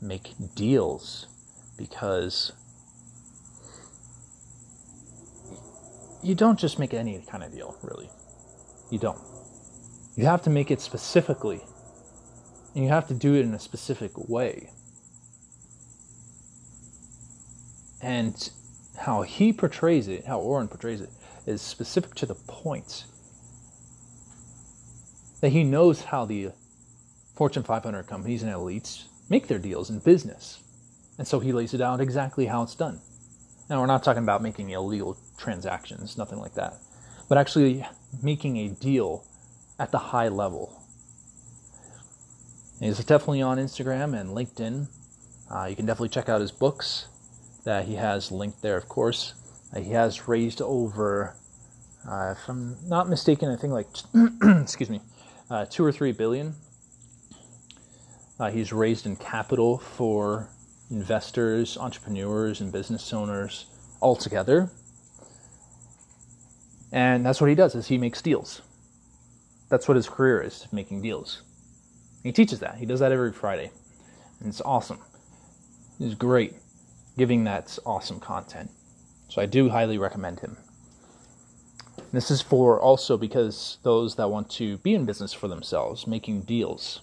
make 0.00 0.32
deals. 0.54 1.26
Because 1.76 2.52
you 6.22 6.34
don't 6.34 6.58
just 6.58 6.78
make 6.78 6.92
any 6.92 7.24
kind 7.30 7.42
of 7.42 7.52
deal, 7.52 7.76
really. 7.82 8.10
You 8.90 8.98
don't. 8.98 9.20
You 10.16 10.26
have 10.26 10.42
to 10.42 10.50
make 10.50 10.70
it 10.70 10.80
specifically, 10.80 11.62
and 12.74 12.84
you 12.84 12.90
have 12.90 13.08
to 13.08 13.14
do 13.14 13.34
it 13.34 13.40
in 13.40 13.54
a 13.54 13.60
specific 13.60 14.12
way. 14.28 14.70
And 18.02 18.50
how 18.98 19.22
he 19.22 19.52
portrays 19.52 20.08
it, 20.08 20.26
how 20.26 20.40
Oren 20.40 20.68
portrays 20.68 21.00
it, 21.00 21.10
is 21.46 21.62
specific 21.62 22.14
to 22.16 22.26
the 22.26 22.34
point. 22.34 23.04
That 25.40 25.50
he 25.50 25.64
knows 25.64 26.02
how 26.02 26.26
the 26.26 26.50
Fortune 27.40 27.62
500 27.62 28.06
companies 28.06 28.42
and 28.42 28.52
elites 28.52 29.04
make 29.30 29.48
their 29.48 29.58
deals 29.58 29.88
in 29.88 29.98
business. 30.00 30.60
And 31.16 31.26
so 31.26 31.40
he 31.40 31.52
lays 31.52 31.72
it 31.72 31.80
out 31.80 31.98
exactly 31.98 32.44
how 32.44 32.62
it's 32.62 32.74
done. 32.74 33.00
Now, 33.70 33.80
we're 33.80 33.86
not 33.86 34.04
talking 34.04 34.22
about 34.22 34.42
making 34.42 34.68
illegal 34.68 35.16
transactions, 35.38 36.18
nothing 36.18 36.38
like 36.38 36.52
that, 36.56 36.74
but 37.30 37.38
actually 37.38 37.86
making 38.22 38.58
a 38.58 38.68
deal 38.68 39.24
at 39.78 39.90
the 39.90 39.96
high 39.96 40.28
level. 40.28 40.82
he's 42.78 43.02
definitely 43.06 43.40
on 43.40 43.56
Instagram 43.56 44.20
and 44.20 44.36
LinkedIn. 44.36 44.88
Uh, 45.50 45.64
you 45.64 45.76
can 45.76 45.86
definitely 45.86 46.10
check 46.10 46.28
out 46.28 46.42
his 46.42 46.52
books 46.52 47.06
that 47.64 47.86
he 47.86 47.94
has 47.94 48.30
linked 48.30 48.60
there, 48.60 48.76
of 48.76 48.86
course. 48.86 49.32
Uh, 49.74 49.80
he 49.80 49.92
has 49.92 50.28
raised 50.28 50.60
over, 50.60 51.34
uh, 52.06 52.34
if 52.36 52.48
I'm 52.50 52.76
not 52.86 53.08
mistaken, 53.08 53.48
I 53.48 53.56
think 53.56 53.72
like, 53.72 53.88
excuse 54.62 54.90
me, 54.90 55.00
uh, 55.48 55.64
two 55.64 55.82
or 55.82 55.90
three 55.90 56.12
billion. 56.12 56.54
Uh, 58.40 58.50
he's 58.50 58.72
raised 58.72 59.04
in 59.04 59.16
capital 59.16 59.76
for 59.76 60.48
investors, 60.90 61.76
entrepreneurs, 61.76 62.62
and 62.62 62.72
business 62.72 63.12
owners 63.12 63.66
all 64.00 64.16
together. 64.16 64.70
And 66.90 67.24
that's 67.24 67.38
what 67.38 67.50
he 67.50 67.54
does 67.54 67.74
is 67.74 67.88
he 67.88 67.98
makes 67.98 68.22
deals. 68.22 68.62
That's 69.68 69.86
what 69.86 69.96
his 69.96 70.08
career 70.08 70.40
is, 70.40 70.66
making 70.72 71.02
deals. 71.02 71.42
He 72.22 72.32
teaches 72.32 72.60
that. 72.60 72.76
He 72.76 72.86
does 72.86 73.00
that 73.00 73.12
every 73.12 73.30
Friday. 73.30 73.70
And 74.40 74.48
it's 74.48 74.62
awesome. 74.62 75.00
He's 75.98 76.14
great 76.14 76.54
giving 77.18 77.44
that 77.44 77.78
awesome 77.84 78.20
content. 78.20 78.70
So 79.28 79.42
I 79.42 79.46
do 79.46 79.68
highly 79.68 79.98
recommend 79.98 80.40
him. 80.40 80.56
This 82.10 82.30
is 82.30 82.40
for 82.40 82.80
also 82.80 83.18
because 83.18 83.76
those 83.82 84.14
that 84.16 84.30
want 84.30 84.48
to 84.52 84.78
be 84.78 84.94
in 84.94 85.04
business 85.04 85.34
for 85.34 85.46
themselves, 85.46 86.06
making 86.06 86.42
deals 86.42 87.02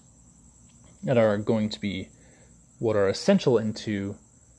that 1.04 1.18
are 1.18 1.38
going 1.38 1.70
to 1.70 1.80
be 1.80 2.10
what 2.80 2.96
are 2.96 3.10
essential 3.10 3.58
into 3.58 4.16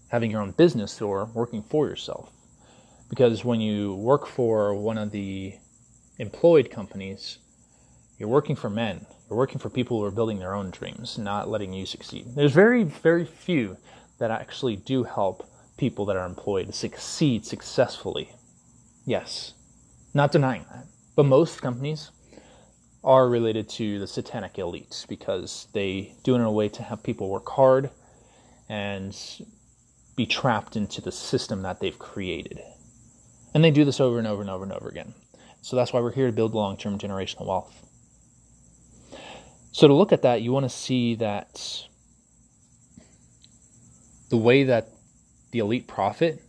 having 0.08 0.30
your 0.30 0.40
own 0.40 0.52
business 0.52 1.00
or 1.00 1.26
working 1.26 1.62
for 1.62 1.88
yourself. 1.88 2.30
Because 3.08 3.44
when 3.44 3.60
you 3.60 3.94
work 3.94 4.26
for 4.26 4.74
one 4.74 4.98
of 4.98 5.12
the 5.12 5.54
employed 6.18 6.70
companies, 6.70 7.38
you're 8.18 8.28
working 8.28 8.56
for 8.56 8.68
men. 8.68 9.06
You're 9.28 9.38
working 9.38 9.58
for 9.58 9.70
people 9.70 9.98
who 9.98 10.04
are 10.04 10.10
building 10.10 10.38
their 10.38 10.54
own 10.54 10.70
dreams, 10.70 11.18
not 11.18 11.48
letting 11.48 11.72
you 11.72 11.86
succeed. 11.86 12.34
There's 12.34 12.52
very, 12.52 12.82
very 12.82 13.24
few 13.24 13.76
that 14.18 14.30
actually 14.30 14.76
do 14.76 15.04
help 15.04 15.48
people 15.76 16.04
that 16.06 16.16
are 16.16 16.26
employed 16.26 16.74
succeed 16.74 17.46
successfully. 17.46 18.32
Yes, 19.04 19.54
not 20.12 20.32
denying 20.32 20.64
that. 20.70 20.86
But 21.14 21.26
most 21.26 21.62
companies 21.62 22.10
are 23.04 23.28
related 23.28 23.68
to 23.68 23.98
the 23.98 24.06
satanic 24.06 24.54
elites 24.54 25.06
because 25.06 25.68
they 25.72 26.14
do 26.24 26.34
it 26.34 26.38
in 26.38 26.44
a 26.44 26.52
way 26.52 26.68
to 26.68 26.82
have 26.82 27.02
people 27.02 27.28
work 27.28 27.48
hard 27.48 27.90
and 28.68 29.16
be 30.16 30.26
trapped 30.26 30.76
into 30.76 31.00
the 31.00 31.12
system 31.12 31.62
that 31.62 31.80
they've 31.80 31.98
created. 31.98 32.60
And 33.54 33.64
they 33.64 33.70
do 33.70 33.84
this 33.84 34.00
over 34.00 34.18
and 34.18 34.26
over 34.26 34.40
and 34.40 34.50
over 34.50 34.64
and 34.64 34.72
over 34.72 34.88
again. 34.88 35.14
So 35.62 35.76
that's 35.76 35.92
why 35.92 36.00
we're 36.00 36.12
here 36.12 36.26
to 36.26 36.32
build 36.32 36.54
long 36.54 36.76
term 36.76 36.98
generational 36.98 37.46
wealth. 37.46 37.84
So, 39.70 39.86
to 39.86 39.94
look 39.94 40.12
at 40.12 40.22
that, 40.22 40.42
you 40.42 40.50
want 40.50 40.64
to 40.64 40.70
see 40.70 41.14
that 41.16 41.86
the 44.28 44.36
way 44.36 44.64
that 44.64 44.88
the 45.52 45.60
elite 45.60 45.86
profit, 45.86 46.42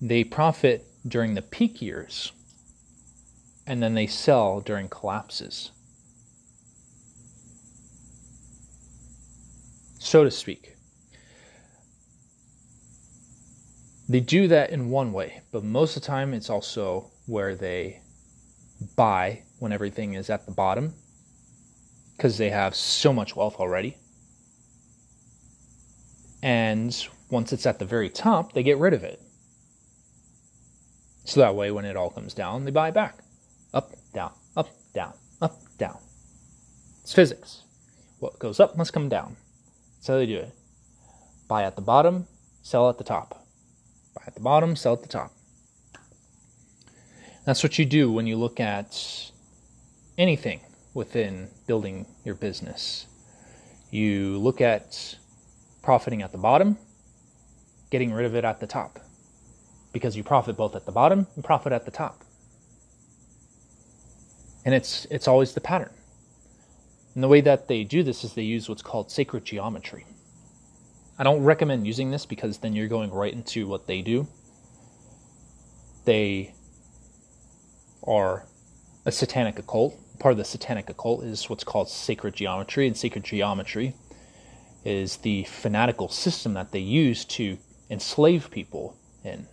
they 0.00 0.24
profit 0.24 0.84
during 1.06 1.34
the 1.34 1.42
peak 1.42 1.80
years 1.80 2.32
and 3.66 3.82
then 3.82 3.94
they 3.94 4.06
sell 4.06 4.60
during 4.60 4.88
collapses. 4.88 5.70
So 9.98 10.24
to 10.24 10.30
speak. 10.30 10.76
They 14.08 14.20
do 14.20 14.48
that 14.48 14.70
in 14.70 14.90
one 14.90 15.12
way, 15.12 15.42
but 15.52 15.64
most 15.64 15.96
of 15.96 16.02
the 16.02 16.06
time 16.06 16.34
it's 16.34 16.50
also 16.50 17.10
where 17.26 17.54
they 17.54 18.00
buy 18.96 19.42
when 19.58 19.72
everything 19.72 20.14
is 20.14 20.28
at 20.28 20.44
the 20.44 20.52
bottom 20.52 20.92
because 22.16 22.36
they 22.36 22.50
have 22.50 22.74
so 22.74 23.12
much 23.12 23.36
wealth 23.36 23.56
already. 23.56 23.96
And 26.42 26.94
once 27.30 27.52
it's 27.52 27.64
at 27.64 27.78
the 27.78 27.84
very 27.84 28.10
top, 28.10 28.52
they 28.52 28.62
get 28.62 28.78
rid 28.78 28.92
of 28.92 29.04
it. 29.04 29.22
So 31.24 31.40
that 31.40 31.54
way, 31.54 31.70
when 31.70 31.84
it 31.84 31.96
all 31.96 32.10
comes 32.10 32.34
down, 32.34 32.64
they 32.64 32.72
buy 32.72 32.90
back. 32.90 33.21
Up, 33.74 33.92
down, 34.12 34.32
up, 34.56 34.68
down, 34.92 35.14
up, 35.40 35.58
down. 35.78 35.98
It's 37.02 37.12
physics. 37.12 37.62
What 38.18 38.38
goes 38.38 38.60
up 38.60 38.76
must 38.76 38.92
come 38.92 39.08
down. 39.08 39.36
That's 39.96 40.08
how 40.08 40.16
they 40.16 40.26
do 40.26 40.38
it. 40.38 40.52
Buy 41.48 41.64
at 41.64 41.76
the 41.76 41.82
bottom, 41.82 42.26
sell 42.62 42.88
at 42.88 42.98
the 42.98 43.04
top. 43.04 43.46
Buy 44.14 44.22
at 44.26 44.34
the 44.34 44.40
bottom, 44.40 44.76
sell 44.76 44.92
at 44.92 45.02
the 45.02 45.08
top. 45.08 45.32
That's 47.44 47.62
what 47.62 47.78
you 47.78 47.84
do 47.84 48.12
when 48.12 48.26
you 48.26 48.36
look 48.36 48.60
at 48.60 49.30
anything 50.16 50.60
within 50.94 51.48
building 51.66 52.06
your 52.24 52.34
business. 52.34 53.06
You 53.90 54.38
look 54.38 54.60
at 54.60 55.16
profiting 55.82 56.22
at 56.22 56.32
the 56.32 56.38
bottom, 56.38 56.78
getting 57.90 58.12
rid 58.12 58.26
of 58.26 58.34
it 58.34 58.44
at 58.44 58.60
the 58.60 58.66
top. 58.66 59.00
Because 59.92 60.16
you 60.16 60.22
profit 60.22 60.56
both 60.56 60.76
at 60.76 60.86
the 60.86 60.92
bottom 60.92 61.26
and 61.34 61.44
profit 61.44 61.72
at 61.72 61.84
the 61.84 61.90
top. 61.90 62.22
And 64.64 64.74
it's 64.74 65.06
it's 65.10 65.28
always 65.28 65.54
the 65.54 65.60
pattern. 65.60 65.92
And 67.14 67.22
the 67.22 67.28
way 67.28 67.40
that 67.42 67.68
they 67.68 67.84
do 67.84 68.02
this 68.02 68.24
is 68.24 68.34
they 68.34 68.42
use 68.42 68.68
what's 68.68 68.82
called 68.82 69.10
sacred 69.10 69.44
geometry. 69.44 70.06
I 71.18 71.24
don't 71.24 71.42
recommend 71.42 71.86
using 71.86 72.10
this 72.10 72.24
because 72.24 72.58
then 72.58 72.74
you're 72.74 72.88
going 72.88 73.10
right 73.10 73.32
into 73.32 73.66
what 73.66 73.86
they 73.86 74.00
do. 74.02 74.26
They 76.04 76.54
are 78.06 78.46
a 79.04 79.12
satanic 79.12 79.58
occult. 79.58 79.98
Part 80.18 80.32
of 80.32 80.38
the 80.38 80.44
satanic 80.44 80.88
occult 80.88 81.24
is 81.24 81.50
what's 81.50 81.64
called 81.64 81.88
sacred 81.88 82.34
geometry, 82.34 82.86
and 82.86 82.96
sacred 82.96 83.24
geometry 83.24 83.94
is 84.84 85.18
the 85.18 85.44
fanatical 85.44 86.08
system 86.08 86.54
that 86.54 86.72
they 86.72 86.80
use 86.80 87.24
to 87.24 87.58
enslave 87.90 88.50
people 88.50 88.96
in. 89.22 89.46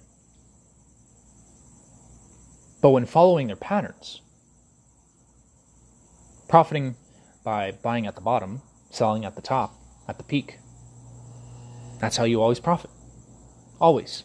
But 2.82 2.92
when 2.92 3.06
following 3.06 3.48
their 3.48 3.56
patterns, 3.56 4.22
profiting 6.50 6.96
by 7.46 7.72
buying 7.72 8.06
at 8.08 8.16
the 8.16 8.22
bottom, 8.22 8.62
selling 8.90 9.24
at 9.24 9.36
the 9.36 9.42
top, 9.42 9.74
at 10.08 10.18
the 10.18 10.24
peak, 10.24 10.60
that's 12.00 12.18
how 12.18 12.24
you 12.26 12.42
always 12.42 12.60
profit. 12.60 12.90
Always. 13.80 14.24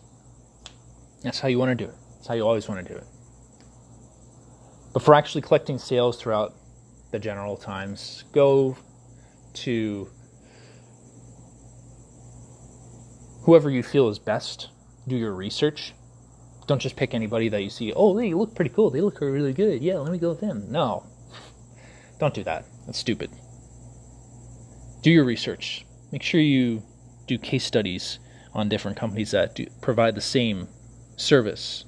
That's 1.23 1.41
how 1.41 1.49
you 1.49 1.59
want 1.59 1.77
to 1.79 1.85
do 1.85 1.91
it. 1.91 1.97
That's 2.17 2.27
how 2.27 2.35
you 2.35 2.47
always 2.47 2.69
want 2.69 2.87
to 2.87 2.93
do 2.93 2.99
it. 2.99 3.07
But 4.93 5.03
for 5.03 5.15
actually 5.15 5.43
collecting 5.43 5.79
sales 5.79 6.21
throughout 6.21 6.55
the 7.11 7.19
general 7.19 7.57
times, 7.57 8.25
go 8.33 8.77
to 9.55 10.09
whoever 13.43 13.71
you 13.71 13.83
feel 13.83 14.09
is 14.09 14.19
best, 14.19 14.71
do 15.07 15.17
your 15.17 15.33
research. 15.33 15.93
Don't 16.67 16.81
just 16.81 16.97
pick 16.97 17.13
anybody 17.13 17.49
that 17.51 17.63
you 17.63 17.71
see, 17.71 17.93
oh, 17.93 18.17
they 18.17 18.33
look 18.33 18.55
pretty 18.55 18.71
cool. 18.71 18.89
They 18.91 19.03
look 19.03 19.21
really 19.21 19.53
good. 19.53 19.83
Yeah, 19.83 19.99
let 19.99 20.11
me 20.11 20.19
go 20.19 20.31
with 20.31 20.41
them. 20.41 20.71
No. 20.71 21.05
Don't 22.19 22.35
do 22.35 22.45
that. 22.45 22.65
That's 22.87 22.99
stupid. 22.99 23.31
Do 25.03 25.11
your 25.11 25.25
research. 25.25 25.85
Make 26.13 26.23
sure 26.23 26.41
you 26.41 26.83
do 27.27 27.39
case 27.39 27.65
studies 27.65 28.19
on 28.53 28.69
different 28.69 28.97
companies 28.97 29.33
that 29.33 29.55
do, 29.55 29.67
provide 29.81 30.15
the 30.15 30.21
same 30.21 30.69
service 31.17 31.85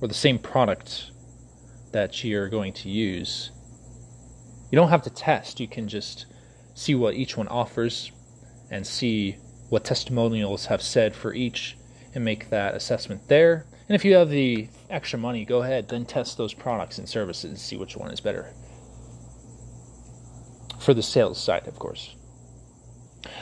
or 0.00 0.08
the 0.08 0.14
same 0.14 0.38
product 0.38 1.10
that 1.92 2.24
you're 2.24 2.48
going 2.48 2.72
to 2.72 2.90
use, 2.90 3.52
you 4.70 4.76
don't 4.76 4.88
have 4.88 5.02
to 5.02 5.10
test. 5.10 5.60
You 5.60 5.68
can 5.68 5.88
just 5.88 6.26
see 6.74 6.94
what 6.94 7.14
each 7.14 7.36
one 7.36 7.48
offers 7.48 8.10
and 8.70 8.86
see 8.86 9.36
what 9.68 9.84
testimonials 9.84 10.66
have 10.66 10.82
said 10.82 11.14
for 11.14 11.32
each 11.32 11.76
and 12.14 12.24
make 12.24 12.50
that 12.50 12.74
assessment 12.74 13.28
there. 13.28 13.66
And 13.88 13.94
if 13.94 14.04
you 14.04 14.14
have 14.14 14.30
the 14.30 14.68
extra 14.88 15.18
money, 15.18 15.44
go 15.44 15.62
ahead, 15.62 15.88
then 15.88 16.06
test 16.06 16.38
those 16.38 16.54
products 16.54 16.98
and 16.98 17.08
services 17.08 17.50
and 17.50 17.58
see 17.58 17.76
which 17.76 17.96
one 17.96 18.10
is 18.10 18.20
better. 18.20 18.52
For 20.78 20.94
the 20.94 21.02
sales 21.02 21.42
side, 21.42 21.68
of 21.68 21.78
course. 21.78 22.14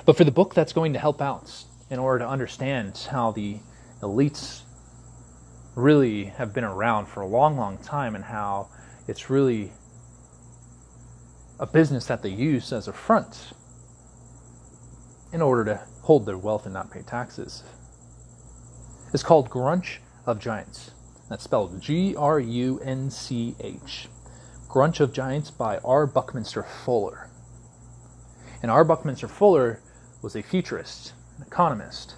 But 0.04 0.16
for 0.16 0.24
the 0.24 0.32
book 0.32 0.54
that's 0.54 0.72
going 0.72 0.92
to 0.94 0.98
help 0.98 1.20
out 1.20 1.52
in 1.90 1.98
order 1.98 2.20
to 2.20 2.28
understand 2.28 3.06
how 3.10 3.32
the 3.32 3.58
elites 4.00 4.62
really 5.74 6.24
have 6.24 6.52
been 6.52 6.64
around 6.64 7.06
for 7.06 7.20
a 7.20 7.26
long, 7.26 7.56
long 7.56 7.78
time 7.78 8.14
and 8.14 8.24
how 8.24 8.68
it's 9.06 9.30
really 9.30 9.72
a 11.60 11.66
business 11.66 12.06
that 12.06 12.22
they 12.22 12.28
use 12.28 12.72
as 12.72 12.88
a 12.88 12.92
front 12.92 13.52
in 15.32 15.40
order 15.40 15.64
to 15.64 15.80
hold 16.02 16.26
their 16.26 16.36
wealth 16.36 16.64
and 16.64 16.74
not 16.74 16.90
pay 16.90 17.02
taxes. 17.02 17.62
It's 19.14 19.22
called 19.22 19.48
Grunch 19.48 19.98
of 20.26 20.38
Giants. 20.38 20.92
That's 21.28 21.44
spelled 21.44 21.80
G 21.80 22.14
R 22.16 22.38
U 22.38 22.80
N 22.80 23.10
C 23.10 23.54
H. 23.60 24.08
Grunch 24.68 25.00
of 25.00 25.12
Giants 25.12 25.50
by 25.50 25.78
R. 25.78 26.06
Buckminster 26.06 26.62
Fuller. 26.62 27.28
And 28.62 28.70
R. 28.70 28.84
Buckminster 28.84 29.28
Fuller 29.28 29.80
was 30.22 30.36
a 30.36 30.42
futurist, 30.42 31.12
an 31.36 31.44
economist. 31.46 32.14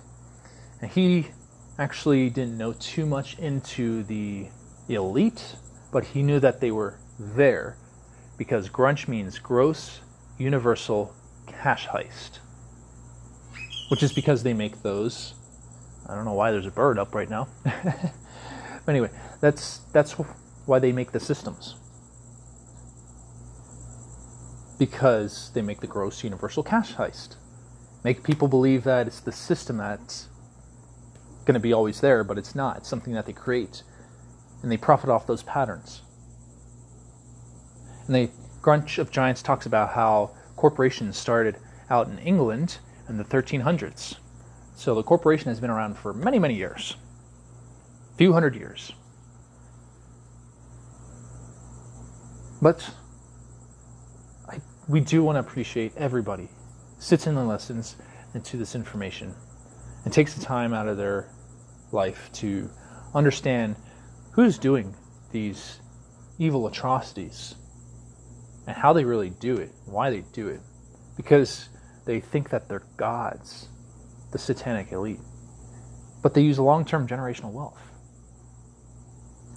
And 0.81 0.91
he 0.91 1.29
actually 1.79 2.31
didn't 2.31 2.59
know 2.59 2.73
too 2.75 3.07
much 3.07 3.39
into 3.39 4.03
the 4.05 4.49
elite, 4.89 5.57
but 5.91 6.05
he 6.05 6.23
knew 6.23 6.39
that 6.41 6.61
they 6.61 6.71
were 6.71 6.99
there 7.19 7.77
because 8.37 8.69
grunch 8.69 9.09
means 9.09 9.39
gross 9.39 10.01
universal 10.39 11.15
cash 11.47 11.87
heist, 11.87 12.41
which 13.89 14.03
is 14.03 14.13
because 14.13 14.43
they 14.43 14.53
make 14.53 14.83
those. 14.83 15.35
I 16.07 16.15
don't 16.15 16.25
know 16.25 16.33
why 16.33 16.51
there's 16.51 16.67
a 16.67 16.71
bird 16.71 16.99
up 16.99 17.15
right 17.15 17.29
now. 17.29 17.49
but 17.65 18.89
anyway, 18.89 19.11
that's 19.41 19.79
that's 19.93 20.13
why 20.67 20.79
they 20.79 20.93
make 20.93 21.13
the 21.13 21.21
systems. 21.21 21.77
Because 24.79 25.51
they 25.55 25.63
make 25.63 25.81
the 25.81 25.87
gross 25.87 26.25
universal 26.25 26.63
cash 26.63 26.95
heist. 26.95 27.37
Make 28.03 28.23
people 28.23 28.49
believe 28.49 28.85
that 28.85 29.07
it's 29.07 29.21
the 29.21 29.33
system 29.33 29.79
that's 29.79 30.29
going 31.45 31.55
to 31.55 31.61
be 31.61 31.73
always 31.73 32.01
there, 32.01 32.25
but 32.25 32.37
it's 32.39 32.55
not. 32.55 32.79
It's 32.79 32.89
something 32.89 33.15
that 33.15 33.27
they 33.27 33.33
create. 33.33 33.83
And 34.63 34.71
they 34.71 34.77
profit 34.77 35.11
off 35.11 35.27
those 35.27 35.43
patterns. 35.43 36.03
And 38.07 38.15
the 38.15 38.31
Grunch 38.61 38.99
of 38.99 39.11
Giants 39.11 39.43
talks 39.43 39.67
about 39.67 39.91
how 39.93 40.31
corporations 40.57 41.17
started 41.17 41.57
out 41.89 42.09
in 42.09 42.19
England 42.19 42.79
in 43.09 43.17
the 43.17 43.25
1300s. 43.25 44.17
So 44.75 44.95
the 44.95 45.03
corporation 45.03 45.49
has 45.49 45.61
been 45.61 45.71
around 45.71 45.97
for 45.97 46.13
many, 46.13 46.39
many 46.39 46.55
years, 46.55 46.97
a 48.13 48.17
few 48.17 48.33
hundred 48.33 48.57
years. 48.57 48.93
But 52.61 52.89
I, 54.49 54.61
we 54.89 55.01
do 55.01 55.23
want 55.23 55.37
to 55.37 55.41
appreciate 55.41 55.97
everybody 55.97 56.49
sits 56.99 57.27
in 57.27 57.35
the 57.35 57.45
lessons 57.45 57.97
into 58.35 58.57
this 58.57 58.75
information 58.75 59.35
and 60.05 60.13
takes 60.13 60.35
the 60.35 60.45
time 60.45 60.73
out 60.75 60.89
of 60.89 60.97
their 60.97 61.29
life 61.93 62.31
to 62.35 62.71
understand 63.15 63.77
who's 64.33 64.59
doing 64.59 64.95
these 65.31 65.81
evil 66.39 66.67
atrocities 66.67 67.55
and 68.67 68.77
how 68.77 68.93
they 68.93 69.05
really 69.05 69.31
do 69.31 69.57
it, 69.57 69.71
why 69.85 70.11
they 70.11 70.25
do 70.33 70.49
it. 70.49 70.61
Because 71.17 71.69
they 72.07 72.21
think 72.21 72.51
that 72.51 72.69
they're 72.69 72.87
gods, 72.97 73.69
the 74.35 74.39
satanic 74.39 74.91
elite. 74.91 75.21
But 76.21 76.35
they 76.35 76.43
use 76.43 76.59
long 76.59 76.85
term 76.85 77.07
generational 77.07 77.53
wealth. 77.53 77.81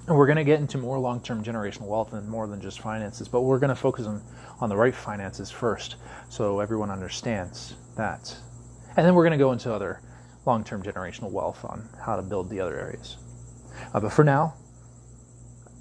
And 0.08 0.16
we're 0.16 0.28
going 0.28 0.38
to 0.38 0.44
get 0.44 0.60
into 0.60 0.78
more 0.78 1.00
long 1.00 1.20
term 1.20 1.44
generational 1.44 1.88
wealth 1.88 2.14
and 2.14 2.30
more 2.30 2.48
than 2.48 2.62
just 2.62 2.80
finances, 2.80 3.28
but 3.28 3.42
we're 3.42 3.60
going 3.60 3.70
to 3.70 3.76
focus 3.76 4.06
on, 4.06 4.22
on 4.62 4.70
the 4.70 4.78
right 4.78 4.96
finances 4.96 5.50
first 5.50 5.96
so 6.30 6.60
everyone 6.60 6.92
understands 6.92 7.76
that. 7.98 8.38
And 8.96 9.06
then 9.06 9.16
we're 9.16 9.24
going 9.24 9.38
to 9.38 9.44
go 9.44 9.52
into 9.52 9.74
other 9.74 10.02
long 10.46 10.64
term 10.64 10.84
generational 10.84 11.32
wealth 11.32 11.66
on 11.66 11.90
how 12.00 12.16
to 12.16 12.22
build 12.22 12.48
the 12.50 12.60
other 12.60 12.80
areas. 12.80 13.18
Uh, 13.96 14.00
but 14.00 14.14
for 14.14 14.24
now, 14.24 14.54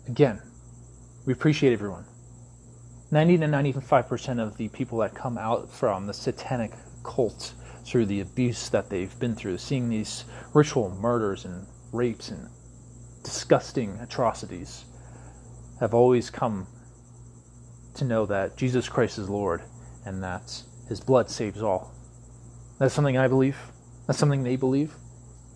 again, 0.08 0.40
we 1.26 1.34
appreciate 1.34 1.74
everyone. 1.74 2.06
90 3.10 3.38
to 3.38 3.44
95% 3.44 4.40
of 4.40 4.56
the 4.56 4.68
people 4.68 4.98
that 4.98 5.14
come 5.14 5.36
out 5.36 5.70
from 5.70 6.06
the 6.06 6.14
satanic 6.14 6.72
cult 7.04 7.52
through 7.86 8.06
the 8.06 8.20
abuse 8.20 8.68
that 8.70 8.90
they've 8.90 9.18
been 9.20 9.34
through, 9.34 9.58
seeing 9.58 9.88
these 9.88 10.24
ritual 10.52 10.90
murders 10.90 11.44
and 11.44 11.66
rapes 11.92 12.30
and 12.30 12.48
disgusting 13.22 13.98
atrocities, 14.00 14.84
have 15.80 15.94
always 15.94 16.28
come 16.30 16.66
to 17.94 18.04
know 18.04 18.26
that 18.26 18.56
Jesus 18.56 18.88
Christ 18.88 19.18
is 19.18 19.28
Lord 19.28 19.62
and 20.04 20.22
that 20.22 20.62
his 20.88 21.00
blood 21.00 21.30
saves 21.30 21.62
all. 21.62 21.92
That's 22.78 22.94
something 22.94 23.16
I 23.16 23.28
believe. 23.28 23.56
That's 24.06 24.18
something 24.18 24.42
they 24.42 24.56
believe. 24.56 24.94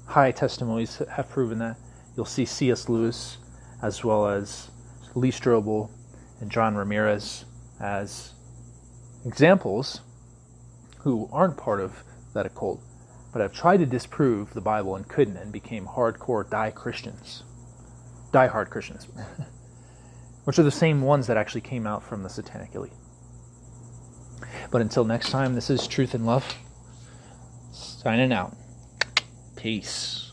High 0.06 0.32
testimonies 0.32 1.02
have 1.10 1.28
proven 1.28 1.58
that. 1.58 1.76
You'll 2.16 2.26
see 2.26 2.44
C.S. 2.44 2.88
Lewis 2.88 3.38
as 3.82 4.04
well 4.04 4.26
as 4.26 4.70
Lee 5.14 5.30
Strobel 5.30 5.90
and 6.40 6.50
John 6.50 6.74
Ramirez 6.74 7.44
as 7.80 8.34
examples 9.24 10.00
who 10.98 11.28
aren't 11.32 11.56
part 11.56 11.80
of 11.80 12.02
that 12.34 12.46
occult, 12.46 12.82
but 13.32 13.42
I've 13.42 13.52
tried 13.52 13.78
to 13.78 13.86
disprove 13.86 14.54
the 14.54 14.60
Bible 14.60 14.96
and 14.96 15.08
couldn't 15.08 15.36
and 15.36 15.52
became 15.52 15.86
hardcore 15.86 16.48
die 16.48 16.70
Christians. 16.70 17.44
Die 18.32 18.46
hard 18.46 18.70
Christians. 18.70 19.08
Which 20.44 20.58
are 20.58 20.64
the 20.64 20.70
same 20.70 21.02
ones 21.02 21.26
that 21.26 21.36
actually 21.36 21.60
came 21.60 21.86
out 21.86 22.02
from 22.02 22.22
the 22.22 22.28
satanic 22.28 22.74
elite. 22.74 22.92
But 24.70 24.80
until 24.80 25.04
next 25.04 25.30
time, 25.30 25.54
this 25.54 25.70
is 25.70 25.86
Truth 25.86 26.14
and 26.14 26.26
Love. 26.26 26.54
Signing 27.72 28.32
out. 28.32 28.56
Peace. 29.56 30.29